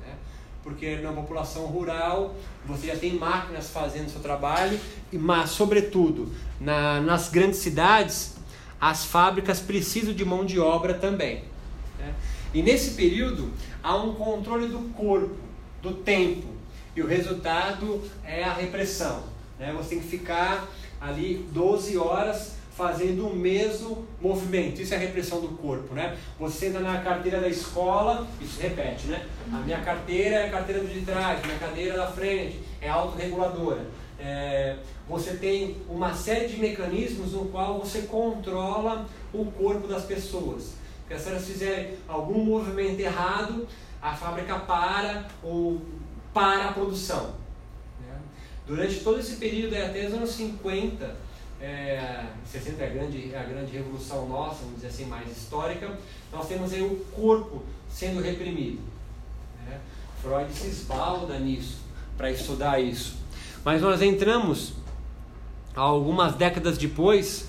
Né? 0.00 0.14
Porque 0.62 0.96
na 0.96 1.12
população 1.12 1.66
rural 1.66 2.34
você 2.64 2.86
já 2.86 2.96
tem 2.96 3.14
máquinas 3.14 3.70
fazendo 3.70 4.10
seu 4.10 4.20
trabalho, 4.20 4.78
mas, 5.12 5.50
sobretudo, 5.50 6.32
na, 6.58 7.00
nas 7.00 7.28
grandes 7.28 7.58
cidades, 7.58 8.36
as 8.80 9.04
fábricas 9.04 9.60
precisam 9.60 10.14
de 10.14 10.24
mão 10.24 10.44
de 10.44 10.58
obra 10.58 10.94
também. 10.94 11.44
Né? 11.98 12.14
E 12.54 12.62
nesse 12.62 12.94
período 12.94 13.50
há 13.82 13.94
um 13.96 14.14
controle 14.14 14.68
do 14.68 14.78
corpo, 14.94 15.36
do 15.82 15.94
tempo, 15.94 16.48
e 16.96 17.02
o 17.02 17.06
resultado 17.06 18.02
é 18.24 18.42
a 18.42 18.52
repressão. 18.52 19.29
Né? 19.60 19.72
Você 19.76 19.90
tem 19.90 20.00
que 20.00 20.08
ficar 20.08 20.66
ali 20.98 21.46
12 21.52 21.98
horas 21.98 22.56
fazendo 22.74 23.28
o 23.28 23.36
mesmo 23.36 24.06
movimento. 24.20 24.80
Isso 24.80 24.94
é 24.94 24.96
repressão 24.96 25.38
do 25.42 25.48
corpo, 25.48 25.92
né? 25.92 26.16
Você 26.38 26.68
entra 26.68 26.80
na 26.80 27.02
carteira 27.02 27.38
da 27.38 27.48
escola, 27.48 28.26
isso 28.40 28.58
repete, 28.58 29.08
né? 29.08 29.26
A 29.52 29.58
minha 29.58 29.80
carteira 29.82 30.36
é 30.36 30.46
a 30.46 30.50
carteira 30.50 30.82
de 30.82 31.02
trás, 31.02 31.44
minha 31.44 31.58
cadeira 31.58 31.98
da 31.98 32.06
frente, 32.06 32.58
é 32.80 32.88
autorreguladora. 32.88 33.86
É, 34.18 34.76
você 35.06 35.34
tem 35.34 35.76
uma 35.90 36.14
série 36.14 36.48
de 36.48 36.56
mecanismos 36.56 37.32
no 37.32 37.46
qual 37.46 37.80
você 37.80 38.02
controla 38.02 39.06
o 39.32 39.44
corpo 39.44 39.86
das 39.86 40.04
pessoas. 40.04 40.72
Porque 41.00 41.18
se 41.20 41.28
elas 41.28 41.44
fizerem 41.44 41.98
algum 42.08 42.42
movimento 42.42 43.00
errado, 43.00 43.68
a 44.00 44.14
fábrica 44.14 44.58
para 44.58 45.26
ou 45.42 45.82
para 46.32 46.68
a 46.68 46.72
produção. 46.72 47.34
Durante 48.66 49.00
todo 49.00 49.18
esse 49.18 49.36
período, 49.36 49.74
até 49.74 50.06
os 50.06 50.14
anos 50.14 50.30
50, 50.30 51.16
é, 51.60 52.24
60 52.46 52.82
é 52.82 52.86
a, 52.86 52.90
grande, 52.90 53.34
é 53.34 53.38
a 53.38 53.42
grande 53.42 53.72
revolução 53.72 54.28
nossa, 54.28 54.60
vamos 54.60 54.76
dizer 54.76 54.88
assim, 54.88 55.04
mais 55.06 55.30
histórica, 55.30 55.98
nós 56.32 56.46
temos 56.48 56.72
aí 56.72 56.82
o 56.82 56.96
corpo 57.12 57.62
sendo 57.90 58.22
reprimido. 58.22 58.80
Né? 59.66 59.78
Freud 60.22 60.52
se 60.52 60.68
esbalda 60.68 61.38
nisso, 61.38 61.78
para 62.16 62.30
estudar 62.30 62.80
isso. 62.80 63.16
Mas 63.64 63.82
nós 63.82 64.00
entramos, 64.00 64.72
algumas 65.74 66.34
décadas 66.34 66.78
depois, 66.78 67.48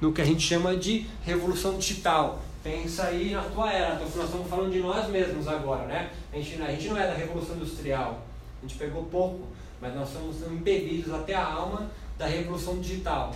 no 0.00 0.12
que 0.12 0.20
a 0.20 0.24
gente 0.24 0.42
chama 0.42 0.76
de 0.76 1.06
revolução 1.24 1.78
digital. 1.78 2.40
Pensa 2.62 3.04
aí 3.04 3.30
na 3.30 3.42
tua 3.42 3.72
era, 3.72 3.94
então 3.94 4.08
nós 4.16 4.26
estamos 4.26 4.48
falando 4.48 4.72
de 4.72 4.80
nós 4.80 5.08
mesmos 5.08 5.46
agora, 5.46 5.86
né? 5.86 6.10
A 6.32 6.36
gente, 6.36 6.60
a 6.60 6.70
gente 6.70 6.88
não 6.88 6.98
é 6.98 7.06
da 7.06 7.14
revolução 7.14 7.56
industrial, 7.56 8.22
a 8.60 8.66
gente 8.66 8.76
pegou 8.78 9.04
pouco, 9.04 9.46
mas 9.80 9.94
nós 9.94 10.08
somos 10.08 10.42
embebidos 10.42 11.12
até 11.12 11.34
a 11.34 11.44
alma 11.44 11.90
da 12.18 12.26
revolução 12.26 12.80
digital. 12.80 13.34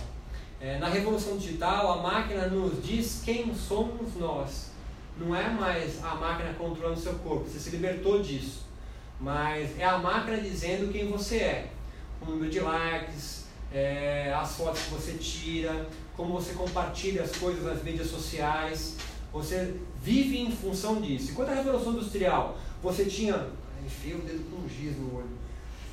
É, 0.59 0.77
na 0.77 0.87
revolução 0.87 1.37
digital, 1.37 1.99
a 1.99 2.01
máquina 2.01 2.47
nos 2.47 2.83
diz 2.83 3.21
quem 3.23 3.53
somos 3.55 4.15
nós. 4.15 4.71
Não 5.17 5.35
é 5.35 5.49
mais 5.49 6.03
a 6.03 6.15
máquina 6.15 6.53
controlando 6.53 6.99
seu 6.99 7.13
corpo, 7.15 7.47
você 7.47 7.59
se 7.59 7.69
libertou 7.71 8.21
disso. 8.21 8.65
Mas 9.19 9.77
é 9.79 9.85
a 9.85 9.97
máquina 9.97 10.37
dizendo 10.37 10.91
quem 10.91 11.07
você 11.07 11.37
é 11.37 11.71
o 12.21 12.25
número 12.25 12.49
de 12.49 12.59
likes, 12.59 13.45
é, 13.73 14.33
as 14.33 14.55
fotos 14.55 14.81
que 14.81 14.91
você 14.91 15.13
tira, 15.13 15.87
como 16.15 16.33
você 16.33 16.53
compartilha 16.53 17.23
as 17.23 17.35
coisas 17.35 17.63
nas 17.63 17.83
mídias 17.83 18.07
sociais. 18.07 18.97
Você 19.33 19.75
vive 20.01 20.39
em 20.39 20.51
função 20.51 21.01
disso. 21.01 21.31
Enquanto 21.31 21.49
a 21.49 21.55
Revolução 21.55 21.93
Industrial 21.93 22.57
você 22.81 23.05
tinha. 23.05 23.47
Enfia 23.83 24.15
o 24.15 24.21
dedo 24.21 24.43
com 24.51 24.63
um 24.63 24.69
giz 24.69 24.95
no 24.97 25.17
olho. 25.17 25.40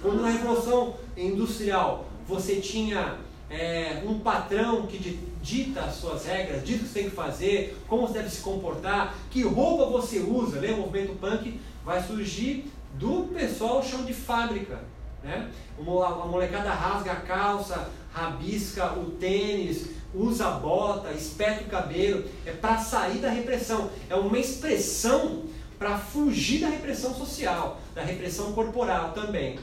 Quando 0.01 0.23
na 0.23 0.31
Revolução 0.31 0.95
Industrial 1.17 2.07
você 2.27 2.57
tinha 2.57 3.17
é, 3.51 4.03
um 4.07 4.19
patrão 4.21 4.87
que 4.87 5.19
dita 5.43 5.81
as 5.81 5.95
suas 5.95 6.27
regras, 6.27 6.65
dita 6.65 6.85
o 6.85 6.87
que 6.87 6.93
você 6.93 7.01
tem 7.01 7.11
que 7.11 7.17
fazer, 7.17 7.79
como 7.89 8.07
você 8.07 8.15
deve 8.15 8.31
se 8.31 8.43
comportar, 8.43 9.15
que 9.31 9.43
roupa 9.43 9.87
você 9.87 10.21
usa? 10.21 10.59
O 10.59 10.77
movimento 10.77 11.19
punk 11.19 11.61
vai 11.85 12.03
surgir 12.03 12.71
do 12.95 13.29
pessoal 13.33 13.83
chão 13.83 14.05
de 14.05 14.13
fábrica. 14.13 14.79
Né? 15.23 15.51
A 15.79 16.27
molecada 16.27 16.71
rasga 16.71 17.13
a 17.13 17.17
calça, 17.17 17.91
rabisca 18.13 18.93
o 18.93 19.11
tênis, 19.13 19.87
usa 20.15 20.51
bota, 20.51 21.13
espeta 21.13 21.65
o 21.65 21.69
cabelo. 21.69 22.25
É 22.47 22.53
para 22.53 22.79
sair 22.79 23.19
da 23.19 23.31
repressão. 23.31 23.91
É 24.09 24.15
uma 24.15 24.39
expressão 24.39 25.45
para 25.79 25.97
fugir 25.97 26.61
da 26.61 26.69
repressão 26.69 27.15
social, 27.15 27.81
da 27.95 28.03
repressão 28.03 28.53
corporal 28.53 29.13
também. 29.13 29.59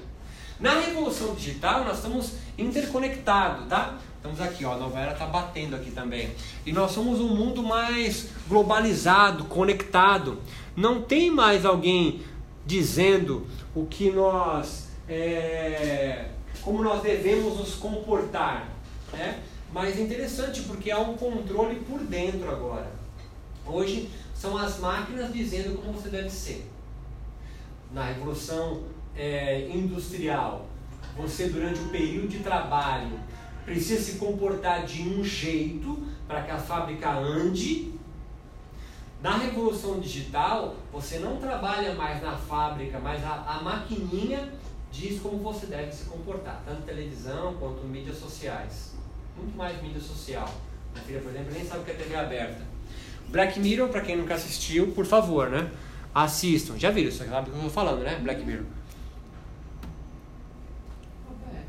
Na 0.59 0.79
revolução 0.79 1.35
digital, 1.35 1.83
nós 1.83 1.97
estamos 1.97 2.33
interconectados, 2.57 3.67
tá? 3.67 3.97
Estamos 4.15 4.39
aqui, 4.41 4.65
ó, 4.65 4.73
a 4.73 4.77
nova 4.77 4.99
era 4.99 5.11
está 5.11 5.25
batendo 5.25 5.75
aqui 5.75 5.91
também. 5.91 6.31
E 6.65 6.71
nós 6.71 6.91
somos 6.91 7.19
um 7.19 7.27
mundo 7.27 7.61
mais 7.61 8.29
globalizado, 8.47 9.45
conectado. 9.45 10.41
Não 10.75 11.01
tem 11.01 11.29
mais 11.29 11.65
alguém 11.65 12.21
dizendo 12.65 13.45
o 13.75 13.85
que 13.85 14.09
nós 14.09 14.87
é, 15.07 16.29
como 16.61 16.81
nós 16.81 17.01
devemos 17.03 17.57
nos 17.59 17.75
comportar. 17.75 18.67
Né? 19.13 19.39
Mas 19.71 19.97
é 19.97 20.01
interessante 20.01 20.61
porque 20.63 20.89
há 20.89 20.99
um 20.99 21.15
controle 21.15 21.75
por 21.81 21.99
dentro 21.99 22.49
agora. 22.49 22.91
Hoje 23.65 24.09
são 24.33 24.57
as 24.57 24.79
máquinas 24.79 25.31
dizendo 25.31 25.77
como 25.77 25.93
você 25.93 26.09
deve 26.09 26.29
ser. 26.29 26.69
Na 27.91 28.05
revolução 28.05 28.83
é, 29.17 29.69
industrial, 29.69 30.67
você 31.15 31.47
durante 31.47 31.79
o 31.79 31.89
período 31.89 32.27
de 32.27 32.39
trabalho 32.39 33.19
precisa 33.63 34.01
se 34.01 34.17
comportar 34.17 34.85
de 34.85 35.01
um 35.01 35.23
jeito 35.23 36.05
para 36.27 36.43
que 36.43 36.51
a 36.51 36.57
fábrica 36.57 37.11
ande. 37.11 37.93
Na 39.21 39.37
revolução 39.37 39.99
digital, 39.99 40.75
você 40.91 41.17
não 41.17 41.37
trabalha 41.37 41.95
mais 41.95 42.21
na 42.21 42.37
fábrica, 42.37 42.99
mas 42.99 43.23
a, 43.23 43.43
a 43.47 43.63
maquininha 43.63 44.51
diz 44.91 45.19
como 45.19 45.39
você 45.39 45.65
deve 45.65 45.91
se 45.91 46.05
comportar, 46.05 46.61
tanto 46.65 46.83
televisão 46.83 47.55
quanto 47.55 47.83
mídias 47.85 48.17
sociais. 48.17 48.93
Muito 49.35 49.57
mais 49.57 49.81
mídia 49.81 49.99
social. 49.99 50.49
Minha 50.93 51.05
filha, 51.05 51.19
por 51.21 51.31
exemplo, 51.31 51.53
nem 51.53 51.65
sabe 51.65 51.81
o 51.81 51.83
que 51.85 51.91
é 51.91 51.93
TV 51.95 52.15
aberta. 52.15 52.61
Black 53.27 53.59
Mirror, 53.59 53.89
para 53.89 54.01
quem 54.01 54.15
nunca 54.15 54.35
assistiu, 54.35 54.91
por 54.91 55.05
favor, 55.05 55.49
né? 55.49 55.69
Assistam. 56.13 56.77
Já 56.77 56.91
viram, 56.91 57.11
sabe 57.11 57.29
o 57.29 57.43
que 57.43 57.49
eu 57.49 57.55
estou 57.55 57.69
falando, 57.69 58.03
né? 58.03 58.19
Black 58.21 58.45
Mirror. 58.45 58.65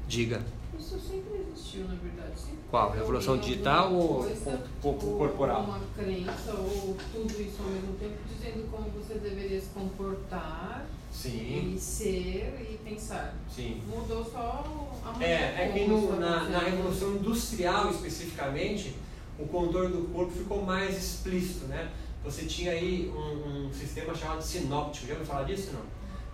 Diga. 0.09 0.41
Isso 0.79 0.99
sempre 1.01 1.41
existiu, 1.51 1.83
na 1.89 1.95
verdade. 1.95 2.39
Sempre 2.39 2.57
Qual? 2.71 2.91
Revolução 2.93 3.39
digital 3.39 3.93
ou 3.93 4.23
coisa, 4.25 4.63
corpo 4.83 5.07
ou 5.07 5.19
corporal? 5.19 5.63
Uma 5.65 5.81
crença 5.97 6.53
ou 6.55 6.97
tudo 7.13 7.41
isso 7.41 7.63
ao 7.63 7.71
mesmo 7.71 7.95
tempo, 7.95 8.15
dizendo 8.29 8.71
como 8.71 8.89
você 8.91 9.15
deveria 9.15 9.61
se 9.61 9.69
comportar 9.69 10.87
Sim, 11.13 11.73
e 11.75 11.81
ser 11.81 12.69
e 12.71 12.79
pensar. 12.89 13.35
sim. 13.51 13.81
Mudou 13.89 14.25
só 14.25 14.93
a 15.05 15.13
maneira 15.13 15.33
É, 15.35 15.69
é 15.69 15.73
que 15.73 15.85
no- 15.87 16.19
na, 16.21 16.45
na 16.49 16.59
Revolução 16.59 17.15
Industrial 17.17 17.91
especificamente, 17.91 18.95
o 19.39 19.47
controle 19.47 19.93
do 19.93 20.13
corpo 20.13 20.31
ficou 20.33 20.63
mais 20.63 20.97
explícito, 20.97 21.67
né? 21.67 21.91
Você 22.25 22.45
tinha 22.45 22.73
aí 22.73 23.11
um, 23.15 23.67
um 23.69 23.73
sistema 23.73 24.15
chamado 24.15 24.43
sinóptico, 24.43 25.07
já 25.07 25.13
ouviu 25.15 25.27
falar 25.27 25.45
disso 25.45 25.73
não? 25.73 25.83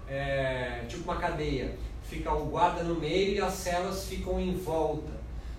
É, 0.08 0.84
tipo 0.88 1.04
uma 1.04 1.16
cadeia, 1.16 1.76
fica 2.12 2.32
o 2.32 2.46
guarda 2.46 2.82
no 2.82 3.00
meio 3.00 3.36
e 3.36 3.40
as 3.40 3.54
celas 3.54 4.04
ficam 4.04 4.38
em 4.38 4.54
volta. 4.54 5.10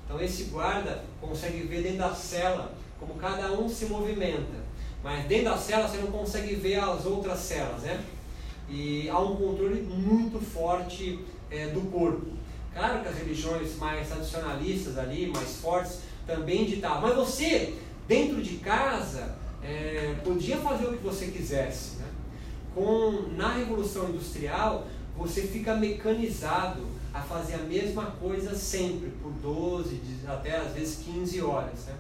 Então 0.06 0.22
esse 0.22 0.46
guarda 0.46 1.04
consegue 1.20 1.64
ver 1.64 1.82
dentro 1.82 2.00
da 2.00 2.14
cela 2.14 2.76
como 3.00 3.16
cada 3.16 3.52
um 3.52 3.68
se 3.68 3.86
movimenta. 3.86 4.64
Mas 5.04 5.26
dentro 5.26 5.46
da 5.46 5.58
célula 5.58 5.88
você 5.88 5.98
não 5.98 6.12
consegue 6.12 6.56
ver 6.56 6.80
as 6.80 7.06
outras 7.06 7.40
células, 7.40 7.82
né? 7.82 8.04
E 8.70 9.10
há 9.10 9.20
um 9.20 9.36
controle 9.36 9.82
muito 9.82 10.40
forte 10.40 11.20
é, 11.52 11.68
do 11.68 11.82
corpo. 11.92 12.28
Claro 12.74 13.02
que 13.02 13.10
as 13.10 13.18
religiões 13.18 13.76
mais 13.78 14.08
tradicionalistas 14.08 14.98
ali, 14.98 15.28
mais 15.28 15.58
fortes, 15.58 16.00
também 16.26 16.66
ditavam. 16.66 17.02
Mas 17.02 17.16
você, 17.16 17.74
dentro 18.08 18.42
de 18.42 18.56
casa, 18.58 19.36
é, 19.62 20.16
podia 20.24 20.58
fazer 20.58 20.86
o 20.86 20.94
que 20.94 21.04
você 21.04 21.28
quisesse. 21.28 21.98
Né? 21.98 22.08
Com, 22.74 23.28
na 23.36 23.54
Revolução 23.54 24.10
Industrial, 24.10 24.88
você 25.18 25.44
fica 25.44 25.76
mecanizado 25.76 26.86
a 27.14 27.22
fazer 27.22 27.56
a 27.56 27.60
mesma 27.60 28.08
coisa 28.20 28.56
sempre, 28.56 29.12
por 29.22 29.32
12, 29.32 30.00
até 30.28 30.58
às 30.58 30.74
vezes 30.74 31.04
15 31.06 31.42
horas. 31.42 31.86
Né? 31.86 31.96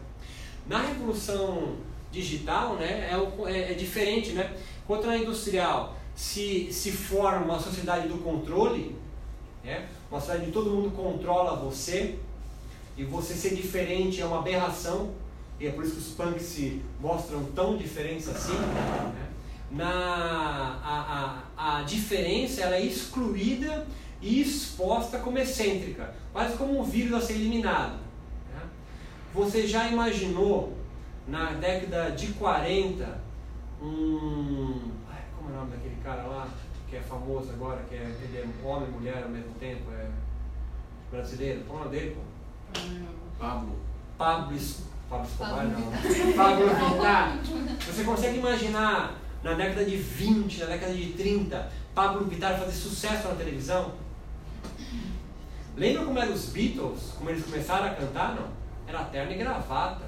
Na 0.68 0.82
Revolução 0.82 1.76
Digital 2.11 2.76
né, 2.76 3.11
é, 3.11 3.51
é, 3.51 3.72
é 3.72 3.74
diferente. 3.74 4.32
Né? 4.32 4.55
Enquanto 4.84 5.07
na 5.07 5.18
industrial 5.18 5.97
se, 6.16 6.72
se 6.72 6.91
forma 6.91 7.45
uma 7.45 7.59
sociedade 7.59 8.07
do 8.07 8.18
controle, 8.20 8.95
né? 9.64 9.88
uma 10.09 10.20
sociedade 10.20 10.45
onde 10.45 10.53
todo 10.53 10.70
mundo 10.70 10.91
controla 10.91 11.55
você, 11.55 12.16
e 12.95 13.03
você 13.03 13.34
ser 13.34 13.55
diferente 13.55 14.22
é 14.22 14.26
uma 14.26 14.39
aberração, 14.39 15.11
e 15.59 15.68
é 15.68 15.72
por 15.72 15.84
isso 15.84 15.93
que 15.93 15.99
os 15.99 16.07
punks 16.09 16.43
se 16.43 16.82
mostram 16.99 17.43
tão 17.55 17.78
diferentes 17.78 18.28
assim. 18.28 18.53
Né? 18.53 19.22
Na, 19.74 20.80
a, 20.84 21.43
a, 21.57 21.80
a 21.80 21.82
diferença 21.82 22.61
ela 22.61 22.76
é 22.76 22.86
excluída 22.86 23.88
e 24.21 24.39
exposta 24.39 25.17
como 25.19 25.38
excêntrica, 25.38 26.15
quase 26.32 26.55
como 26.55 26.80
um 26.80 26.84
vírus 26.84 27.13
a 27.15 27.21
ser 27.21 27.34
eliminado. 27.34 27.97
Né? 28.53 28.61
Você 29.34 29.67
já 29.67 29.89
imaginou 29.89 30.78
na 31.28 31.53
década 31.53 32.11
de 32.11 32.28
40 32.34 33.19
um. 33.82 34.91
Como 35.36 35.49
é 35.49 35.53
o 35.53 35.57
nome 35.57 35.71
daquele 35.71 35.97
cara 36.03 36.24
lá 36.24 36.47
que 36.89 36.95
é 36.95 37.01
famoso 37.01 37.49
agora, 37.51 37.84
que 37.89 37.95
é, 37.95 38.15
ele 38.24 38.38
é 38.38 38.65
homem 38.65 38.88
e 38.88 38.91
mulher 38.91 39.24
ao 39.24 39.30
mesmo 39.30 39.53
tempo? 39.59 39.91
É 39.91 40.07
brasileiro? 41.11 41.63
Qual 41.67 41.80
é 41.80 41.82
o 41.82 41.86
nome 41.86 41.97
dele? 41.97 42.15
Pô? 42.15 42.80
Pablo. 43.39 43.76
Pablo, 44.17 44.57
Pablo 45.09 45.28
Escobar, 45.28 45.65
não. 45.65 46.34
Pablo 46.36 46.67
Vittar. 46.69 47.39
Você 47.86 48.03
consegue 48.03 48.38
imaginar 48.38 49.22
na 49.44 49.54
década 49.54 49.84
de 49.84 49.98
20, 49.98 50.60
na 50.60 50.66
década 50.68 50.94
de 50.94 51.14
30, 51.14 51.72
Pablo 51.94 52.26
Vittar 52.26 52.58
fazer 52.58 52.72
sucesso 52.72 53.28
na 53.28 53.36
televisão? 53.36 53.94
Lembra 55.76 56.06
como 56.06 56.20
eram 56.20 56.34
os 56.34 56.50
Beatles? 56.50 57.14
Como 57.18 57.30
eles 57.30 57.44
começaram 57.44 57.86
a 57.86 57.89
cantar? 57.89 58.36
Não. 58.36 58.48
Era 58.88 59.04
terno 59.06 59.32
e 59.32 59.36
gravata. 59.36 60.06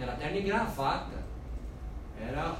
Era 0.00 0.12
terno 0.12 0.36
e 0.38 0.42
gravata. 0.42 1.24
Era 2.20 2.56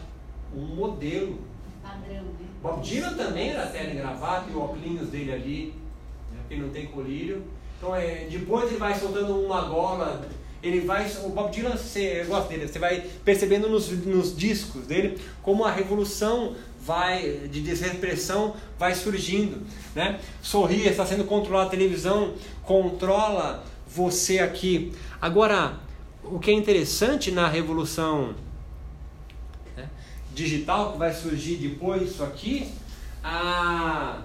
um 0.55 0.77
modelo. 0.77 1.41
Padrão, 1.83 2.25
né? 2.25 2.47
Bob 2.63 2.83
Dylan 2.83 3.15
também 3.15 3.51
era 3.51 3.67
terno 3.67 3.93
e 3.93 3.97
gravata 3.97 4.51
e 4.51 4.55
o 4.55 4.61
óculos 4.61 5.09
dele 5.09 5.33
ali, 5.33 5.75
né, 6.33 6.39
porque 6.41 6.57
não 6.57 6.69
tem 6.71 6.87
colírio. 6.87 7.45
Então, 7.79 7.95
é, 7.95 8.27
depois 8.31 8.67
ele 8.67 8.79
vai 8.79 8.95
soltando 8.95 9.45
uma 9.45 9.63
gola, 9.63 10.27
ele 10.63 10.81
vai, 10.81 11.11
o 11.25 11.29
Bob 11.29 11.51
Dylan, 11.51 11.77
você, 11.77 12.23
eu 12.23 12.27
gosto 12.27 12.49
dele, 12.49 12.67
você 12.67 12.79
vai 12.79 13.01
percebendo 13.25 13.69
nos, 13.69 13.91
nos 13.91 14.37
discos 14.37 14.87
dele 14.87 15.19
como 15.43 15.65
a 15.65 15.71
revolução 15.71 16.57
vai 16.81 17.49
de 17.51 17.61
desrepressão 17.61 18.55
vai 18.79 18.95
surgindo, 18.95 19.67
né? 19.95 20.21
Sorria, 20.41 20.91
está 20.91 21.05
sendo 21.05 21.25
controlado 21.25 21.67
a 21.67 21.71
televisão, 21.71 22.35
controla 22.63 23.65
você 23.89 24.39
aqui. 24.39 24.93
Agora, 25.21 25.81
o 26.23 26.39
que 26.39 26.51
é 26.51 26.55
interessante 26.55 27.31
na 27.33 27.49
revolução 27.49 28.35
né, 29.77 29.89
digital 30.33 30.93
que 30.93 30.99
vai 30.99 31.13
surgir 31.13 31.57
depois 31.57 32.03
disso 32.03 32.23
aqui, 32.23 32.73
há, 33.23 34.23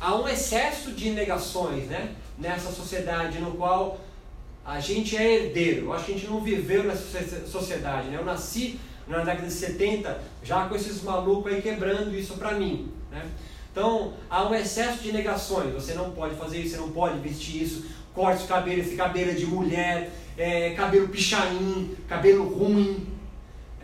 há 0.00 0.14
um 0.14 0.28
excesso 0.28 0.92
de 0.92 1.10
negações, 1.10 1.86
né? 1.88 2.14
Nessa 2.38 2.70
sociedade 2.70 3.38
no 3.38 3.52
qual 3.52 4.00
a 4.64 4.80
gente 4.80 5.16
é 5.16 5.34
herdeiro. 5.34 5.86
Eu 5.86 5.92
acho 5.92 6.04
que 6.06 6.12
a 6.12 6.14
gente 6.14 6.28
não 6.28 6.40
viveu 6.40 6.84
nessa 6.84 7.46
sociedade, 7.46 8.08
né? 8.08 8.18
Eu 8.18 8.24
nasci 8.24 8.78
na 9.06 9.18
década 9.18 9.46
de 9.46 9.52
70, 9.52 10.22
já 10.42 10.66
com 10.66 10.76
esses 10.76 11.02
malucos 11.02 11.52
aí 11.52 11.60
quebrando 11.60 12.14
isso 12.16 12.34
para 12.34 12.52
mim. 12.52 12.90
Né? 13.10 13.24
Então, 13.70 14.14
há 14.30 14.48
um 14.48 14.54
excesso 14.54 15.02
de 15.02 15.12
negações. 15.12 15.72
Você 15.74 15.94
não 15.94 16.10
pode 16.12 16.36
fazer 16.36 16.60
isso, 16.60 16.76
você 16.76 16.80
não 16.80 16.92
pode 16.92 17.18
vestir 17.18 17.62
isso. 17.62 17.86
Corte 18.14 18.44
o 18.44 18.46
cabelo, 18.46 18.80
esse 18.80 18.94
cabelo 18.94 19.34
de 19.34 19.46
mulher, 19.46 20.12
é, 20.36 20.70
cabelo 20.74 21.08
pichain, 21.08 21.96
cabelo 22.08 22.46
ruim. 22.48 23.08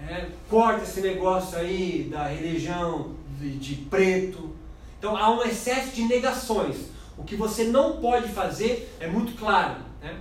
É, 0.07 0.27
corta 0.49 0.85
esse 0.85 1.01
negócio 1.01 1.59
aí 1.59 2.09
da 2.11 2.29
religião 2.29 3.15
de, 3.41 3.57
de 3.57 3.75
preto. 3.87 4.51
Então, 4.99 5.17
há 5.17 5.31
um 5.31 5.43
excesso 5.43 5.95
de 5.95 6.03
negações. 6.05 6.77
O 7.17 7.25
que 7.25 7.35
você 7.35 7.65
não 7.65 7.97
pode 7.97 8.29
fazer 8.29 8.95
é 9.01 9.07
muito 9.07 9.37
claro. 9.37 9.77
Né? 10.03 10.17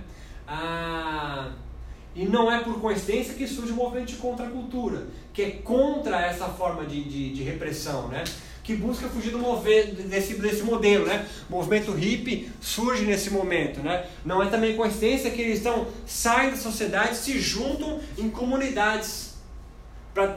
Ah, 0.48 1.50
e 2.16 2.24
não 2.24 2.50
é 2.50 2.60
por 2.60 2.80
coincidência 2.80 3.34
que 3.34 3.46
surge 3.46 3.70
o 3.70 3.76
movimento 3.76 4.08
de 4.08 4.16
contracultura, 4.16 5.06
que 5.32 5.42
é 5.42 5.50
contra 5.50 6.20
essa 6.26 6.46
forma 6.46 6.84
de, 6.84 7.04
de, 7.04 7.32
de 7.34 7.42
repressão, 7.42 8.08
né? 8.08 8.24
que 8.64 8.74
busca 8.74 9.08
fugir 9.08 9.30
do 9.30 9.38
mover, 9.38 9.94
desse, 9.94 10.34
desse 10.34 10.62
modelo. 10.62 11.06
Né? 11.06 11.26
O 11.48 11.52
movimento 11.52 11.92
hippie 11.92 12.50
surge 12.60 13.04
nesse 13.04 13.30
momento. 13.30 13.80
Né? 13.80 14.06
Não 14.24 14.42
é 14.42 14.46
também 14.50 14.76
coincidência 14.76 15.30
que 15.30 15.40
eles 15.40 15.58
estão, 15.58 15.86
saem 16.06 16.50
da 16.50 16.56
sociedade, 16.56 17.16
se 17.16 17.38
juntam 17.38 18.00
em 18.18 18.28
comunidades 18.28 19.36
para 20.12 20.28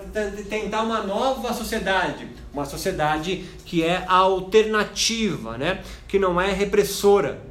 tentar 0.49 0.83
uma 0.83 1.01
nova 1.01 1.53
sociedade, 1.53 2.27
uma 2.53 2.65
sociedade 2.65 3.43
que 3.65 3.83
é 3.83 4.05
alternativa, 4.07 5.57
né? 5.57 5.83
que 6.07 6.19
não 6.19 6.39
é 6.39 6.51
repressora. 6.53 7.41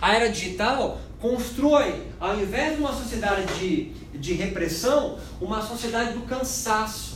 A 0.00 0.14
era 0.14 0.28
digital 0.28 1.00
constrói, 1.24 2.02
ao 2.20 2.38
invés 2.38 2.76
de 2.76 2.80
uma 2.80 2.92
sociedade 2.92 3.46
de, 3.58 3.84
de 4.18 4.34
repressão, 4.34 5.18
uma 5.40 5.62
sociedade 5.62 6.12
do 6.12 6.26
cansaço. 6.26 7.14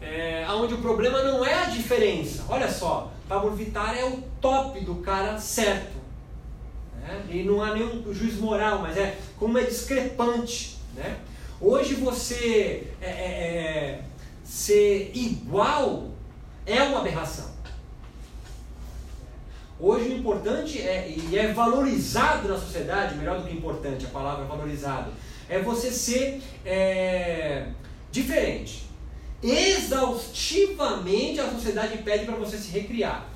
É, 0.00 0.46
onde 0.50 0.74
o 0.74 0.78
problema 0.78 1.20
não 1.24 1.44
é 1.44 1.52
a 1.52 1.64
diferença. 1.64 2.44
Olha 2.48 2.70
só, 2.70 3.10
Pablo 3.28 3.50
Vittar 3.56 3.98
é 3.98 4.04
o 4.04 4.22
top 4.40 4.78
do 4.84 4.96
cara 4.96 5.36
certo. 5.36 5.96
Né? 7.00 7.24
E 7.28 7.42
não 7.42 7.60
há 7.60 7.74
nenhum 7.74 8.14
juiz 8.14 8.38
moral, 8.38 8.78
mas 8.78 8.96
é 8.96 9.18
como 9.36 9.58
é 9.58 9.64
discrepante. 9.64 10.78
Né? 10.94 11.16
Hoje 11.60 11.94
você 11.94 12.86
é, 13.00 13.06
é, 13.06 13.10
é 13.10 14.00
ser 14.44 15.10
igual 15.12 16.10
é 16.64 16.80
uma 16.84 17.00
aberração. 17.00 17.53
Hoje 19.86 20.08
o 20.08 20.16
importante 20.16 20.80
é, 20.80 21.14
e 21.14 21.38
é 21.38 21.52
valorizado 21.52 22.48
na 22.48 22.56
sociedade, 22.56 23.16
melhor 23.16 23.38
do 23.38 23.46
que 23.46 23.54
importante, 23.54 24.06
a 24.06 24.08
palavra 24.08 24.46
valorizado, 24.46 25.12
é 25.46 25.58
você 25.58 25.90
ser 25.90 26.40
é, 26.64 27.66
diferente. 28.10 28.88
Exaustivamente 29.42 31.38
a 31.38 31.50
sociedade 31.50 31.98
pede 31.98 32.24
para 32.24 32.34
você 32.36 32.56
se 32.56 32.70
recriar. 32.70 33.28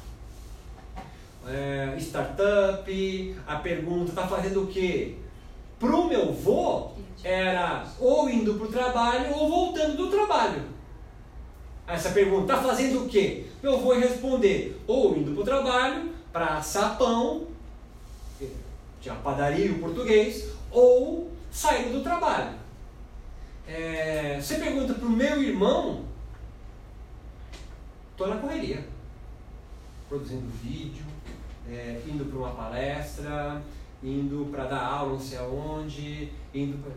É, 1.47 1.95
startup, 1.99 3.37
a 3.47 3.57
pergunta, 3.57 4.09
está 4.09 4.27
fazendo 4.27 4.63
o 4.63 4.69
quê? 4.69 5.17
Pro 5.79 6.09
meu 6.09 6.33
vô, 6.33 6.93
era 7.23 7.87
ou 8.01 8.31
indo 8.31 8.55
para 8.55 8.69
o 8.69 8.73
trabalho 8.73 9.35
ou 9.35 9.51
voltando 9.51 9.99
do 9.99 10.09
trabalho. 10.09 10.63
Essa 11.87 12.09
pergunta, 12.09 12.55
está 12.55 12.67
fazendo 12.67 13.05
o 13.05 13.07
quê? 13.07 13.45
Meu 13.63 13.79
vô 13.79 13.93
responder, 13.93 14.81
ou 14.87 15.15
indo 15.15 15.33
para 15.33 15.43
o 15.43 15.45
trabalho 15.45 16.18
para 16.39 16.59
assar 16.59 16.97
pão, 16.97 17.49
tinha 19.01 19.17
padaria 19.17 19.73
o 19.73 19.81
português, 19.81 20.51
ou 20.71 21.33
saindo 21.51 21.99
do 21.99 22.05
trabalho. 22.05 22.57
É, 23.67 24.39
você 24.41 24.55
pergunta 24.55 24.95
para 24.95 25.09
o 25.09 25.11
meu 25.11 25.43
irmão, 25.43 26.05
estou 28.13 28.29
na 28.29 28.37
correria, 28.37 28.87
produzindo 30.09 30.47
vídeo, 30.63 31.05
é, 31.69 32.01
indo 32.07 32.25
para 32.27 32.39
uma 32.39 32.51
palestra, 32.51 33.61
indo 34.01 34.49
para 34.53 34.67
dar 34.67 34.85
aula 34.85 35.15
não 35.15 35.21
sei 35.21 35.39
aonde, 35.39 36.33
indo 36.55 36.81
pra... 36.81 36.93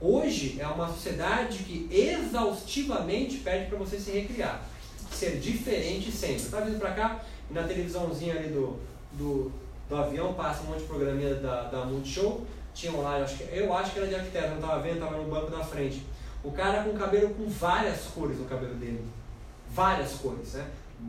Hoje 0.00 0.58
é 0.58 0.66
uma 0.66 0.88
sociedade 0.88 1.64
que 1.64 1.86
exaustivamente 1.94 3.38
pede 3.38 3.66
para 3.66 3.76
você 3.76 3.98
se 3.98 4.10
recriar, 4.10 4.64
ser 5.18 5.38
diferente 5.38 6.12
sempre. 6.12 6.36
Está 6.36 6.60
vindo 6.60 6.78
para 6.78 6.92
cá, 6.92 7.24
na 7.50 7.64
televisãozinha 7.64 8.36
ali 8.36 8.48
do, 8.48 8.78
do, 9.12 9.52
do 9.88 9.96
avião 9.96 10.32
passa 10.34 10.62
um 10.62 10.66
monte 10.66 10.80
de 10.80 10.84
programinha 10.84 11.34
da, 11.34 11.64
da 11.64 11.84
Multishow. 11.84 12.46
Tinha 12.72 12.92
lá, 12.92 13.18
eu 13.18 13.24
acho, 13.24 13.36
que, 13.36 13.56
eu 13.56 13.72
acho 13.74 13.92
que 13.92 13.98
era 13.98 14.08
de 14.08 14.14
arquiteto, 14.14 14.48
não 14.50 14.60
estava 14.60 14.80
vendo, 14.80 14.94
estava 14.94 15.16
no 15.16 15.28
banco 15.28 15.50
da 15.50 15.64
frente. 15.64 16.04
O 16.44 16.52
cara 16.52 16.84
com 16.84 16.96
cabelo 16.96 17.34
com 17.34 17.48
várias 17.48 18.02
cores 18.14 18.38
no 18.38 18.44
cabelo 18.44 18.74
dele. 18.74 19.04
Várias 19.70 20.12
cores, 20.12 20.52
né? 20.52 20.66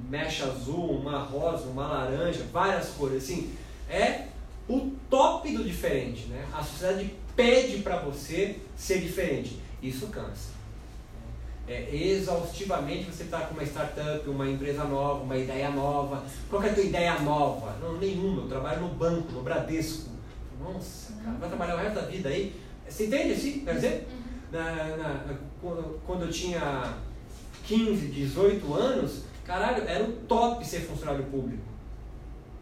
Mecha 0.09 0.45
azul, 0.45 0.97
uma 0.97 1.19
rosa, 1.19 1.65
uma 1.65 1.87
laranja, 1.87 2.43
várias 2.51 2.89
cores. 2.89 3.23
Assim, 3.23 3.55
é 3.87 4.25
o 4.67 4.91
top 5.09 5.51
do 5.55 5.63
diferente, 5.63 6.27
né? 6.27 6.47
A 6.51 6.63
sociedade 6.63 7.13
pede 7.35 7.83
para 7.83 7.97
você 7.97 8.57
ser 8.75 9.01
diferente. 9.01 9.59
Isso 9.81 10.07
cansa. 10.07 10.58
É, 11.69 11.87
exaustivamente 11.95 13.11
você 13.11 13.23
está 13.23 13.41
com 13.41 13.53
uma 13.53 13.63
startup, 13.63 14.27
uma 14.27 14.49
empresa 14.49 14.85
nova, 14.85 15.21
uma 15.21 15.37
ideia 15.37 15.69
nova. 15.69 16.23
Qual 16.49 16.63
é 16.63 16.71
a 16.71 16.73
tua 16.73 16.83
ideia 16.83 17.19
nova? 17.19 17.77
Não, 17.79 17.95
nenhuma. 17.99 18.41
Eu 18.41 18.47
trabalho 18.47 18.81
no 18.81 18.89
banco, 18.89 19.31
no 19.31 19.43
Bradesco. 19.43 20.09
Nossa, 20.59 21.13
cara, 21.23 21.37
vai 21.37 21.47
trabalhar 21.47 21.75
o 21.75 21.77
resto 21.77 21.95
da 21.95 22.01
vida 22.07 22.29
aí? 22.29 22.59
Você 22.87 23.05
entende 23.05 23.33
assim? 23.33 23.59
Quer 23.59 23.75
dizer, 23.75 24.07
na, 24.51 24.97
na, 24.97 25.37
quando 26.07 26.23
eu 26.23 26.31
tinha 26.31 26.95
15, 27.65 28.07
18 28.07 28.73
anos, 28.73 29.25
caralho, 29.45 29.87
era 29.87 30.03
o 30.03 30.11
top 30.27 30.65
ser 30.65 30.79
funcionário 30.79 31.23
público. 31.25 31.61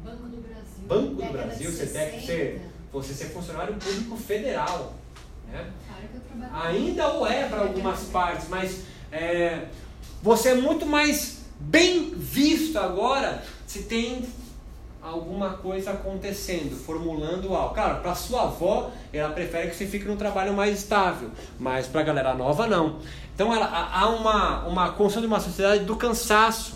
Banco 0.04 0.24
do 0.24 0.42
Brasil. 0.42 0.86
Banco 0.86 1.22
do 1.22 1.32
Brasil, 1.32 1.72
você 1.72 1.86
deve 1.86 2.26
ser, 2.26 2.62
você 2.92 3.14
ser 3.14 3.28
funcionário 3.28 3.74
público 3.76 4.18
federal. 4.18 4.96
Né? 5.48 5.72
Ainda 6.52 7.18
o 7.18 7.26
é 7.26 7.48
para 7.48 7.62
algumas 7.62 8.04
partes, 8.06 8.50
mas 8.50 8.84
é, 9.12 9.68
você 10.22 10.50
é 10.50 10.56
muito 10.56 10.86
mais 10.86 11.46
bem 11.60 12.12
visto 12.16 12.78
agora 12.78 13.44
se 13.66 13.84
tem 13.84 14.28
alguma 15.02 15.52
coisa 15.52 15.92
acontecendo, 15.92 16.76
formulando 16.76 17.56
algo. 17.56 17.74
Claro, 17.74 18.02
para 18.02 18.14
sua 18.16 18.44
avó, 18.44 18.92
ela 19.14 19.34
prefere 19.34 19.70
que 19.70 19.76
você 19.76 19.86
fique 19.86 20.06
num 20.06 20.18
trabalho 20.18 20.54
mais 20.54 20.78
estável, 20.78 21.32
mas 21.60 21.88
para 21.88 22.02
a 22.02 22.04
galera 22.04 22.34
nova, 22.34 22.68
não. 22.68 23.00
Então 23.34 23.54
ela, 23.54 23.68
há 23.68 24.10
uma, 24.10 24.68
uma 24.68 24.92
construção 24.92 25.22
de 25.22 25.28
uma 25.28 25.40
sociedade 25.40 25.86
do 25.86 25.96
cansaço. 25.96 26.76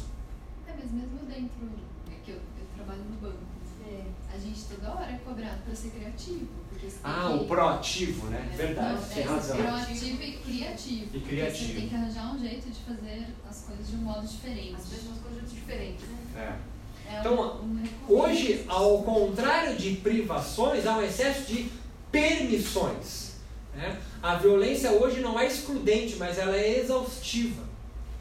É, 0.67 0.71
mas 0.71 0.91
mesmo 0.91 1.19
dentro, 1.27 1.67
é 2.07 2.13
que 2.23 2.31
eu, 2.31 2.35
eu 2.35 2.65
trabalho 2.75 3.01
no 3.09 3.17
banco, 3.17 3.37
é, 3.89 4.03
a 4.33 4.37
gente 4.37 4.63
toda 4.65 4.93
hora 4.93 5.11
é 5.11 5.19
cobrado 5.25 5.57
para 5.65 5.75
ser 5.75 5.89
criativo. 5.89 6.61
Ah, 7.03 7.29
o 7.31 7.45
proativo, 7.45 8.27
né? 8.27 8.49
É, 8.53 8.57
Verdade, 8.57 8.93
não, 8.93 9.09
tem 9.09 9.23
é, 9.23 9.25
razão. 9.25 9.57
Proativo 9.57 10.23
e 10.23 10.31
criativo. 10.33 11.17
E 11.17 11.19
criativo. 11.19 11.67
Você 11.67 11.79
tem 11.79 11.89
que 11.89 11.95
arranjar 11.95 12.35
um 12.35 12.39
jeito 12.39 12.69
de 12.69 12.79
fazer 12.79 13.27
as 13.49 13.63
coisas 13.63 13.87
de 13.89 13.95
um 13.95 13.99
modo 13.99 14.27
diferente. 14.27 14.75
As 14.75 14.85
coisas 14.85 15.51
diferentes, 15.51 16.07
né? 16.07 16.57
É. 16.67 16.71
É 17.11 17.19
então, 17.19 17.61
um, 17.61 17.83
hoje, 18.07 18.63
ao 18.67 19.03
contrário 19.03 19.75
de 19.75 19.95
privações, 19.95 20.87
há 20.87 20.97
um 20.97 21.01
excesso 21.01 21.51
de 21.51 21.69
permissões. 22.11 23.31
Né? 23.75 23.99
A 24.21 24.35
violência 24.35 24.91
hoje 24.91 25.19
não 25.19 25.39
é 25.39 25.47
excludente, 25.47 26.15
mas 26.15 26.37
ela 26.37 26.55
é 26.55 26.79
exaustiva. 26.79 27.63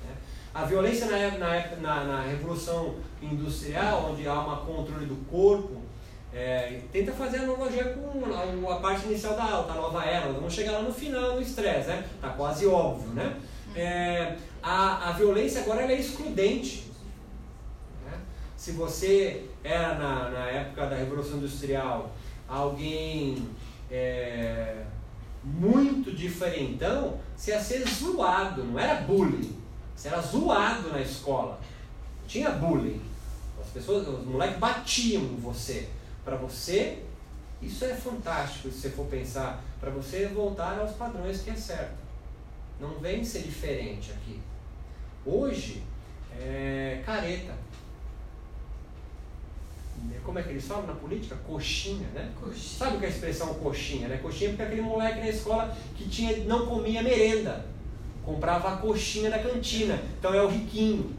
Né? 0.05 0.15
A 0.53 0.65
violência 0.65 1.07
na, 1.07 1.39
na, 1.39 1.77
na, 1.77 2.05
na, 2.05 2.23
Revolução 2.23 2.97
Industrial, 3.23 4.11
onde 4.11 4.27
há 4.27 4.41
um 4.41 4.67
controle 4.67 5.07
do 5.07 5.17
corpo, 5.31 5.80
é, 6.33 6.81
tenta 6.93 7.13
fazer 7.13 7.39
analogia 7.39 7.85
com 7.85 8.25
a, 8.33 8.75
a, 8.75 8.81
parte 8.81 9.07
inicial 9.07 9.35
da 9.35 9.45
alta, 9.45 9.73
a 9.73 9.77
nova 9.77 10.05
era. 10.05 10.33
Vamos 10.33 10.53
chegar 10.53 10.73
lá 10.73 10.83
no 10.83 10.93
final, 10.93 11.35
no 11.35 11.43
estresse, 11.43 11.89
né? 11.89 12.05
Tá 12.21 12.31
quase 12.31 12.67
óbvio, 12.67 13.09
né? 13.15 13.37
É, 13.75 14.37
a, 14.63 15.11
a 15.11 15.13
violência 15.13 15.63
agora 15.63 15.83
é 15.83 15.99
excludente. 15.99 16.91
Se 18.57 18.73
você 18.73 19.47
era 19.65 19.95
na, 19.95 20.31
na 20.31 20.47
época 20.51 20.87
da 20.87 20.95
Revolução 20.97 21.39
Industrial 21.39 22.13
alguém 22.47 23.49
é, 23.91 24.85
muito 25.43 26.13
diferentão, 26.13 27.19
você 27.35 27.53
ia 27.53 27.61
ser 27.61 27.89
zoado, 27.89 28.65
não 28.65 28.79
era 28.79 29.01
bullying. 29.03 29.59
Você 29.97 30.09
era 30.09 30.21
zoado 30.21 30.91
na 30.91 31.01
escola. 31.01 31.59
Tinha 32.29 32.51
bullying. 32.51 33.01
As 33.61 33.69
pessoas, 33.69 34.07
os 34.07 34.27
moleques 34.27 34.59
batiam 34.59 35.23
você. 35.39 35.89
Para 36.25 36.37
você, 36.37 37.03
isso 37.63 37.85
é 37.85 37.95
fantástico 37.95 38.71
se 38.71 38.81
você 38.81 38.91
for 38.91 39.07
pensar. 39.07 39.63
Para 39.81 39.91
você 39.91 40.27
voltar 40.27 40.79
aos 40.79 40.93
padrões 40.93 41.43
que 41.43 41.51
é 41.51 41.57
certo. 41.57 41.99
Não 42.79 42.99
vem 42.99 43.25
ser 43.25 43.43
diferente 43.43 44.13
aqui. 44.13 44.41
Hoje, 45.25 45.83
é 46.39 47.03
careta 47.05 47.55
como 50.25 50.39
é 50.39 50.43
que 50.43 50.51
eles 50.51 50.67
falam 50.67 50.87
na 50.87 50.95
política? 50.95 51.37
Coxinha, 51.47 52.07
né? 52.15 52.31
Coxinha. 52.41 52.79
Sabe 52.79 52.97
o 52.97 52.99
que 53.01 53.05
é 53.05 53.09
a 53.09 53.11
expressão 53.11 53.55
coxinha, 53.55 54.09
né? 54.09 54.19
Coxinha 54.19 54.51
porque 54.51 54.63
é 54.63 54.67
aquele 54.67 54.83
moleque 54.83 55.21
na 55.21 55.29
escola 55.29 55.77
que 55.97 56.09
tinha, 56.09 56.37
não 56.45 56.67
comia 56.67 57.03
merenda. 57.03 57.67
Comprava 58.25 58.75
a 58.75 58.77
coxinha 58.77 59.29
da 59.29 59.39
cantina. 59.41 60.01
Então 60.19 60.33
é 60.33 60.41
o 60.41 60.49
riquinho. 60.49 61.17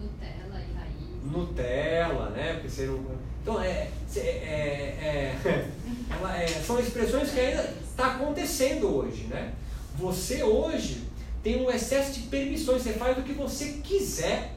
Nutella 0.00 0.60
e 0.60 0.72
raiz. 0.72 1.32
Nutella, 1.32 2.30
né? 2.30 2.54
Porque 2.54 2.68
você 2.68 2.86
não... 2.86 3.23
Então, 3.44 3.60
é, 3.62 3.88
é, 4.16 4.20
é, 4.20 5.36
é, 5.44 6.44
é 6.44 6.48
são 6.66 6.80
expressões 6.80 7.30
que 7.30 7.38
ainda 7.38 7.72
está 7.88 8.14
acontecendo 8.14 8.88
hoje, 8.88 9.24
né? 9.24 9.52
Você 9.96 10.42
hoje 10.42 11.04
tem 11.42 11.64
um 11.64 11.70
excesso 11.70 12.14
de 12.14 12.26
permissões. 12.26 12.82
Você 12.82 12.94
faz 12.94 13.16
o 13.16 13.22
que 13.22 13.32
você 13.32 13.80
quiser, 13.84 14.54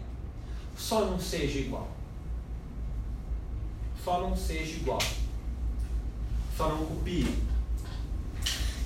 só 0.75 1.05
não 1.05 1.19
seja 1.19 1.59
igual 1.59 1.97
só 4.07 4.21
não 4.21 4.37
seja 4.37 4.77
igual. 4.77 5.01
Só 6.55 6.69
não 6.69 6.85
copie. 6.85 7.27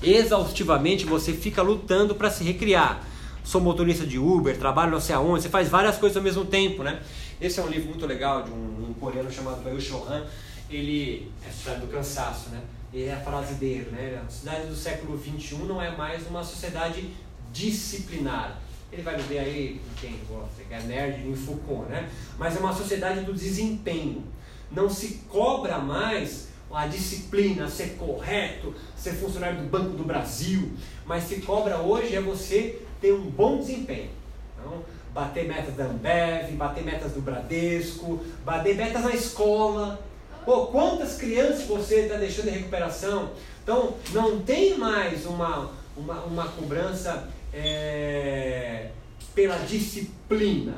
Exaustivamente 0.01 1.05
você 1.05 1.31
fica 1.31 1.61
lutando 1.61 2.15
para 2.15 2.31
se 2.31 2.43
recriar. 2.43 3.05
Sou 3.43 3.61
motorista 3.61 4.03
de 4.03 4.17
Uber, 4.17 4.57
trabalho 4.57 4.91
não 4.91 4.99
sei 4.99 5.13
aonde, 5.13 5.43
você 5.43 5.49
faz 5.49 5.69
várias 5.69 5.97
coisas 5.97 6.17
ao 6.17 6.23
mesmo 6.23 6.43
tempo, 6.43 6.81
né? 6.81 7.03
Esse 7.41 7.59
é 7.59 7.63
um 7.63 7.67
livro 7.67 7.89
muito 7.89 8.05
legal 8.05 8.43
de 8.43 8.51
um, 8.51 8.89
um 8.89 8.93
coreano 8.99 9.31
chamado 9.31 9.81
Chohan. 9.81 10.25
Ele 10.69 11.31
é 11.43 11.49
a 11.49 11.51
cidade 11.51 11.81
do 11.81 11.87
cansaço, 11.87 12.49
né? 12.49 12.61
Ele 12.93 13.05
é 13.05 13.13
a 13.13 13.19
frase 13.19 13.55
dele, 13.55 13.89
né? 13.91 14.21
A 14.25 14.29
cidade 14.29 14.67
do 14.67 14.75
século 14.75 15.19
XXI 15.19 15.55
não 15.65 15.81
é 15.81 15.95
mais 15.95 16.27
uma 16.27 16.43
sociedade 16.43 17.09
disciplinar. 17.51 18.61
Ele 18.91 19.01
vai 19.01 19.17
ver 19.17 19.39
aí, 19.39 19.81
quem 19.99 20.19
gosta, 20.29 20.63
que 20.67 20.73
é 20.73 20.81
nerd 20.81 21.27
em 21.27 21.35
Foucault, 21.35 21.89
né? 21.89 22.09
Mas 22.37 22.55
é 22.55 22.59
uma 22.59 22.73
sociedade 22.73 23.21
do 23.21 23.33
desempenho 23.33 24.23
não 24.71 24.89
se 24.89 25.21
cobra 25.29 25.77
mais 25.77 26.47
a 26.71 26.87
disciplina, 26.87 27.67
ser 27.67 27.97
correto, 27.97 28.73
ser 28.95 29.11
funcionário 29.11 29.57
do 29.61 29.69
Banco 29.69 29.89
do 29.89 30.05
Brasil, 30.05 30.71
mas 31.05 31.25
se 31.25 31.41
cobra 31.41 31.79
hoje 31.79 32.15
é 32.15 32.21
você 32.21 32.81
ter 33.01 33.13
um 33.13 33.29
bom 33.29 33.59
desempenho. 33.59 34.09
Então, 34.57 34.81
bater 35.13 35.47
metas 35.47 35.75
da 35.75 35.85
Ambev, 35.85 36.51
bater 36.55 36.83
metas 36.83 37.11
do 37.13 37.21
Bradesco, 37.21 38.19
bater 38.45 38.75
metas 38.75 39.03
na 39.03 39.13
escola. 39.13 39.99
Pô, 40.45 40.67
quantas 40.67 41.17
crianças 41.17 41.67
você 41.67 42.01
está 42.01 42.15
deixando 42.15 42.47
em 42.47 42.51
recuperação? 42.51 43.31
Então, 43.63 43.95
não 44.11 44.41
tem 44.41 44.77
mais 44.77 45.25
uma, 45.25 45.69
uma, 45.95 46.23
uma 46.23 46.47
cobrança 46.47 47.29
é, 47.53 48.89
pela 49.35 49.57
disciplina. 49.57 50.75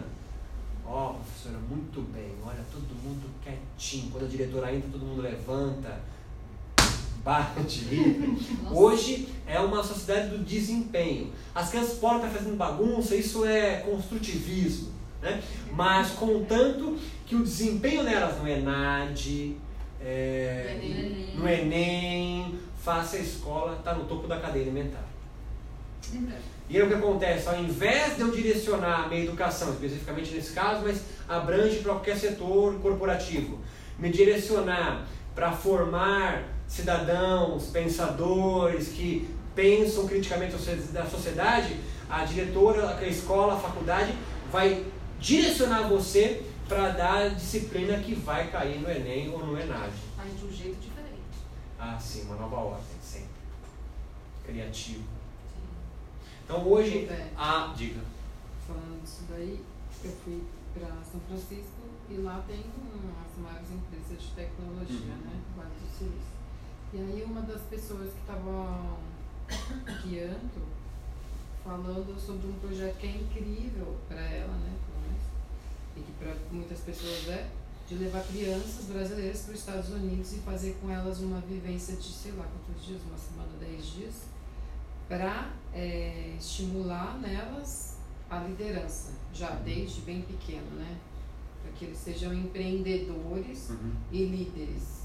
Ó, 0.86 1.11
oh, 1.11 1.13
professora, 1.13 1.57
muito 1.69 2.01
bem, 2.11 2.36
olha, 2.45 2.59
todo 2.71 2.93
mundo 3.03 3.29
quietinho. 3.41 4.11
Quando 4.11 4.25
a 4.25 4.27
diretora 4.27 4.73
entra, 4.73 4.89
todo 4.91 5.05
mundo 5.05 5.21
levanta, 5.21 5.99
bate, 7.24 7.86
Hoje 8.71 9.30
é 9.47 9.59
uma 9.59 9.84
sociedade 9.84 10.30
do 10.30 10.43
desempenho. 10.43 11.32
As 11.55 11.69
crianças 11.69 11.97
podem 11.97 12.17
estar 12.17 12.30
fazendo 12.30 12.57
bagunça, 12.57 13.15
isso 13.15 13.45
é 13.45 13.78
construtivismo. 13.78 14.91
Né? 15.21 15.41
Mas 15.71 16.11
contanto 16.11 16.97
que 17.26 17.36
o 17.36 17.43
desempenho 17.43 18.03
nelas 18.03 18.38
no 18.39 18.47
ENAD, 18.47 19.55
é, 20.01 21.32
no 21.36 21.47
Enem, 21.47 22.59
faça 22.78 23.15
a 23.15 23.19
escola, 23.19 23.78
está 23.78 23.93
no 23.93 24.03
topo 24.03 24.28
da 24.28 24.39
cadeia 24.39 24.65
alimentar. 24.65 25.07
E 26.69 26.78
aí 26.78 26.84
o 26.84 26.88
que 26.88 26.93
acontece? 26.93 27.47
Ao 27.47 27.57
invés 27.57 28.15
de 28.17 28.21
eu 28.21 28.32
direcionar 28.32 29.05
a 29.05 29.07
minha 29.07 29.24
educação, 29.24 29.71
especificamente 29.71 30.34
nesse 30.34 30.51
caso, 30.53 30.82
mas 30.84 31.01
abrange 31.28 31.80
para 31.80 31.93
qualquer 31.93 32.17
setor 32.17 32.76
corporativo, 32.80 33.59
me 33.97 34.09
direcionar 34.09 35.05
para 35.34 35.51
formar 35.51 36.52
cidadãos, 36.74 37.67
pensadores 37.67 38.88
que 38.88 39.30
pensam 39.53 40.07
criticamente 40.07 40.55
a 40.55 41.05
sociedade, 41.05 41.80
a 42.09 42.26
diretora, 42.26 42.97
a 42.97 43.07
escola, 43.07 43.53
a 43.53 43.59
faculdade 43.59 44.17
vai 44.51 44.84
direcionar 45.19 45.88
você 45.88 46.43
para 46.67 46.89
dar 46.89 47.26
a 47.26 47.30
disciplina 47.30 47.99
que 47.99 48.15
vai 48.15 48.49
cair 48.49 48.80
no 48.82 48.89
Enem 48.89 49.30
ou 49.30 49.45
no 49.45 49.59
ENAD. 49.59 49.93
Mas 50.17 50.39
de 50.39 50.45
um 50.45 50.51
jeito 50.51 50.80
diferente. 50.80 51.13
Ah, 51.78 51.99
sim, 51.99 52.24
uma 52.24 52.38
nova 52.38 52.55
ordem, 52.55 52.97
sempre. 52.99 53.28
Criativo. 54.43 55.03
Então 56.43 56.67
hoje, 56.67 57.07
a. 57.38 57.71
Diga. 57.78 58.01
Falando 58.67 58.99
disso 59.03 59.26
daí, 59.30 59.63
eu 60.03 60.11
fui 60.24 60.41
para 60.74 60.88
São 61.03 61.21
Francisco 61.28 61.84
e 62.09 62.15
lá 62.15 62.43
tem 62.47 62.59
as 62.59 63.41
maiores 63.43 63.69
empresas 63.69 64.24
de 64.24 64.32
tecnologia, 64.32 65.13
uhum. 65.13 65.30
né? 65.30 65.41
E 66.93 66.97
aí 66.97 67.23
uma 67.25 67.41
das 67.41 67.61
pessoas 67.63 68.11
que 68.13 68.19
estavam 68.19 68.97
guiando, 70.03 70.61
falando 71.63 72.19
sobre 72.19 72.47
um 72.47 72.53
projeto 72.53 72.97
que 72.97 73.07
é 73.07 73.11
incrível 73.17 73.95
para 74.07 74.21
ela, 74.21 74.53
né? 74.53 74.73
E 75.97 76.01
que 76.01 76.11
para 76.13 76.35
muitas 76.51 76.79
pessoas 76.79 77.27
é, 77.29 77.49
de 77.87 77.95
levar 77.95 78.23
crianças 78.23 78.85
brasileiras 78.85 79.41
para 79.41 79.53
os 79.53 79.59
Estados 79.59 79.89
Unidos 79.91 80.33
e 80.33 80.37
fazer 80.37 80.77
com 80.81 80.89
elas 80.89 81.19
uma 81.19 81.39
vivência 81.41 81.95
de, 81.95 82.07
sei 82.11 82.31
lá, 82.33 82.45
quantos 82.65 82.85
dias, 82.85 83.01
uma 83.07 83.17
semana, 83.17 83.49
dez 83.59 83.85
dias, 83.87 84.15
para 85.07 85.51
é, 85.73 86.35
estimular 86.39 87.19
nelas 87.19 87.97
a 88.29 88.39
liderança, 88.39 89.11
já 89.33 89.51
desde 89.51 90.01
bem 90.01 90.21
pequeno, 90.21 90.69
né? 90.75 90.97
Para 91.61 91.71
que 91.73 91.85
eles 91.85 91.97
sejam 91.97 92.33
empreendedores 92.33 93.69
Uhum. 93.69 93.93
e 94.11 94.25
líderes. 94.25 95.02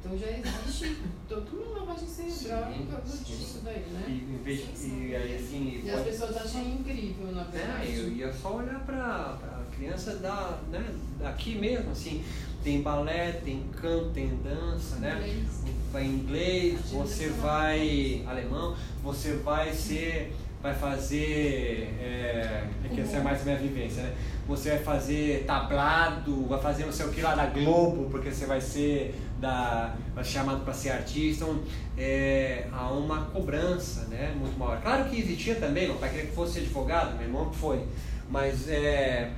Então 0.00 0.16
já 0.16 0.26
existe 0.30 0.96
toda 1.28 1.50
uma 1.50 1.78
lavagem 1.80 2.08
cerebral 2.08 2.72
Sim, 2.72 3.12
sim. 3.16 3.24
disso 3.24 3.60
daí, 3.64 3.80
né? 3.92 4.04
E, 4.08 4.12
em 4.12 4.42
vez- 4.42 4.60
e 4.84 5.16
aí 5.16 5.36
assim. 5.36 5.82
E 5.84 5.90
as 5.90 6.02
pessoas 6.02 6.36
acham 6.36 6.62
incrível, 6.62 7.32
na 7.32 7.42
É, 7.42 7.44
verdade. 7.44 7.94
eu 7.96 8.08
ia 8.12 8.32
só 8.32 8.56
olhar 8.56 8.80
para 8.86 9.38
criança 9.76 10.16
da, 10.16 10.58
né, 10.70 10.94
daqui 11.20 11.54
mesmo, 11.56 11.90
assim, 11.92 12.24
tem 12.64 12.82
balé, 12.82 13.32
tem 13.44 13.62
canto, 13.80 14.10
tem 14.10 14.36
dança, 14.42 14.96
né? 14.96 15.16
Inglês. 15.18 15.46
Vai 15.92 16.04
inglês, 16.04 16.80
você 16.90 17.28
vai 17.28 18.22
alemão, 18.26 18.76
você 19.02 19.34
vai 19.36 19.72
ser, 19.72 20.32
vai 20.62 20.74
fazer, 20.74 21.94
é, 22.00 22.64
é 22.84 22.88
que 22.92 23.00
essa 23.00 23.18
é 23.18 23.20
mais 23.20 23.44
minha 23.44 23.56
vivência, 23.56 24.02
né? 24.02 24.12
Você 24.46 24.70
vai 24.70 24.78
fazer 24.78 25.44
tablado, 25.46 26.46
vai 26.46 26.60
fazer 26.60 26.84
não 26.84 26.92
sei 26.92 27.06
o 27.06 27.10
que 27.10 27.20
lá 27.20 27.34
da 27.34 27.46
Globo, 27.46 28.08
porque 28.10 28.30
você 28.30 28.46
vai 28.46 28.60
ser 28.60 29.14
da, 29.40 29.94
vai 30.14 30.24
ser 30.24 30.30
chamado 30.30 30.64
para 30.64 30.72
ser 30.72 30.90
artista, 30.90 31.44
então 31.44 31.60
é, 31.96 32.66
há 32.72 32.90
uma 32.90 33.26
cobrança, 33.26 34.06
né? 34.08 34.34
Muito 34.38 34.58
maior. 34.58 34.80
Claro 34.80 35.08
que 35.08 35.20
existia 35.20 35.54
também, 35.54 35.86
meu 35.86 35.96
pai 35.96 36.10
queria 36.10 36.26
que 36.26 36.34
fosse 36.34 36.58
advogado, 36.58 37.16
meu 37.16 37.26
irmão 37.26 37.52
foi, 37.52 37.84
mas 38.28 38.68
é, 38.68 39.30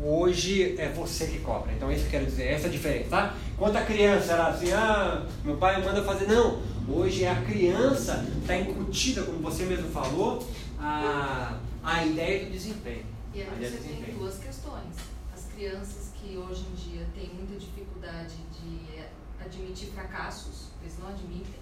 hoje 0.00 0.76
é 0.78 0.88
você 0.88 1.26
que 1.26 1.38
cobra. 1.40 1.72
Então 1.72 1.90
isso 1.90 2.02
que 2.02 2.08
eu 2.08 2.20
quero 2.20 2.26
dizer, 2.26 2.52
essa 2.52 2.66
é 2.66 2.68
a 2.68 2.72
diferença, 2.72 3.08
tá? 3.08 3.34
Enquanto 3.52 3.76
a 3.76 3.82
criança 3.82 4.32
era 4.34 4.46
assim, 4.48 4.72
ah, 4.72 5.26
meu 5.44 5.56
pai 5.56 5.82
manda 5.82 6.02
fazer, 6.04 6.26
não. 6.26 6.60
Hoje 6.88 7.24
é 7.24 7.30
a 7.30 7.42
criança 7.42 8.24
está 8.40 8.56
incutida, 8.56 9.22
como 9.22 9.38
você 9.40 9.64
mesmo 9.64 9.90
falou, 9.90 10.42
a, 10.80 11.58
a 11.82 12.04
ideia 12.04 12.44
do 12.46 12.52
desempenho. 12.52 13.06
E 13.34 13.42
aí 13.42 13.48
você 13.48 13.70
tem 13.70 13.80
desempenho. 13.80 14.18
duas 14.18 14.38
questões. 14.38 14.94
As 15.34 15.44
crianças 15.52 16.12
que 16.14 16.36
hoje 16.36 16.64
em 16.66 16.74
dia 16.74 17.06
têm 17.14 17.30
muita 17.34 17.58
dificuldade 17.58 18.36
de 18.60 18.96
eh, 18.96 19.10
admitir 19.40 19.90
fracassos, 19.90 20.68
eles 20.80 20.98
não 20.98 21.08
admitem. 21.08 21.60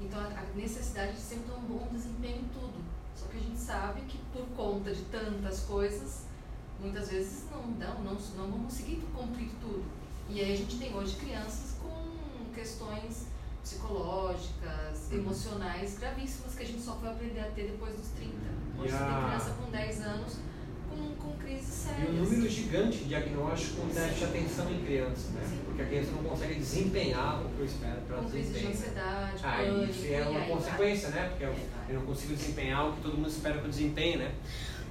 Então 0.00 0.20
a 0.20 0.24
a 0.24 0.42
necessidade 0.54 1.12
de 1.12 1.20
sempre 1.20 1.46
ter 1.46 1.52
um 1.52 1.62
bom 1.62 1.88
desempenho 1.92 2.40
em 2.40 2.48
tudo. 2.48 2.84
Só 3.14 3.26
que 3.26 3.36
a 3.36 3.40
gente 3.40 3.58
sabe 3.58 4.00
que 4.02 4.18
por 4.32 4.46
conta 4.56 4.92
de 4.92 5.02
tantas 5.02 5.60
coisas, 5.60 6.24
muitas 6.80 7.10
vezes 7.10 7.44
não 7.50 7.72
dão, 7.72 7.94
não, 8.02 8.14
não 8.36 8.50
vão 8.50 8.60
conseguir 8.64 9.02
cumprir 9.14 9.50
tudo. 9.60 9.84
E 10.30 10.40
aí 10.40 10.52
a 10.52 10.56
gente 10.56 10.78
tem 10.78 10.94
hoje 10.94 11.16
crianças 11.16 11.76
com 11.80 12.54
questões 12.54 13.26
psicológicas, 13.68 15.08
Uhum. 15.10 15.18
emocionais 15.18 15.98
gravíssimas 15.98 16.54
que 16.54 16.62
a 16.62 16.66
gente 16.66 16.80
só 16.82 16.94
foi 16.96 17.08
aprender 17.08 17.40
a 17.40 17.44
ter 17.44 17.64
depois 17.70 17.94
dos 17.96 18.08
30. 18.10 18.32
Hoje 18.78 18.88
E 18.88 18.92
você 18.92 19.04
tem 19.04 19.24
criança 19.24 19.50
com 19.62 19.70
10 19.70 20.00
anos 20.02 20.36
com, 20.88 21.14
com 21.16 21.36
crises 21.38 21.68
E 21.68 21.88
sérias. 21.88 22.08
um 22.10 22.12
número 22.24 22.48
gigante 22.48 22.98
de 22.98 23.04
diagnóstico 23.04 23.80
com 23.80 23.88
déficit 23.88 24.18
de 24.18 24.24
atenção 24.24 24.70
em 24.72 24.84
criança, 24.84 25.28
né? 25.30 25.42
Sim. 25.48 25.58
Porque 25.64 25.82
a 25.82 25.86
criança 25.86 26.10
não 26.12 26.24
consegue 26.24 26.54
desempenhar 26.54 27.40
o 27.42 27.48
que 27.50 27.58
eu 27.60 27.64
espero 27.66 28.00
para 28.02 28.16
ela 28.16 28.24
com 28.24 28.30
crise 28.30 28.46
de 28.48 28.52
desempenhar. 28.54 28.76
ansiedade, 28.78 29.40
Ah, 29.42 29.56
pânico, 29.56 29.90
isso 29.90 30.04
é 30.06 30.18
e 30.18 30.28
uma 30.28 30.40
consequência, 30.46 31.08
né? 31.10 31.28
Porque 31.28 31.44
eu, 31.44 31.48
É, 31.48 31.52
vai. 31.52 31.62
eu 31.90 31.94
não 32.00 32.06
consigo 32.06 32.34
desempenhar 32.34 32.88
o 32.88 32.92
que 32.94 33.00
todo 33.02 33.14
mundo 33.16 33.28
espera 33.28 33.58
que 33.58 33.64
eu 33.64 33.70
desempenhe, 33.70 34.16
né? 34.16 34.32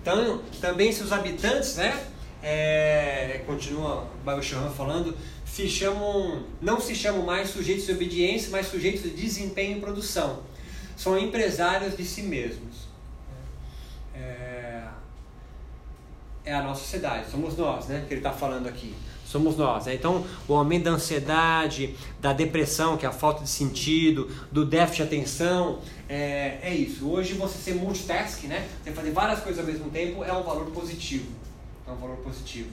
Então, 0.01 0.41
também 0.61 0.91
se 0.91 1.03
os 1.03 1.11
habitantes, 1.11 1.75
né? 1.77 2.07
É, 2.43 3.43
continua 3.47 4.03
o 4.03 4.23
Baio 4.23 4.41
falando, 4.75 5.17
se 5.57 5.67
chamam, 5.67 6.43
não 6.61 6.79
se 6.79 6.93
chamam 6.93 7.25
mais 7.25 7.49
sujeitos 7.49 7.87
de 7.87 7.91
obediência, 7.91 8.51
mas 8.51 8.67
sujeitos 8.67 9.01
de 9.01 9.09
desempenho 9.09 9.77
e 9.77 9.81
produção. 9.81 10.43
São 10.95 11.17
empresários 11.17 11.97
de 11.97 12.05
si 12.05 12.21
mesmos. 12.21 12.87
É, 14.13 14.83
é 16.45 16.53
a 16.53 16.61
nossa 16.61 16.81
sociedade, 16.81 17.31
somos 17.31 17.57
nós, 17.57 17.87
né? 17.87 18.05
Que 18.07 18.13
ele 18.13 18.19
está 18.19 18.31
falando 18.31 18.67
aqui. 18.67 18.93
Somos 19.25 19.57
nós. 19.57 19.87
Né? 19.87 19.95
Então, 19.95 20.23
o 20.47 20.53
aumento 20.53 20.83
da 20.83 20.91
ansiedade, 20.91 21.95
da 22.21 22.33
depressão, 22.33 22.95
que 22.95 23.07
é 23.07 23.09
a 23.09 23.11
falta 23.11 23.43
de 23.43 23.49
sentido, 23.49 24.29
do 24.51 24.63
déficit 24.63 24.97
de 24.97 25.15
atenção, 25.15 25.79
é, 26.07 26.59
é 26.61 26.71
isso. 26.71 27.09
Hoje, 27.09 27.33
você 27.33 27.57
ser 27.57 27.73
multitask, 27.73 28.43
né? 28.43 28.67
Você 28.83 28.91
fazer 28.91 29.09
várias 29.09 29.39
coisas 29.39 29.59
ao 29.59 29.65
mesmo 29.65 29.89
tempo, 29.89 30.23
é 30.23 30.31
um 30.31 30.43
valor 30.43 30.67
positivo. 30.67 31.31
É 31.87 31.91
um 31.91 31.95
valor 31.95 32.17
positivo. 32.17 32.69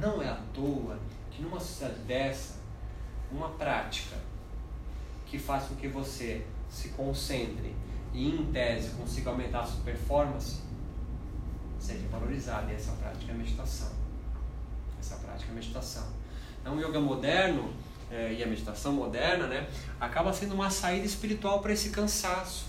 Não 0.00 0.20
é 0.20 0.28
à 0.28 0.40
toa 0.52 0.98
que 1.34 1.42
numa 1.42 1.58
sociedade 1.58 2.00
dessa, 2.00 2.54
uma 3.30 3.48
prática 3.50 4.16
que 5.26 5.38
faz 5.38 5.64
com 5.64 5.74
que 5.76 5.88
você 5.88 6.44
se 6.68 6.90
concentre 6.90 7.74
e, 8.12 8.28
em 8.28 8.52
tese, 8.52 8.90
consiga 8.90 9.30
aumentar 9.30 9.60
a 9.60 9.66
sua 9.66 9.80
performance, 9.80 10.60
seja 11.80 12.06
valorizada. 12.08 12.70
E 12.70 12.74
essa 12.74 12.92
prática 12.92 13.32
é 13.32 13.34
a 13.34 13.38
meditação. 13.38 13.90
Essa 15.00 15.16
prática 15.16 15.50
é 15.50 15.52
a 15.52 15.54
meditação. 15.54 16.06
Então, 16.60 16.76
o 16.76 16.80
yoga 16.80 17.00
moderno 17.00 17.72
eh, 18.10 18.36
e 18.38 18.42
a 18.42 18.46
meditação 18.46 18.92
moderna, 18.92 19.46
né, 19.46 19.66
acaba 19.98 20.32
sendo 20.34 20.54
uma 20.54 20.68
saída 20.68 21.06
espiritual 21.06 21.60
para 21.60 21.72
esse 21.72 21.88
cansaço. 21.88 22.66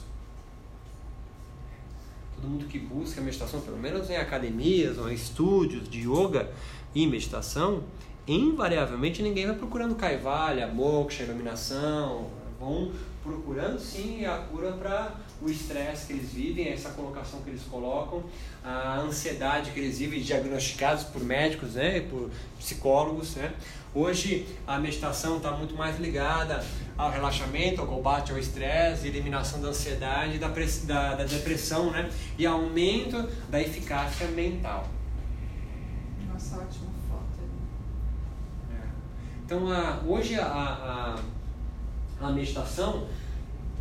Todo 2.36 2.48
mundo 2.48 2.66
que 2.66 2.80
busca 2.80 3.20
meditação, 3.20 3.60
pelo 3.60 3.78
menos 3.78 4.10
em 4.10 4.16
academias 4.16 4.98
ou 4.98 5.12
em 5.12 5.14
estúdios 5.14 5.88
de 5.90 6.00
yoga 6.10 6.50
e 6.96 7.06
meditação, 7.06 7.84
invariavelmente 8.28 9.22
ninguém 9.22 9.46
vai 9.48 9.56
procurando 9.56 9.96
kaivalya, 9.96 10.68
moksha, 10.68 11.24
iluminação, 11.24 12.30
vão 12.60 12.92
procurando 13.22 13.80
sim 13.80 14.26
a 14.26 14.38
cura 14.38 14.72
para 14.74 15.14
o 15.42 15.50
estresse 15.50 16.08
que 16.08 16.14
eles 16.14 16.32
vivem, 16.32 16.68
essa 16.70 16.90
colocação 16.90 17.42
que 17.42 17.50
eles 17.50 17.64
colocam, 17.64 18.24
a 18.64 18.98
ansiedade 19.00 19.72
que 19.72 19.80
eles 19.80 20.00
vivem, 20.00 20.22
diagnosticados 20.22 21.04
por 21.06 21.24
médicos, 21.24 21.74
né, 21.74 22.02
por 22.02 22.30
psicólogos, 22.60 23.36
né. 23.36 23.54
Hoje 23.96 24.48
a 24.66 24.80
meditação 24.80 25.38
está 25.38 25.52
muito 25.52 25.76
mais 25.76 26.00
ligada 26.00 26.66
ao 26.98 27.12
relaxamento, 27.12 27.80
ao 27.82 27.88
combate 27.88 28.32
ao 28.32 28.40
estresse, 28.40 29.08
eliminação 29.08 29.62
da 29.62 29.68
ansiedade, 29.70 30.40
da, 30.40 30.48
da, 30.48 31.16
da 31.16 31.24
depressão, 31.24 31.92
né, 31.92 32.10
e 32.38 32.46
aumento 32.46 33.22
da 33.50 33.62
eficácia 33.62 34.28
mental. 34.28 34.88
Nossa, 36.32 36.56
ótima 36.58 36.90
foto. 37.08 37.40
É. 38.72 38.82
Então, 39.46 39.70
a, 39.72 40.00
hoje 40.08 40.36
a, 40.36 40.46
a, 40.46 42.26
a 42.26 42.32
meditação 42.32 43.08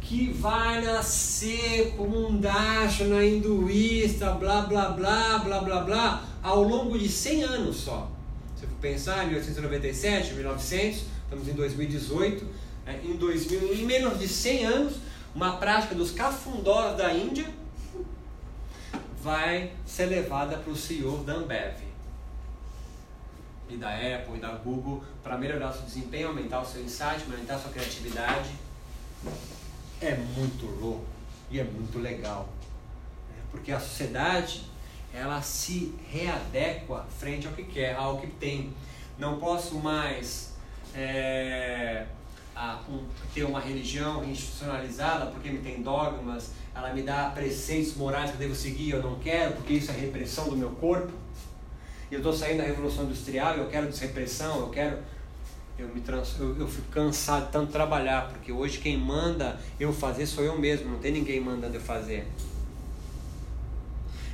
que 0.01 0.33
vai 0.33 0.85
nascer 0.85 1.95
como 1.97 2.29
um 2.29 2.41
dashana 2.41 3.25
hinduísta, 3.25 4.33
blá 4.33 4.63
blá 4.63 4.91
blá, 4.91 5.39
blá 5.39 5.61
blá 5.61 5.81
blá, 5.83 6.25
ao 6.43 6.65
longo 6.65 6.99
de 6.99 7.09
100 7.09 7.45
anos 7.45 7.77
só. 7.77 8.11
Se 8.57 8.67
for 8.67 8.77
pensar 8.81 9.25
em 9.25 9.29
1897, 9.29 10.35
1900, 10.35 11.05
estamos 11.25 11.49
em 11.49 11.53
2018, 11.53 12.47
é, 12.85 13.01
em 13.05 13.17
2000, 13.17 13.75
em 13.75 13.85
menos 13.85 14.19
de 14.19 14.27
100 14.27 14.65
anos, 14.67 14.95
uma 15.35 15.57
prática 15.57 15.95
dos 15.95 16.11
cafundós 16.11 16.97
da 16.97 17.15
Índia 17.15 17.49
vai 19.23 19.71
ser 19.87 20.07
levada 20.07 20.59
para 20.59 20.73
o 20.73 20.77
CEO 20.77 21.19
da 21.19 21.35
Ambev 21.35 21.82
e 23.75 23.79
da 23.79 23.89
Apple 23.91 24.37
e 24.37 24.41
da 24.41 24.53
Google 24.53 25.03
para 25.23 25.37
melhorar 25.39 25.71
o 25.71 25.73
seu 25.73 25.83
desempenho, 25.83 26.29
aumentar 26.29 26.61
o 26.61 26.67
seu 26.67 26.83
insight, 26.83 27.25
aumentar 27.31 27.55
a 27.57 27.59
sua 27.59 27.71
criatividade. 27.71 28.51
É 30.01 30.15
muito 30.17 30.67
louco 30.81 31.05
e 31.51 31.61
é 31.61 31.65
muito 31.65 31.99
legal. 31.99 32.49
né? 33.29 33.37
Porque 33.51 33.71
a 33.73 33.79
sociedade 33.81 34.65
ela 35.15 35.41
se 35.43 35.95
readequa 36.11 37.07
frente 37.19 37.47
ao 37.47 37.53
que 37.53 37.65
quer, 37.65 37.95
ao 37.95 38.19
que 38.19 38.27
tem. 38.27 38.73
Não 39.19 39.39
posso 39.39 39.75
mais 39.77 40.53
é, 40.95 42.05
a- 42.55 42.81
um- 42.89 43.07
ter 43.35 43.45
uma 43.45 43.61
religião 43.61 44.23
institucionalizada 44.25 45.27
porque 45.27 45.49
me 45.51 45.59
tem 45.59 45.83
dogmas, 45.83 46.51
ela 46.75 46.93
me 46.93 47.03
dá 47.03 47.31
preceitos 47.31 47.95
morais 47.95 48.31
que 48.31 48.37
eu 48.37 48.41
devo 48.41 48.55
seguir 48.55 48.91
eu 48.91 49.03
não 49.03 49.19
quero, 49.19 49.55
porque 49.55 49.75
isso 49.75 49.91
é 49.91 49.95
repressão 49.95 50.49
do 50.49 50.57
meu 50.57 50.71
corpo. 50.71 51.13
Eu 52.13 52.19
estou 52.19 52.35
saindo 52.35 52.59
da 52.59 52.65
Revolução 52.65 53.05
Industrial, 53.05 53.57
eu 53.57 53.69
quero 53.69 53.89
desrepressão, 53.89 54.61
eu 54.61 54.69
quero. 54.69 54.99
Eu, 55.79 55.89
me 55.89 56.03
trans, 56.03 56.39
eu, 56.39 56.55
eu 56.59 56.69
fico 56.69 56.89
cansado 56.91 57.47
de 57.47 57.53
tanto 57.53 57.73
trabalhar, 57.73 58.29
porque 58.29 58.53
hoje 58.53 58.77
quem 58.77 58.99
manda 58.99 59.59
eu 59.81 59.95
fazer 59.95 60.27
sou 60.27 60.45
eu 60.45 60.59
mesmo, 60.59 60.91
não 60.91 60.99
tem 60.99 61.11
ninguém 61.11 61.41
mandando 61.41 61.75
eu 61.75 61.81
fazer. 61.81 62.29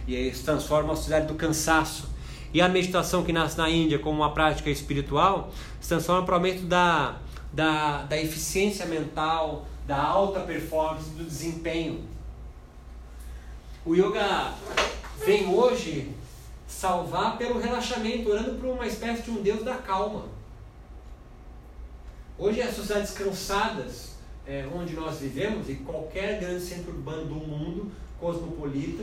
E 0.08 0.16
aí 0.16 0.34
se 0.34 0.42
transforma 0.42 0.92
a 0.92 0.96
sociedade 0.96 1.28
do 1.28 1.34
cansaço. 1.34 2.10
E 2.52 2.60
a 2.60 2.68
meditação 2.68 3.22
que 3.22 3.32
nasce 3.32 3.56
na 3.56 3.70
Índia 3.70 4.00
como 4.00 4.22
uma 4.22 4.34
prática 4.34 4.68
espiritual 4.68 5.52
se 5.80 5.88
transforma 5.88 6.26
para 6.26 6.32
o 6.32 6.34
aumento 6.34 6.62
da, 6.62 7.18
da, 7.52 8.02
da 8.02 8.20
eficiência 8.20 8.86
mental, 8.86 9.68
da 9.86 10.02
alta 10.02 10.40
performance, 10.40 11.10
do 11.10 11.22
desempenho. 11.22 12.00
O 13.86 13.94
yoga 13.94 14.52
vem 15.24 15.46
hoje 15.46 16.17
salvar 16.68 17.38
pelo 17.38 17.58
relaxamento, 17.58 18.30
orando 18.30 18.60
por 18.60 18.66
uma 18.68 18.86
espécie 18.86 19.22
de 19.22 19.30
um 19.30 19.42
Deus 19.42 19.64
da 19.64 19.76
calma. 19.78 20.26
Hoje 22.36 22.60
as 22.60 22.76
sociedades 22.76 23.12
cansadas, 23.12 24.12
é, 24.46 24.68
onde 24.72 24.94
nós 24.94 25.18
vivemos, 25.18 25.68
e 25.68 25.76
qualquer 25.76 26.38
grande 26.38 26.62
centro 26.62 26.92
urbano 26.92 27.24
do 27.24 27.34
mundo, 27.34 27.90
cosmopolita, 28.20 29.02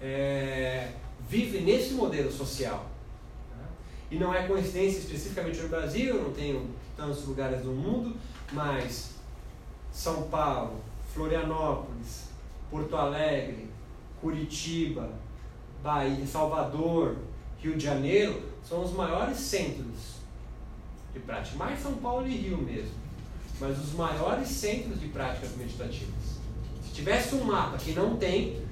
é, 0.00 0.92
vive 1.28 1.60
nesse 1.60 1.94
modelo 1.94 2.30
social. 2.30 2.86
E 4.10 4.18
não 4.18 4.34
é 4.34 4.46
coincidência 4.46 4.98
especificamente 4.98 5.58
no 5.60 5.68
Brasil, 5.68 6.16
eu 6.16 6.22
não 6.24 6.32
tenho 6.32 6.68
tantos 6.96 7.24
lugares 7.26 7.62
do 7.62 7.70
mundo, 7.70 8.16
mas 8.52 9.14
São 9.92 10.24
Paulo, 10.24 10.80
Florianópolis, 11.14 12.28
Porto 12.70 12.96
Alegre, 12.96 13.70
Curitiba, 14.20 15.10
Bahia, 15.82 16.26
Salvador, 16.26 17.16
Rio 17.58 17.76
de 17.76 17.84
Janeiro 17.84 18.42
são 18.66 18.84
os 18.84 18.92
maiores 18.92 19.38
centros 19.38 20.20
de 21.12 21.20
prática, 21.20 21.56
mais 21.56 21.80
São 21.80 21.94
Paulo 21.94 22.26
e 22.26 22.36
Rio 22.36 22.58
mesmo, 22.58 22.92
mas 23.58 23.78
os 23.78 23.92
maiores 23.94 24.48
centros 24.48 25.00
de 25.00 25.08
práticas 25.08 25.56
meditativas. 25.56 26.40
Se 26.84 26.92
tivesse 26.92 27.34
um 27.34 27.44
mapa 27.44 27.76
que 27.78 27.92
não 27.92 28.16
tem, 28.16 28.62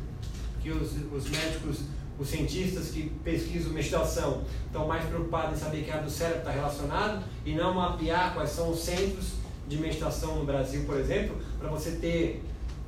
que 0.62 0.70
os, 0.70 0.92
os 1.12 1.30
médicos, 1.30 1.80
os 2.18 2.28
cientistas 2.28 2.90
que 2.90 3.10
pesquisam 3.24 3.72
meditação 3.72 4.42
estão 4.66 4.86
mais 4.86 5.04
preocupados 5.04 5.58
em 5.58 5.64
saber 5.64 5.84
que 5.84 5.90
a 5.90 5.98
do 5.98 6.10
cérebro 6.10 6.40
está 6.40 6.50
relacionado 6.50 7.24
e 7.44 7.54
não 7.54 7.74
mapear 7.74 8.34
quais 8.34 8.50
são 8.50 8.70
os 8.70 8.80
centros 8.80 9.32
de 9.68 9.76
meditação 9.78 10.36
no 10.36 10.44
Brasil, 10.44 10.84
por 10.84 10.98
exemplo, 10.98 11.36
para 11.58 11.68
você 11.68 11.92
ter 11.92 12.42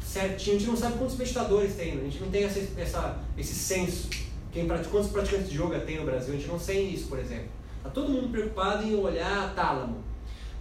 certinho. 0.05 0.57
A 0.57 0.59
gente 0.59 0.69
não 0.69 0.77
sabe 0.77 0.99
quantos 0.99 1.17
meditadores 1.17 1.75
tem, 1.75 1.93
a 1.93 2.05
gente 2.05 2.21
não 2.21 2.31
tem 2.31 2.45
essa, 2.45 2.61
essa 2.81 3.19
esse 3.37 3.55
senso. 3.55 4.09
Quem 4.53 4.67
quantos 4.67 5.11
praticantes 5.11 5.51
de 5.51 5.61
yoga 5.61 5.81
tem 5.81 5.99
no 5.99 6.05
Brasil? 6.05 6.35
A 6.35 6.37
gente 6.37 6.49
não 6.49 6.59
tem 6.59 6.93
isso, 6.93 7.07
por 7.07 7.19
exemplo. 7.19 7.49
Está 7.77 7.91
todo 7.91 8.11
mundo 8.11 8.31
preocupado 8.31 8.83
em 8.85 8.95
olhar 8.95 9.55
tálamo. 9.55 10.03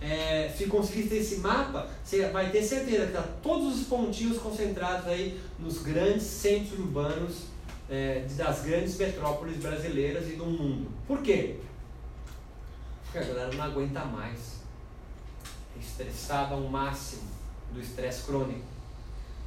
É, 0.01 0.49
se 0.55 0.67
conseguir 0.67 1.09
ter 1.09 1.17
esse 1.17 1.37
mapa, 1.37 1.89
você 2.03 2.29
vai 2.29 2.51
ter 2.51 2.63
certeza 2.63 3.07
que 3.07 3.17
está 3.17 3.23
todos 3.43 3.81
os 3.81 3.87
pontinhos 3.87 4.37
concentrados 4.37 5.07
aí 5.07 5.37
nos 5.59 5.79
grandes 5.79 6.23
centros 6.23 6.79
urbanos 6.79 7.49
é, 7.89 8.25
das 8.37 8.61
grandes 8.61 8.95
metrópoles 8.95 9.57
brasileiras 9.57 10.29
e 10.29 10.33
do 10.33 10.45
mundo. 10.45 10.89
Por 11.05 11.21
quê? 11.21 11.57
Porque 13.03 13.17
a 13.17 13.23
galera 13.23 13.53
não 13.53 13.63
aguenta 13.63 14.05
mais. 14.05 14.59
É 15.75 15.79
estressada 15.79 16.53
ao 16.53 16.61
máximo 16.61 17.23
do 17.73 17.81
estresse 17.81 18.23
crônico. 18.23 18.68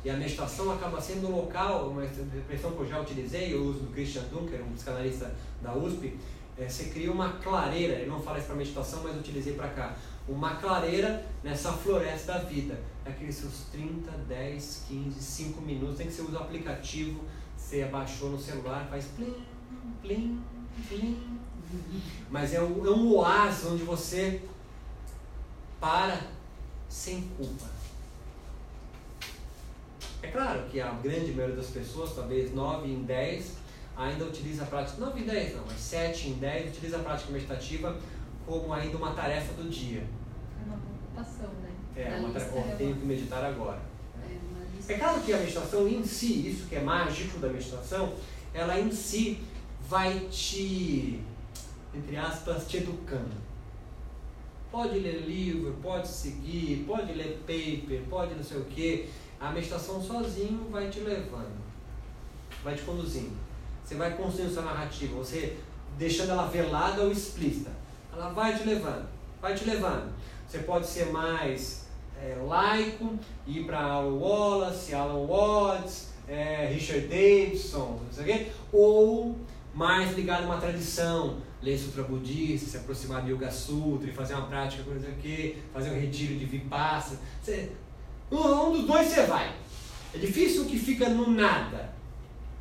E 0.05 0.11
a 0.11 0.16
meditação 0.16 0.72
acaba 0.72 1.00
sendo 1.00 1.28
um 1.28 1.36
local, 1.36 1.90
uma 1.90 2.05
expressão 2.05 2.72
que 2.72 2.80
eu 2.80 2.88
já 2.88 3.00
utilizei, 3.00 3.55
eu 3.55 3.62
uso 3.62 3.80
do 3.80 3.92
Christian 3.92 4.24
Dunker, 4.24 4.61
um 4.62 4.72
psicanalista 4.72 5.32
da 5.62 5.74
USP, 5.74 6.18
é, 6.59 6.68
você 6.68 6.84
cria 6.86 7.11
uma 7.11 7.32
clareira, 7.34 7.94
ele 7.94 8.11
não 8.11 8.20
fala 8.20 8.38
isso 8.38 8.46
para 8.46 8.57
meditação, 8.57 9.03
mas 9.03 9.16
utilizei 9.16 9.55
para 9.55 9.68
cá, 9.68 9.96
uma 10.28 10.57
clareira 10.57 11.24
nessa 11.42 11.72
floresta 11.72 12.34
da 12.34 12.38
vida. 12.40 12.78
É 13.05 13.11
aqueles 13.11 13.36
seus 13.36 13.66
30, 13.72 14.11
10, 14.28 14.84
15, 14.88 15.20
5 15.20 15.61
minutos, 15.62 15.96
tem 15.96 16.07
que 16.07 16.12
você 16.12 16.22
usa 16.22 16.38
o 16.38 16.42
aplicativo, 16.42 17.24
você 17.57 17.82
abaixou 17.82 18.30
no 18.30 18.38
celular, 18.38 18.86
faz 18.90 19.07
plim, 19.16 19.36
plim, 20.03 20.42
plim. 20.88 21.40
Mas 22.30 22.53
é 22.53 22.61
um, 22.61 22.86
é 22.86 22.90
um 22.90 23.14
oásis 23.14 23.66
onde 23.66 23.82
você 23.82 24.42
para 25.80 26.20
sem 26.88 27.22
culpa. 27.36 27.72
É 30.23 30.29
claro 30.29 30.62
que 30.70 30.81
a 30.81 30.91
grande 30.93 31.33
maioria 31.33 31.57
das 31.57 31.66
pessoas, 31.66 32.14
talvez 32.14 32.55
9 32.55 32.89
em 32.89 33.03
10, 33.03 33.57
ainda 33.97 34.25
utiliza 34.25 34.62
a 34.62 34.66
prática, 34.66 35.01
9 35.01 35.20
em 35.20 35.25
10 35.25 35.57
não, 35.57 35.64
mas 35.66 35.81
7 35.81 36.29
em 36.29 36.35
10 36.35 36.70
utiliza 36.70 36.97
a 36.97 37.01
prática 37.01 37.33
meditativa 37.33 37.99
como 38.47 38.73
ainda 38.73 38.97
uma 38.97 39.12
tarefa 39.12 39.53
do 39.55 39.68
dia. 39.68 40.05
É 40.61 40.64
uma 40.64 40.79
preocupação, 40.79 41.51
né? 41.62 41.70
É, 41.97 42.18
uma 42.18 42.31
tarefa, 42.31 42.59
é 42.59 42.75
tenho 42.77 42.95
que 42.95 43.05
meditar 43.05 43.45
agora. 43.45 43.81
É. 44.89 44.93
É 44.93 44.99
claro 44.99 45.20
que 45.20 45.33
a 45.33 45.39
meditação 45.39 45.89
em 45.89 46.05
si, 46.05 46.49
isso 46.49 46.66
que 46.68 46.77
é 46.77 46.81
mágico 46.81 47.39
da 47.39 47.49
meditação, 47.49 48.14
ela 48.55 48.79
em 48.79 48.91
si 48.91 49.43
vai 49.89 50.20
te, 50.31 51.20
entre 51.95 52.16
aspas, 52.16 52.66
te 52.68 52.79
educando. 52.79 53.43
Pode 54.70 54.99
ler 54.99 55.27
livro, 55.27 55.77
pode 55.83 56.09
seguir, 56.09 56.85
pode 56.87 57.12
ler 57.12 57.39
paper, 57.47 58.03
pode 58.09 58.35
não 58.35 58.43
sei 58.43 58.59
o 58.59 58.64
que. 58.64 59.09
A 59.43 59.51
meditação 59.51 60.01
sozinho 60.01 60.68
vai 60.70 60.88
te 60.88 61.01
levando, 61.01 61.61
vai 62.62 62.76
te 62.76 62.82
conduzindo. 62.82 63.36
Você 63.84 63.97
vai 63.97 64.16
construindo 64.16 64.55
sua 64.55 64.62
narrativa, 64.62 65.16
você 65.16 65.59
deixando 65.99 66.30
ela 66.30 66.47
velada 66.47 67.03
ou 67.03 67.11
explícita. 67.11 67.72
Ela 68.12 68.28
vai 68.28 68.57
te 68.57 68.62
levando, 68.62 69.09
vai 69.40 69.53
te 69.53 69.64
levando. 69.64 70.12
Você 70.47 70.61
pode 70.61 70.86
ser 70.86 71.07
mais 71.07 71.86
é, 72.22 72.36
laico, 72.40 73.18
ir 73.45 73.64
para 73.64 73.82
Alan 73.82 74.14
Wallace, 74.14 74.95
Alan 74.95 75.26
Watts, 75.26 76.11
é, 76.28 76.66
Richard 76.72 77.09
Davidson, 77.09 78.01
não 78.05 78.12
sei 78.12 78.22
o 78.22 78.26
quê, 78.26 78.53
ou 78.72 79.36
mais 79.74 80.14
ligado 80.14 80.45
a 80.45 80.47
uma 80.47 80.59
tradição, 80.59 81.38
ler 81.61 81.76
Sutra 81.76 82.05
Budista, 82.05 82.70
se 82.70 82.76
aproximar 82.76 83.22
de 83.22 83.32
Yoga 83.32 83.51
Sutra 83.51 84.09
e 84.09 84.12
fazer 84.12 84.34
uma 84.34 84.47
prática, 84.47 84.88
exemplo, 84.88 85.16
quê, 85.20 85.57
fazer 85.72 85.90
um 85.90 86.01
retiro 86.01 86.36
de 86.36 86.45
Vipassana. 86.45 87.18
Você, 87.43 87.72
um, 88.37 88.68
um 88.68 88.72
dos 88.72 88.87
dois 88.87 89.09
você 89.09 89.22
vai. 89.22 89.53
É 90.14 90.18
difícil 90.18 90.62
o 90.62 90.64
que 90.66 90.78
fica 90.78 91.09
no 91.09 91.30
nada, 91.30 91.91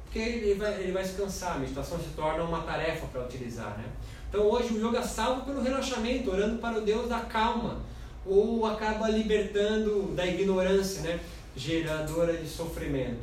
porque 0.05 0.19
ele 0.19 0.55
vai, 0.55 0.81
ele 0.81 0.91
vai 0.91 1.03
se 1.03 1.13
cansar, 1.13 1.55
a 1.55 1.59
meditação 1.59 1.97
se 1.97 2.09
torna 2.15 2.43
uma 2.43 2.61
tarefa 2.61 3.07
para 3.07 3.23
utilizar, 3.23 3.77
né? 3.77 3.85
Então 4.29 4.43
hoje 4.43 4.73
o 4.73 4.87
yoga 4.87 5.03
salva 5.03 5.41
pelo 5.41 5.61
relaxamento, 5.61 6.31
orando 6.31 6.59
para 6.59 6.77
o 6.77 6.81
Deus 6.81 7.09
da 7.09 7.19
calma, 7.21 7.79
ou 8.25 8.65
acaba 8.65 9.09
libertando 9.09 10.13
da 10.15 10.25
ignorância, 10.25 11.01
né? 11.01 11.19
Geradora 11.55 12.37
de 12.37 12.47
sofrimento. 12.47 13.19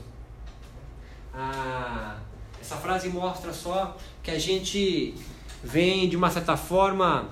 Ah, 1.33 2.19
essa 2.61 2.77
frase 2.77 3.09
mostra 3.09 3.53
só 3.53 3.97
que 4.23 4.31
a 4.31 4.39
gente 4.39 5.15
vem 5.63 6.09
de 6.09 6.17
uma 6.17 6.31
certa 6.31 6.57
forma 6.57 7.31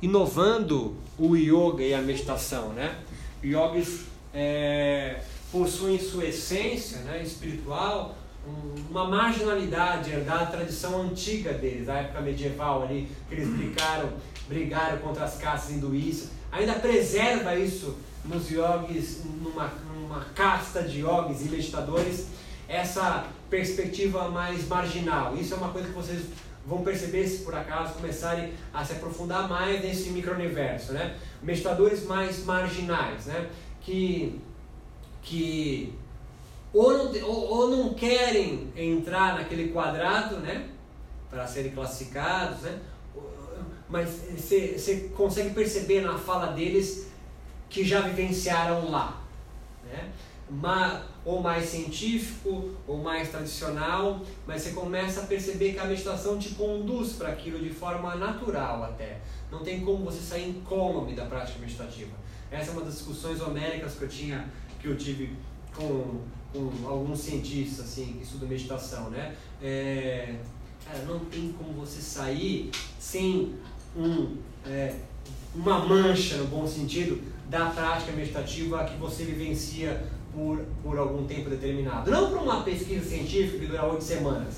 inovando 0.00 0.96
o 1.18 1.34
yoga 1.34 1.82
e 1.82 1.94
a 1.94 2.00
meditação, 2.02 2.68
né? 2.68 2.96
Yogis 3.44 4.00
é, 4.32 5.20
possuem 5.52 5.98
sua 6.00 6.24
essência 6.26 6.98
né, 6.98 7.22
espiritual 7.22 8.16
um- 8.46 8.74
uma 8.90 9.08
marginalidade 9.08 10.10
herdada 10.10 10.46
da 10.46 10.50
tradição 10.50 11.00
antiga 11.02 11.52
deles, 11.52 11.86
da 11.86 11.94
época 11.94 12.20
medieval 12.20 12.82
ali, 12.82 13.08
que 13.28 13.34
eles 13.34 13.48
brigaram, 13.48 14.10
brigaram 14.48 14.98
contra 14.98 15.24
as 15.24 15.36
castas 15.38 15.74
hinduístas, 15.76 16.30
ainda 16.52 16.74
preserva 16.74 17.56
isso 17.56 17.96
nos 18.24 18.50
yogis, 18.50 19.22
numa, 19.40 19.70
numa 19.94 20.24
casta 20.34 20.82
de 20.82 21.00
yogis 21.00 21.42
e 21.42 21.48
meditadores, 21.48 22.26
essa 22.68 23.26
perspectiva 23.50 24.28
mais 24.30 24.66
marginal. 24.66 25.36
Isso 25.36 25.54
é 25.54 25.56
uma 25.56 25.68
coisa 25.70 25.88
que 25.88 25.94
vocês 25.94 26.22
vão 26.66 26.82
perceber 26.82 27.26
se 27.26 27.44
por 27.44 27.54
acaso 27.54 27.94
começarem 27.94 28.52
a 28.72 28.82
se 28.84 28.92
aprofundar 28.94 29.48
mais 29.48 29.82
nesse 29.82 30.08
micro-universo, 30.10 30.92
né? 30.94 31.14
Meditadores 31.44 32.04
mais 32.06 32.44
marginais, 32.44 33.26
né? 33.26 33.50
Que, 33.80 34.40
que 35.22 35.94
ou 36.72 36.92
não, 36.92 37.28
ou, 37.28 37.48
ou 37.50 37.70
não 37.70 37.94
querem 37.94 38.72
entrar 38.76 39.34
naquele 39.38 39.68
quadrado, 39.68 40.38
né? 40.38 40.68
Para 41.30 41.46
serem 41.46 41.72
classificados, 41.72 42.62
né? 42.62 42.80
Mas 43.88 44.22
você 44.36 45.10
consegue 45.14 45.50
perceber 45.50 46.00
na 46.00 46.18
fala 46.18 46.46
deles 46.46 47.08
que 47.68 47.84
já 47.84 48.00
vivenciaram 48.00 48.90
lá, 48.90 49.22
né? 49.84 50.10
Ma- 50.50 51.02
ou 51.24 51.40
mais 51.40 51.66
científico, 51.66 52.70
ou 52.86 52.98
mais 52.98 53.30
tradicional, 53.30 54.20
mas 54.46 54.62
você 54.62 54.70
começa 54.72 55.22
a 55.22 55.26
perceber 55.26 55.72
que 55.72 55.78
a 55.78 55.84
meditação 55.84 56.38
te 56.38 56.50
conduz 56.50 57.14
para 57.14 57.28
aquilo 57.30 57.58
de 57.58 57.70
forma 57.70 58.14
natural 58.16 58.82
até. 58.84 59.20
Não 59.54 59.62
tem 59.62 59.84
como 59.84 60.04
você 60.04 60.20
sair 60.20 60.50
incômodo 60.50 61.14
da 61.14 61.26
prática 61.26 61.60
meditativa. 61.60 62.10
Essa 62.50 62.70
é 62.70 62.72
uma 62.72 62.82
das 62.82 62.94
discussões 62.94 63.40
homéricas 63.40 63.94
que 63.94 64.02
eu 64.02 64.08
tinha, 64.08 64.48
que 64.80 64.88
eu 64.88 64.96
tive 64.96 65.30
com, 65.74 66.20
com 66.52 66.88
alguns 66.88 67.20
cientistas 67.20 67.86
assim, 67.86 68.14
que 68.18 68.24
estudam 68.24 68.48
meditação, 68.48 69.10
né? 69.10 69.36
É, 69.62 70.34
cara, 70.84 71.04
não 71.04 71.20
tem 71.20 71.52
como 71.52 71.72
você 71.72 72.00
sair 72.00 72.72
sem 72.98 73.54
um, 73.96 74.36
é, 74.66 74.96
uma 75.54 75.78
mancha, 75.86 76.36
no 76.38 76.46
bom 76.46 76.66
sentido, 76.66 77.22
da 77.48 77.66
prática 77.66 78.10
meditativa 78.10 78.84
que 78.84 78.96
você 78.96 79.24
vivencia 79.24 80.04
por, 80.34 80.58
por 80.82 80.98
algum 80.98 81.26
tempo 81.26 81.48
determinado. 81.48 82.10
Não 82.10 82.28
por 82.28 82.38
uma 82.38 82.64
pesquisa 82.64 83.08
científica 83.08 83.60
que 83.60 83.66
dura 83.66 83.86
oito 83.86 84.02
semanas, 84.02 84.56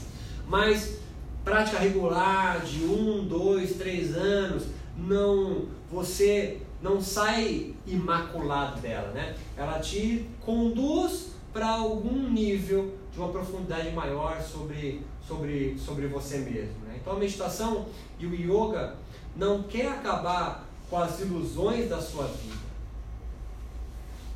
mas 0.49 1.01
prática 1.45 1.79
regular 1.79 2.65
de 2.65 2.83
um, 2.85 3.27
dois, 3.29 3.75
três 3.75 4.17
anos, 4.17 4.65
não 4.97 5.67
você 5.91 6.61
não 6.83 7.01
sai 7.01 7.75
imaculado 7.87 8.81
dela, 8.81 9.09
né? 9.13 9.37
Ela 9.57 9.79
te 9.81 10.27
conduz 10.45 11.31
para 11.53 11.69
algum 11.69 12.31
nível 12.31 12.95
de 13.13 13.19
uma 13.19 13.29
profundidade 13.29 13.91
maior 13.93 14.41
sobre, 14.43 15.03
sobre, 15.27 15.79
sobre 15.79 16.07
você 16.07 16.39
mesmo. 16.39 16.85
Né? 16.87 16.99
Então 17.01 17.15
a 17.15 17.19
meditação 17.19 17.87
e 18.19 18.27
o 18.27 18.35
yoga 18.35 18.95
não 19.35 19.63
quer 19.63 19.89
acabar 19.89 20.67
com 20.91 20.99
as 20.99 21.21
ilusões 21.21 21.89
da 21.89 22.01
sua 22.01 22.27
vida. 22.27 22.67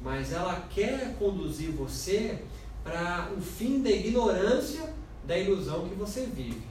Mas 0.03 0.33
ela 0.33 0.67
quer 0.71 1.15
conduzir 1.19 1.73
você 1.73 2.43
para 2.83 3.31
o 3.37 3.41
fim 3.41 3.83
da 3.83 3.91
ignorância 3.91 4.95
da 5.27 5.37
ilusão 5.37 5.89
que 5.89 5.95
você 5.95 6.23
vive. 6.23 6.63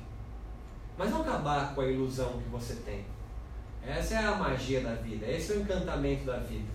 Mas 0.97 1.11
não 1.11 1.21
acabar 1.21 1.75
com 1.75 1.81
a 1.81 1.87
ilusão 1.87 2.39
que 2.43 2.49
você 2.49 2.73
tem. 2.85 3.05
Essa 3.85 4.15
é 4.15 4.17
a 4.17 4.35
magia 4.35 4.81
da 4.81 4.93
vida, 4.95 5.25
esse 5.25 5.51
é 5.51 5.55
o 5.55 5.61
encantamento 5.61 6.25
da 6.25 6.37
vida. 6.37 6.67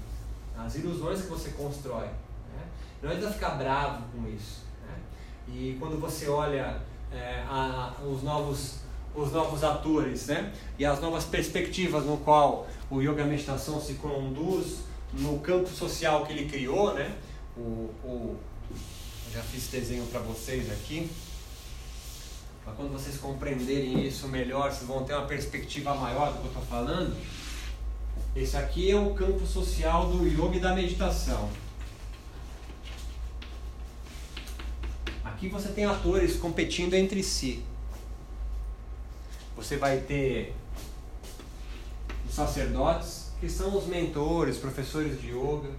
As 0.57 0.75
ilusões 0.77 1.23
que 1.23 1.29
você 1.29 1.51
constrói. 1.51 2.07
Né? 2.07 2.67
Não 3.03 3.11
adianta 3.11 3.33
ficar 3.33 3.51
bravo 3.51 4.05
com 4.13 4.29
isso. 4.29 4.63
Né? 4.87 4.97
E 5.49 5.77
quando 5.79 6.01
você 6.01 6.29
olha 6.29 6.81
é, 7.13 7.43
a, 7.49 7.93
os, 8.05 8.23
novos, 8.23 8.81
os 9.15 9.33
novos 9.33 9.63
atores 9.63 10.29
né? 10.29 10.53
e 10.79 10.85
as 10.85 11.01
novas 11.01 11.25
perspectivas 11.25 12.05
no 12.05 12.19
qual 12.19 12.67
o 12.91 13.01
Yoga 13.01 13.25
Meditação 13.25 13.81
se 13.81 13.95
conduz 13.95 14.85
no 15.13 15.39
campo 15.41 15.69
social 15.69 16.25
que 16.25 16.33
ele 16.33 16.49
criou, 16.49 16.95
né? 16.95 17.17
o, 17.57 17.91
o 18.05 18.37
já 19.33 19.43
fiz 19.43 19.67
desenho 19.67 20.07
para 20.07 20.21
vocês 20.21 20.71
aqui. 20.71 21.11
Mas 22.67 22.77
quando 22.77 22.93
vocês 22.93 23.19
compreenderem 23.19 24.07
isso 24.07 24.27
melhor, 24.29 24.73
vocês 24.73 24.87
vão 24.87 25.05
ter 25.05 25.15
uma 25.15 25.27
perspectiva 25.27 25.95
maior 25.95 26.33
do 26.33 26.39
que 26.39 26.45
eu 26.45 26.49
estou 26.49 26.65
falando. 26.65 27.17
Esse 28.35 28.57
aqui 28.57 28.91
é 28.91 28.97
o 28.97 29.15
campo 29.15 29.47
social 29.47 30.09
do 30.09 30.27
yoga 30.27 30.57
e 30.57 30.61
da 30.61 30.75
meditação. 30.75 31.51
Aqui 35.25 35.49
você 35.49 35.69
tem 35.69 35.85
atores 35.85 36.37
competindo 36.37 36.95
entre 36.95 37.23
si. 37.23 37.63
Você 39.57 39.77
vai 39.77 39.99
ter 39.99 40.55
os 42.27 42.35
sacerdotes, 42.35 43.31
que 43.41 43.49
são 43.49 43.77
os 43.77 43.87
mentores, 43.87 44.57
professores 44.57 45.21
de 45.21 45.29
yoga. 45.29 45.71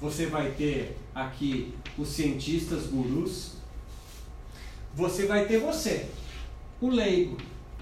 Você 0.00 0.26
vai 0.26 0.50
ter 0.50 0.96
aqui 1.14 1.74
os 1.96 2.08
cientistas, 2.08 2.86
gurus. 2.86 3.52
Você 4.94 5.26
vai 5.26 5.46
ter 5.46 5.58
você, 5.58 6.08
o 6.80 6.88
leigo, 6.88 7.36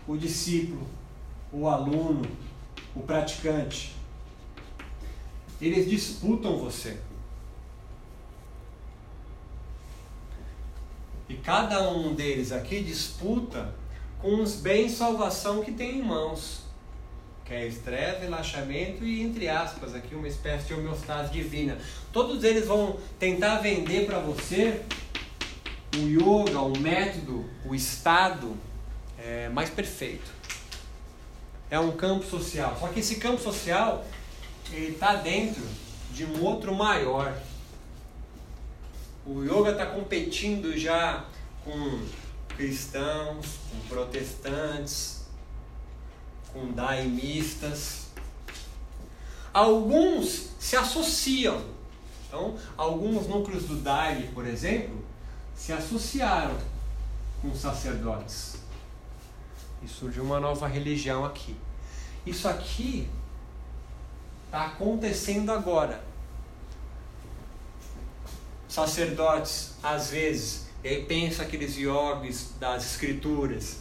o 0.07 0.17
discípulo, 0.17 0.87
o 1.53 1.69
aluno, 1.69 2.23
o 2.95 3.01
praticante. 3.01 3.95
Eles 5.61 5.89
disputam 5.89 6.59
você. 6.59 6.99
E 11.29 11.35
cada 11.35 11.91
um 11.91 12.15
deles 12.15 12.53
aqui 12.53 12.83
disputa 12.83 13.75
com 14.21 14.43
os 14.43 14.57
bens 14.57 14.93
salvação 14.93 15.63
que 15.63 15.73
tem 15.73 15.99
em 15.99 16.03
mãos. 16.03 16.63
Que 17.45 17.55
é 17.55 17.67
estresse, 17.67 18.21
relaxamento 18.21 19.05
e, 19.05 19.23
entre 19.23 19.49
aspas, 19.49 19.95
aqui 19.95 20.15
uma 20.15 20.29
espécie 20.29 20.67
de 20.69 20.75
homeostase 20.75 21.33
divina. 21.33 21.79
Todos 22.13 22.45
eles 22.45 22.67
vão 22.67 22.99
tentar 23.19 23.59
vender 23.59 24.07
para 24.07 24.19
você 24.19 24.83
o 25.97 26.09
yoga, 26.09 26.61
o 26.61 26.79
método, 26.79 27.45
o 27.65 27.75
estado 27.75 28.57
é, 29.25 29.49
mais 29.49 29.71
perfeito. 29.71 30.31
É 31.71 31.79
um 31.79 31.93
campo 31.93 32.25
social. 32.25 32.77
Só 32.79 32.89
que 32.89 33.01
esse 33.01 33.17
campo 33.17 33.41
social 33.41 34.05
ele 34.73 34.93
está 34.93 35.15
dentro 35.15 35.63
de 36.13 36.25
um 36.25 36.43
outro 36.43 36.75
maior. 36.75 37.37
O 39.25 39.43
yoga 39.43 39.71
está 39.71 39.87
competindo 39.87 40.77
já 40.77 41.25
com 41.65 42.05
cristãos, 42.49 43.47
com 43.71 43.89
protestantes, 43.89 45.23
com 46.53 46.73
daimistas. 46.73 48.09
Alguns 49.53 50.51
se 50.59 50.77
associam. 50.77 51.63
Então, 52.27 52.57
alguns 52.77 53.27
núcleos 53.27 53.65
do 53.65 53.77
Daime, 53.77 54.29
por 54.29 54.47
exemplo, 54.47 55.05
se 55.55 55.73
associaram 55.73 56.57
com 57.41 57.55
sacerdotes 57.55 58.62
e 59.85 59.89
surgiu 59.89 60.23
uma 60.23 60.39
nova 60.39 60.67
religião 60.67 61.25
aqui. 61.25 61.57
Isso 62.25 62.49
aqui 62.49 63.09
está 64.47 64.67
acontecendo 64.67 65.51
agora. 65.51 66.03
Sacerdotes, 68.69 69.75
às 69.83 70.11
vezes, 70.11 70.69
e 70.83 70.89
aí 70.89 71.05
pensa 71.05 71.43
aqueles 71.43 71.77
yogis 71.77 72.53
das 72.59 72.85
escrituras, 72.85 73.79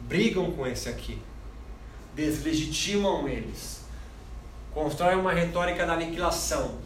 brigam 0.00 0.50
com 0.52 0.66
esse 0.66 0.88
aqui, 0.88 1.20
deslegitimam 2.14 3.28
eles, 3.28 3.82
constroem 4.72 5.16
uma 5.18 5.32
retórica 5.32 5.86
da 5.86 5.92
aniquilação. 5.92 6.78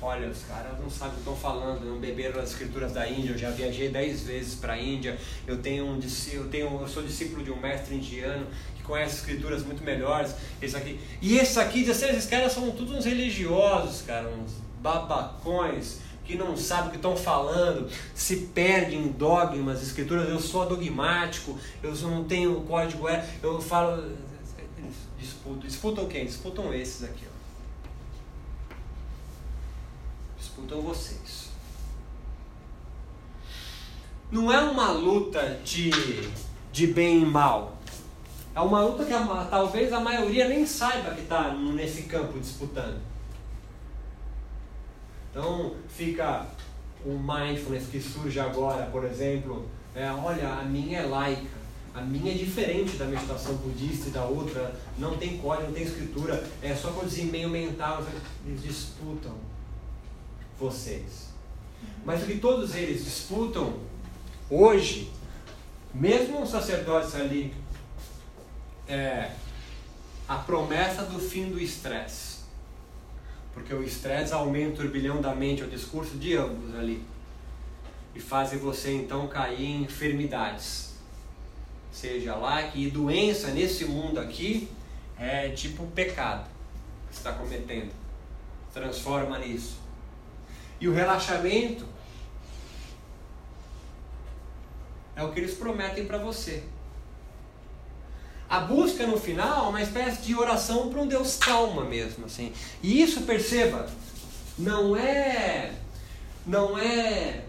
Olha, 0.00 0.28
os 0.28 0.42
caras 0.42 0.78
não 0.78 0.90
sabem 0.90 1.12
o 1.12 1.14
que 1.14 1.20
estão 1.20 1.36
falando, 1.36 1.84
não 1.84 1.98
beberam 1.98 2.40
as 2.40 2.50
escrituras 2.50 2.92
da 2.92 3.08
Índia. 3.08 3.32
Eu 3.32 3.38
já 3.38 3.50
viajei 3.50 3.88
dez 3.88 4.22
vezes 4.22 4.54
para 4.54 4.74
a 4.74 4.80
Índia. 4.80 5.18
Eu 5.46 5.58
tenho 5.58 5.86
um 5.86 6.00
eu 6.32 6.48
tenho, 6.48 6.80
eu 6.80 6.88
sou 6.88 7.02
discípulo 7.02 7.42
de 7.42 7.50
um 7.50 7.60
mestre 7.60 7.94
indiano 7.94 8.46
que 8.76 8.82
conhece 8.82 9.16
escrituras 9.16 9.64
muito 9.64 9.82
melhores. 9.82 10.34
Esse 10.60 10.76
aqui 10.76 11.00
e 11.22 11.38
esse 11.38 11.58
aqui, 11.58 11.88
esses 11.88 12.26
caras 12.26 12.52
são 12.52 12.70
todos 12.70 12.92
uns 12.92 13.04
religiosos, 13.04 14.02
cara, 14.02 14.28
uns 14.28 14.52
babacões 14.80 15.98
que 16.24 16.36
não 16.36 16.56
sabem 16.56 16.88
o 16.88 16.90
que 16.90 16.96
estão 16.96 17.16
falando, 17.16 17.88
se 18.14 18.36
perdem 18.54 19.04
em 19.04 19.08
dogmas, 19.08 19.82
escrituras. 19.82 20.28
Eu 20.28 20.40
sou 20.40 20.66
dogmático, 20.66 21.58
eu 21.82 21.94
não 21.96 22.24
tenho 22.24 22.60
código, 22.62 23.08
é, 23.08 23.24
eu 23.42 23.60
falo. 23.60 24.12
Disputam, 25.18 25.58
disputam 25.60 26.06
quem? 26.06 26.26
Disputam 26.26 26.74
esses 26.74 27.04
aqui. 27.04 27.24
Ó. 27.30 27.33
disputam 30.54 30.80
vocês. 30.80 31.48
Não 34.30 34.52
é 34.52 34.58
uma 34.60 34.90
luta 34.92 35.60
de, 35.64 35.90
de 36.72 36.86
bem 36.86 37.22
e 37.22 37.26
mal. 37.26 37.76
É 38.54 38.60
uma 38.60 38.82
luta 38.82 39.04
que 39.04 39.12
a, 39.12 39.46
talvez 39.50 39.92
a 39.92 39.98
maioria 39.98 40.48
nem 40.48 40.64
saiba 40.64 41.12
que 41.14 41.22
está 41.22 41.52
nesse 41.52 42.04
campo 42.04 42.38
disputando. 42.38 43.00
Então 45.30 45.74
fica 45.88 46.46
o 47.04 47.18
mindfulness 47.18 47.88
que 47.88 48.00
surge 48.00 48.38
agora, 48.38 48.86
por 48.86 49.04
exemplo, 49.04 49.68
é, 49.94 50.08
olha, 50.10 50.48
a 50.48 50.62
minha 50.62 51.00
é 51.00 51.06
laica. 51.06 51.64
A 51.92 52.00
minha 52.00 52.32
é 52.32 52.36
diferente 52.36 52.96
da 52.96 53.04
meditação 53.04 53.54
budista 53.56 54.08
e 54.08 54.12
da 54.12 54.24
outra, 54.24 54.74
não 54.98 55.16
tem 55.16 55.38
código, 55.38 55.68
não 55.68 55.74
tem 55.74 55.84
escritura, 55.84 56.44
é 56.60 56.74
só 56.74 56.90
com 56.90 57.06
desempenho 57.06 57.48
mental, 57.48 58.02
eles 58.44 58.62
disputam 58.62 59.32
vocês. 60.64 61.28
Mas 62.04 62.22
o 62.22 62.26
que 62.26 62.38
todos 62.38 62.74
eles 62.74 63.04
disputam 63.04 63.74
hoje, 64.48 65.10
mesmo 65.92 66.42
os 66.42 66.50
sacerdotes 66.50 67.14
ali, 67.14 67.54
é 68.88 69.30
a 70.26 70.36
promessa 70.36 71.02
do 71.02 71.18
fim 71.18 71.50
do 71.50 71.60
estresse. 71.60 72.44
Porque 73.52 73.74
o 73.74 73.82
estresse 73.82 74.32
aumenta 74.32 74.74
o 74.74 74.76
turbilhão 74.76 75.20
da 75.20 75.34
mente, 75.34 75.62
o 75.62 75.68
discurso 75.68 76.16
de 76.16 76.36
ambos 76.36 76.74
ali. 76.74 77.04
E 78.14 78.20
fazem 78.20 78.58
você 78.58 78.92
então 78.94 79.28
cair 79.28 79.64
em 79.64 79.82
enfermidades. 79.82 80.94
Seja 81.92 82.34
lá 82.34 82.62
que 82.64 82.90
doença 82.90 83.48
nesse 83.50 83.84
mundo 83.84 84.18
aqui 84.18 84.68
é 85.18 85.50
tipo 85.50 85.86
pecado 85.88 86.48
que 87.08 87.16
está 87.16 87.32
cometendo. 87.32 87.92
Transforma 88.72 89.38
nisso. 89.38 89.83
E 90.84 90.88
o 90.88 90.92
relaxamento 90.92 91.86
é 95.16 95.24
o 95.24 95.32
que 95.32 95.40
eles 95.40 95.54
prometem 95.54 96.04
para 96.04 96.18
você. 96.18 96.62
A 98.50 98.60
busca 98.60 99.06
no 99.06 99.18
final 99.18 99.64
é 99.64 99.68
uma 99.70 99.80
espécie 99.80 100.20
de 100.20 100.34
oração 100.34 100.90
para 100.90 101.00
um 101.00 101.06
Deus 101.06 101.38
calma 101.38 101.86
mesmo, 101.86 102.26
assim. 102.26 102.52
E 102.82 103.00
isso 103.00 103.22
perceba, 103.22 103.88
não 104.58 104.94
é 104.94 105.72
não 106.46 106.76
é 106.76 107.44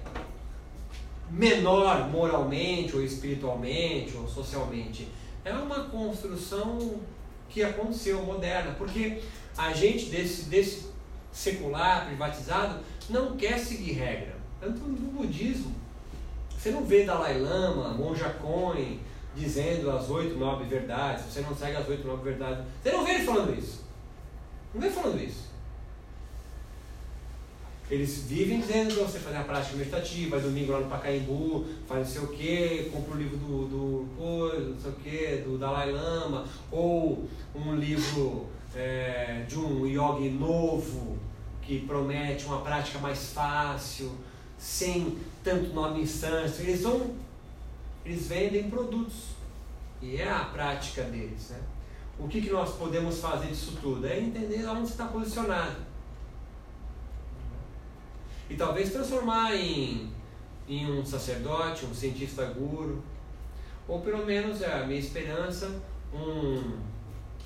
menor 1.29 2.07
moralmente 2.07 2.95
ou 2.95 3.03
espiritualmente 3.03 4.15
ou 4.15 4.29
socialmente. 4.29 5.09
É 5.43 5.51
uma 5.51 5.83
construção 5.89 7.01
que 7.49 7.61
aconteceu 7.61 8.23
moderna, 8.23 8.75
porque 8.77 9.21
a 9.57 9.73
gente 9.73 10.05
desse 10.05 10.43
desse 10.43 10.95
secular, 11.33 12.05
privatizado, 12.05 12.79
não 13.09 13.35
quer 13.35 13.57
seguir 13.57 13.93
regra. 13.93 14.35
Tanto 14.59 14.79
no 14.79 15.11
budismo. 15.11 15.73
Você 16.57 16.71
não 16.71 16.83
vê 16.83 17.03
Dalai 17.03 17.39
Lama, 17.39 17.89
Monja 17.89 18.29
Coin, 18.29 18.99
dizendo 19.35 19.91
as 19.91 20.09
oito, 20.09 20.37
nove 20.37 20.63
verdades. 20.65 21.25
Você 21.25 21.41
não 21.41 21.55
segue 21.55 21.77
as 21.77 21.87
oito, 21.87 22.07
nove 22.07 22.23
verdades. 22.23 22.65
Você 22.81 22.91
não 22.91 23.05
vê 23.05 23.15
ele 23.15 23.25
falando 23.25 23.57
isso. 23.57 23.83
Não 24.73 24.81
vê 24.81 24.89
falando 24.89 25.21
isso. 25.21 25.45
Eles 27.89 28.23
vivem 28.23 28.59
dizendo 28.59 28.95
para 28.95 29.03
você 29.03 29.19
fazer 29.19 29.37
a 29.37 29.43
prática 29.43 29.77
meditativa, 29.77 30.39
domingo 30.39 30.71
lá 30.71 30.79
no 30.79 30.89
Pacaembu, 30.89 31.65
faz 31.87 31.99
não 31.99 32.07
sei 32.07 32.21
o 32.23 32.27
que, 32.29 32.89
compra 32.91 33.13
o 33.13 33.17
livro 33.17 33.37
do, 33.37 33.67
do, 33.67 34.69
não 34.71 34.79
sei 34.79 34.91
o 34.91 34.95
que, 34.95 35.43
do 35.43 35.59
Dalai 35.59 35.91
Lama, 35.91 36.45
ou 36.71 37.29
um 37.53 37.75
livro 37.75 38.47
é, 38.75 39.45
de 39.47 39.59
um 39.59 39.85
yogi 39.85 40.29
novo 40.29 41.19
que 41.65 41.79
promete 41.81 42.45
uma 42.45 42.61
prática 42.61 42.99
mais 42.99 43.31
fácil, 43.31 44.11
sem 44.57 45.17
tanto 45.43 45.73
nome 45.73 46.01
instância. 46.01 46.61
Eles 46.61 46.83
vão, 46.83 47.15
eles 48.05 48.27
vendem 48.27 48.69
produtos 48.69 49.35
e 50.01 50.17
é 50.17 50.29
a 50.29 50.45
prática 50.45 51.03
deles, 51.03 51.49
né? 51.49 51.59
O 52.17 52.27
que, 52.27 52.41
que 52.41 52.49
nós 52.49 52.75
podemos 52.75 53.19
fazer 53.19 53.47
disso 53.47 53.77
tudo? 53.81 54.07
É 54.07 54.19
entender 54.19 54.65
onde 54.67 54.89
está 54.89 55.05
posicionado. 55.07 55.75
E 58.49 58.55
talvez 58.55 58.91
transformar 58.91 59.55
em, 59.55 60.13
em 60.67 60.89
um 60.89 61.03
sacerdote, 61.03 61.85
um 61.85 61.93
cientista 61.93 62.45
guru, 62.45 63.03
ou 63.87 64.01
pelo 64.01 64.25
menos 64.25 64.61
é 64.61 64.71
a 64.71 64.85
minha 64.85 64.99
esperança, 64.99 65.81
um, 66.13 66.77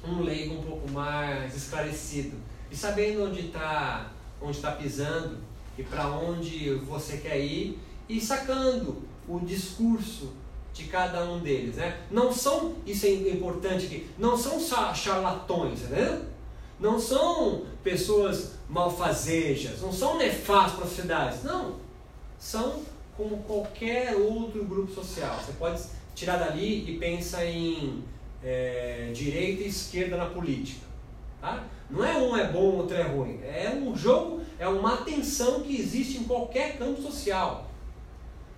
um 0.07 0.21
leigo 0.21 0.55
um 0.55 0.61
pouco 0.63 0.91
mais 0.91 1.55
esclarecido 1.55 2.37
e 2.71 2.75
sabendo 2.75 3.25
onde 3.25 3.47
está 3.47 4.11
onde 4.41 4.57
está 4.57 4.71
pisando 4.71 5.37
e 5.77 5.83
para 5.83 6.07
onde 6.07 6.73
você 6.75 7.17
quer 7.17 7.39
ir 7.39 7.79
e 8.07 8.19
sacando 8.19 9.03
o 9.27 9.39
discurso 9.39 10.33
de 10.73 10.85
cada 10.85 11.23
um 11.25 11.39
deles, 11.39 11.75
né? 11.75 11.99
Não 12.09 12.31
são, 12.31 12.75
isso 12.85 13.05
é 13.05 13.11
importante 13.11 13.85
aqui, 13.85 14.09
não 14.17 14.37
são 14.37 14.59
charlatões, 14.93 15.81
né? 15.81 16.21
Não 16.79 16.97
são 16.97 17.65
pessoas 17.83 18.53
malfazejas, 18.69 19.81
não 19.81 19.91
são 19.91 20.17
nefastos 20.17 20.75
para 20.75 20.85
a 20.85 20.87
sociedade, 20.87 21.37
não. 21.43 21.75
São 22.37 22.81
como 23.17 23.43
qualquer 23.43 24.15
outro 24.15 24.63
grupo 24.63 24.93
social. 24.93 25.37
Você 25.37 25.51
pode 25.53 25.81
tirar 26.15 26.37
dali 26.37 26.89
e 26.89 26.97
pensa 26.97 27.43
em 27.43 28.01
é, 28.41 29.11
direita 29.13 29.63
e 29.63 29.67
esquerda 29.67 30.15
na 30.15 30.27
política. 30.27 30.87
Tá? 31.41 31.63
Não 31.89 32.05
é 32.05 32.17
um 32.17 32.37
é 32.37 32.47
bom, 32.47 32.77
outro 32.77 32.95
é 32.95 33.03
ruim. 33.03 33.39
É 33.43 33.69
um 33.75 33.95
jogo, 33.95 34.41
é 34.59 34.67
uma 34.67 34.97
tensão 34.97 35.61
que 35.61 35.75
existe 35.75 36.19
em 36.19 36.23
qualquer 36.23 36.77
campo 36.77 37.01
social. 37.01 37.69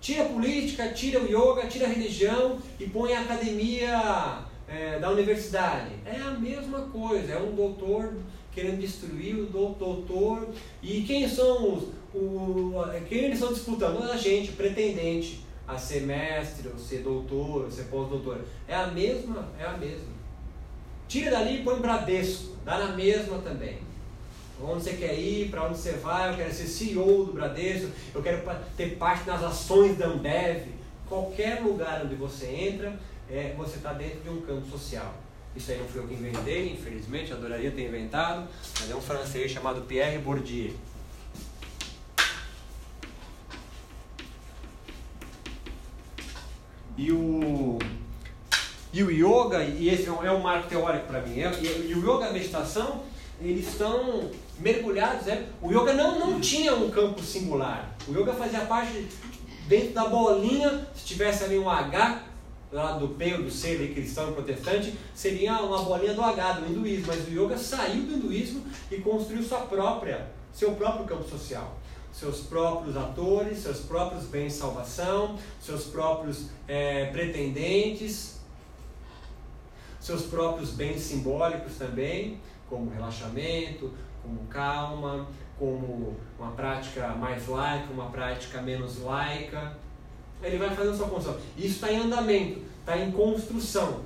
Tira 0.00 0.24
a 0.24 0.28
política, 0.28 0.88
tira 0.88 1.20
o 1.20 1.26
yoga, 1.26 1.66
tira 1.68 1.86
a 1.86 1.88
religião 1.88 2.58
e 2.78 2.86
põe 2.88 3.14
a 3.14 3.20
academia 3.20 4.42
é, 4.68 4.98
da 4.98 5.10
universidade. 5.10 5.90
É 6.04 6.16
a 6.16 6.32
mesma 6.32 6.80
coisa, 6.82 7.32
é 7.32 7.38
um 7.38 7.54
doutor 7.54 8.14
querendo 8.52 8.80
destruir 8.80 9.36
o 9.36 9.46
doutor. 9.46 10.48
E 10.82 11.02
quem 11.02 11.28
são 11.28 11.74
os. 11.74 11.84
O, 12.14 12.74
quem 13.08 13.24
eles 13.24 13.38
estão 13.38 13.52
disputando? 13.52 14.02
A 14.02 14.16
gente, 14.16 14.52
pretendente 14.52 15.40
a 15.66 15.78
ser 15.78 16.02
mestre, 16.02 16.68
ou 16.68 16.78
ser 16.78 16.98
doutor, 16.98 17.64
ou 17.64 17.70
ser 17.70 17.84
pós-doutor. 17.84 18.40
É 18.68 18.74
a 18.74 18.88
mesma, 18.88 19.48
é 19.58 19.64
a 19.64 19.76
mesma. 19.76 20.11
Tira 21.12 21.30
dali 21.30 21.60
e 21.60 21.62
põe 21.62 21.78
Bradesco, 21.78 22.56
dá 22.64 22.78
na 22.78 22.96
mesma 22.96 23.36
também. 23.40 23.76
Onde 24.58 24.82
você 24.82 24.94
quer 24.94 25.12
ir, 25.12 25.50
para 25.50 25.64
onde 25.66 25.76
você 25.76 25.92
vai, 25.92 26.30
eu 26.30 26.36
quero 26.36 26.54
ser 26.54 26.66
CEO 26.66 27.26
do 27.26 27.34
Bradesco, 27.34 27.90
eu 28.14 28.22
quero 28.22 28.42
ter 28.78 28.96
parte 28.96 29.26
nas 29.26 29.42
ações 29.42 29.98
da 29.98 30.06
Ambev. 30.06 30.68
Qualquer 31.06 31.60
lugar 31.60 32.00
onde 32.02 32.14
você 32.14 32.46
entra, 32.46 32.98
é, 33.30 33.52
você 33.58 33.76
está 33.76 33.92
dentro 33.92 34.20
de 34.20 34.30
um 34.30 34.40
campo 34.40 34.66
social. 34.70 35.14
Isso 35.54 35.70
aí 35.70 35.76
não 35.76 35.86
fui 35.86 36.00
eu 36.00 36.08
que 36.08 36.14
inventei, 36.14 36.72
infelizmente, 36.72 37.30
adoraria 37.30 37.70
ter 37.70 37.88
inventado, 37.88 38.48
mas 38.80 38.90
é 38.90 38.96
um 38.96 39.02
francês 39.02 39.52
chamado 39.52 39.82
Pierre 39.82 40.16
Bourdieu. 40.16 40.72
E 46.96 47.12
o, 47.12 47.78
e 48.92 49.02
o 49.02 49.10
yoga, 49.10 49.64
e 49.64 49.88
esse 49.88 50.06
é 50.06 50.12
um, 50.12 50.22
é 50.22 50.38
marco 50.38 50.68
teórico 50.68 51.06
para 51.06 51.22
mim, 51.22 51.40
é, 51.40 51.50
e, 51.60 51.94
o 51.94 51.98
yoga 51.98 52.26
e 52.26 52.28
a 52.28 52.32
meditação, 52.32 53.02
eles 53.40 53.68
estão 53.68 54.30
mergulhados. 54.58 55.26
É, 55.26 55.46
o 55.62 55.70
yoga 55.70 55.94
não, 55.94 56.18
não 56.18 56.40
tinha 56.40 56.74
um 56.74 56.90
campo 56.90 57.22
singular. 57.22 57.96
O 58.06 58.12
yoga 58.12 58.32
fazia 58.34 58.60
parte 58.60 59.08
dentro 59.66 59.94
da 59.94 60.04
bolinha, 60.04 60.86
se 60.94 61.06
tivesse 61.06 61.44
ali 61.44 61.58
um 61.58 61.70
H, 61.70 62.24
lá 62.70 62.92
do 62.92 63.08
P 63.08 63.34
ou 63.34 63.42
do 63.44 63.50
C, 63.50 63.70
ali, 63.70 63.94
cristão 63.94 64.32
protestante, 64.32 64.94
seria 65.14 65.60
uma 65.62 65.82
bolinha 65.82 66.14
do 66.14 66.22
H, 66.22 66.52
do 66.52 66.70
hinduísmo. 66.70 67.06
Mas 67.06 67.26
o 67.26 67.30
yoga 67.30 67.56
saiu 67.56 68.02
do 68.02 68.14
hinduísmo 68.14 68.62
e 68.90 68.98
construiu 68.98 69.42
sua 69.42 69.60
própria, 69.60 70.30
seu 70.52 70.72
próprio 70.72 71.06
campo 71.06 71.28
social 71.28 71.78
seus 72.12 72.40
próprios 72.40 72.94
atores, 72.94 73.58
seus 73.58 73.80
próprios 73.80 74.24
bens 74.24 74.52
de 74.52 74.58
salvação, 74.58 75.38
seus 75.60 75.84
próprios 75.84 76.50
é, 76.68 77.06
pretendentes, 77.06 78.41
seus 80.02 80.22
próprios 80.22 80.70
bens 80.70 81.00
simbólicos 81.00 81.74
também, 81.78 82.40
como 82.68 82.90
relaxamento, 82.90 83.92
como 84.20 84.40
calma, 84.48 85.28
como 85.56 86.16
uma 86.36 86.50
prática 86.50 87.08
mais 87.10 87.46
laica, 87.46 87.92
uma 87.92 88.10
prática 88.10 88.60
menos 88.60 89.00
laica. 89.00 89.78
Ele 90.42 90.58
vai 90.58 90.74
fazendo 90.74 90.96
sua 90.96 91.08
construção. 91.08 91.40
Isso 91.56 91.74
está 91.74 91.92
em 91.92 92.00
andamento, 92.00 92.60
está 92.80 92.98
em 92.98 93.12
construção. 93.12 94.00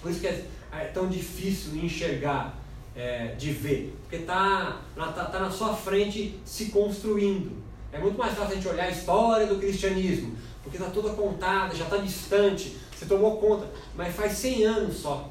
Por 0.00 0.12
isso 0.12 0.20
que 0.20 0.28
é, 0.28 0.46
é 0.72 0.84
tão 0.84 1.08
difícil 1.08 1.74
enxergar 1.76 2.56
é, 2.94 3.34
de 3.36 3.50
ver, 3.50 3.96
porque 4.02 4.16
está 4.16 4.80
tá, 4.94 5.24
tá 5.24 5.40
na 5.40 5.50
sua 5.50 5.74
frente 5.74 6.38
se 6.44 6.66
construindo. 6.66 7.60
É 7.92 7.98
muito 7.98 8.16
mais 8.16 8.34
fácil 8.34 8.52
a 8.52 8.54
gente 8.54 8.68
olhar 8.68 8.84
a 8.84 8.90
história 8.90 9.46
do 9.48 9.56
cristianismo, 9.56 10.36
porque 10.62 10.76
está 10.76 10.90
toda 10.90 11.10
contada, 11.14 11.74
já 11.74 11.84
está 11.84 11.96
distante, 11.96 12.76
você 12.98 13.06
tomou 13.06 13.36
conta, 13.38 13.66
mas 13.94 14.14
faz 14.14 14.32
100 14.32 14.64
anos 14.64 14.96
só. 14.96 15.30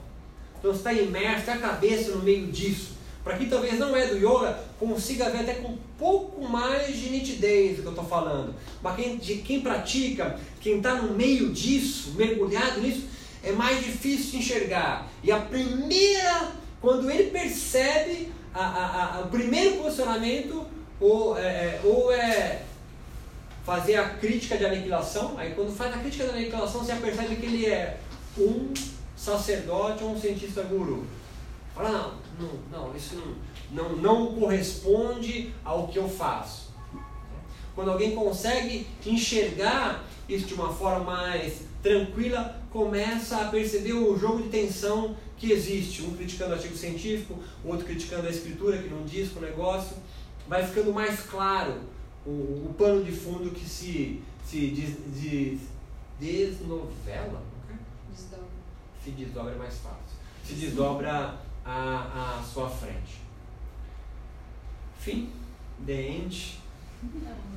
Então 0.60 0.72
você 0.72 0.77
está 0.77 0.94
imerso, 0.94 1.45
tem 1.45 1.53
a 1.53 1.57
cabeça 1.57 2.11
no 2.11 2.23
meio 2.23 2.48
disso. 2.48 2.98
Para 3.23 3.38
quem 3.38 3.49
talvez 3.49 3.77
não 3.77 3.95
é 3.95 4.07
do 4.07 4.18
yoga, 4.18 4.57
consiga 4.80 5.30
ver 5.30 5.39
até 5.39 5.56
com 5.56 5.69
um 5.69 5.77
pouco 5.99 6.41
mais 6.48 6.95
de 6.95 7.10
nitidez 7.10 7.76
do 7.76 7.81
que 7.81 7.88
eu 7.88 7.91
estou 7.91 8.06
falando. 8.06 8.56
Mas 8.81 8.95
quem, 8.95 9.18
de, 9.18 9.35
quem 9.39 9.60
pratica, 9.60 10.39
quem 10.61 10.77
está 10.77 10.95
no 10.95 11.14
meio 11.14 11.52
disso, 11.52 12.14
mergulhado 12.15 12.80
nisso, 12.80 13.03
é 13.44 13.52
mais 13.52 13.84
difícil 13.84 14.39
enxergar. 14.39 15.10
E 15.22 15.31
a 15.31 15.39
primeira 15.39 16.52
quando 16.81 17.10
ele 17.10 17.31
percebe 17.31 18.31
a, 18.53 18.64
a, 18.64 19.18
a, 19.18 19.22
o 19.22 19.27
primeiro 19.27 19.77
posicionamento, 19.77 20.65
ou 20.99 21.38
é, 21.38 21.41
é, 21.41 21.81
ou 21.84 22.11
é 22.11 22.64
fazer 23.68 23.98
a 23.98 24.11
crítica 24.11 24.57
de 24.57 24.65
aniquilação, 24.65 25.38
aí 25.38 25.53
quando 25.53 25.76
faz 25.76 25.94
a 25.94 25.98
crítica 25.98 26.23
de 26.23 26.30
aniquilação, 26.30 26.85
você 26.85 26.95
percebe 26.95 27.35
que 27.35 27.45
ele 27.48 27.65
é 27.65 27.99
um 28.38 28.73
sacerdote 29.14 30.06
ou 30.06 30.11
um 30.11 30.18
cientista 30.18 30.64
guru. 30.64 31.06
Fala, 31.76 32.18
não, 32.39 32.48
não, 32.72 32.88
não 32.88 32.95
isso 32.95 33.22
não, 33.69 33.89
não, 33.89 33.98
não 33.98 34.35
corresponde 34.39 35.53
ao 35.65 35.89
que 35.89 35.99
eu 35.99 36.07
faço. 36.07 36.72
Quando 37.76 37.91
alguém 37.91 38.15
consegue 38.15 38.88
enxergar 39.06 40.06
isso 40.30 40.45
de 40.45 40.53
uma 40.53 40.73
forma 40.73 41.03
mais 41.03 41.64
tranquila, 41.84 42.56
começa 42.72 43.35
a 43.35 43.49
perceber 43.49 43.91
o 43.91 44.18
jogo 44.18 44.44
de 44.44 44.48
tensão 44.48 45.14
que 45.35 45.52
existe, 45.52 46.03
um 46.03 46.15
criticando 46.15 46.52
o 46.52 46.53
artigo 46.53 46.76
científico, 46.76 47.38
o 47.65 47.68
outro 47.68 47.85
criticando 47.85 48.27
a 48.27 48.31
escritura 48.31 48.77
que 48.77 48.88
não 48.88 49.03
diz 49.03 49.30
com 49.30 49.39
o 49.39 49.44
negócio, 49.44 49.98
vai 50.48 50.65
ficando 50.65 50.94
mais 50.94 51.19
claro 51.23 51.96
o, 52.27 52.65
o 52.69 52.75
pano 52.77 53.03
de 53.03 53.11
fundo 53.11 53.51
que 53.51 53.65
se, 53.65 54.21
se 54.45 54.67
des, 54.67 54.97
des, 55.07 55.59
desnovela, 56.19 57.41
desdobra. 58.11 58.45
se 59.01 59.11
desdobra 59.11 59.53
é 59.53 59.57
mais 59.57 59.75
fácil, 59.77 60.17
se 60.43 60.53
desdobra 60.55 61.37
à, 61.63 62.39
à 62.39 62.43
sua 62.43 62.69
frente. 62.69 63.21
Fim, 64.99 65.29
the 65.85 65.93
end. 65.93 66.59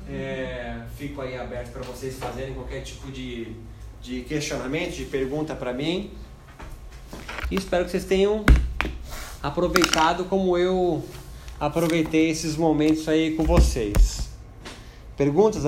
É, 0.07 0.85
fico 0.95 1.19
aí 1.19 1.37
aberto 1.37 1.71
para 1.71 1.81
vocês 1.81 2.17
fazerem 2.17 2.53
qualquer 2.53 2.81
tipo 2.81 3.11
de, 3.11 3.55
de 4.01 4.21
questionamento, 4.21 4.95
de 4.95 5.05
pergunta 5.05 5.53
para 5.55 5.73
mim. 5.73 6.11
E 7.49 7.55
espero 7.55 7.83
que 7.83 7.91
vocês 7.91 8.05
tenham 8.05 8.45
aproveitado 9.41 10.25
como 10.25 10.57
eu 10.57 11.03
aproveitei 11.59 12.29
esses 12.29 12.55
momentos 12.55 13.09
aí 13.09 13.35
com 13.35 13.43
vocês. 13.43 14.20
Perguntas? 15.17 15.65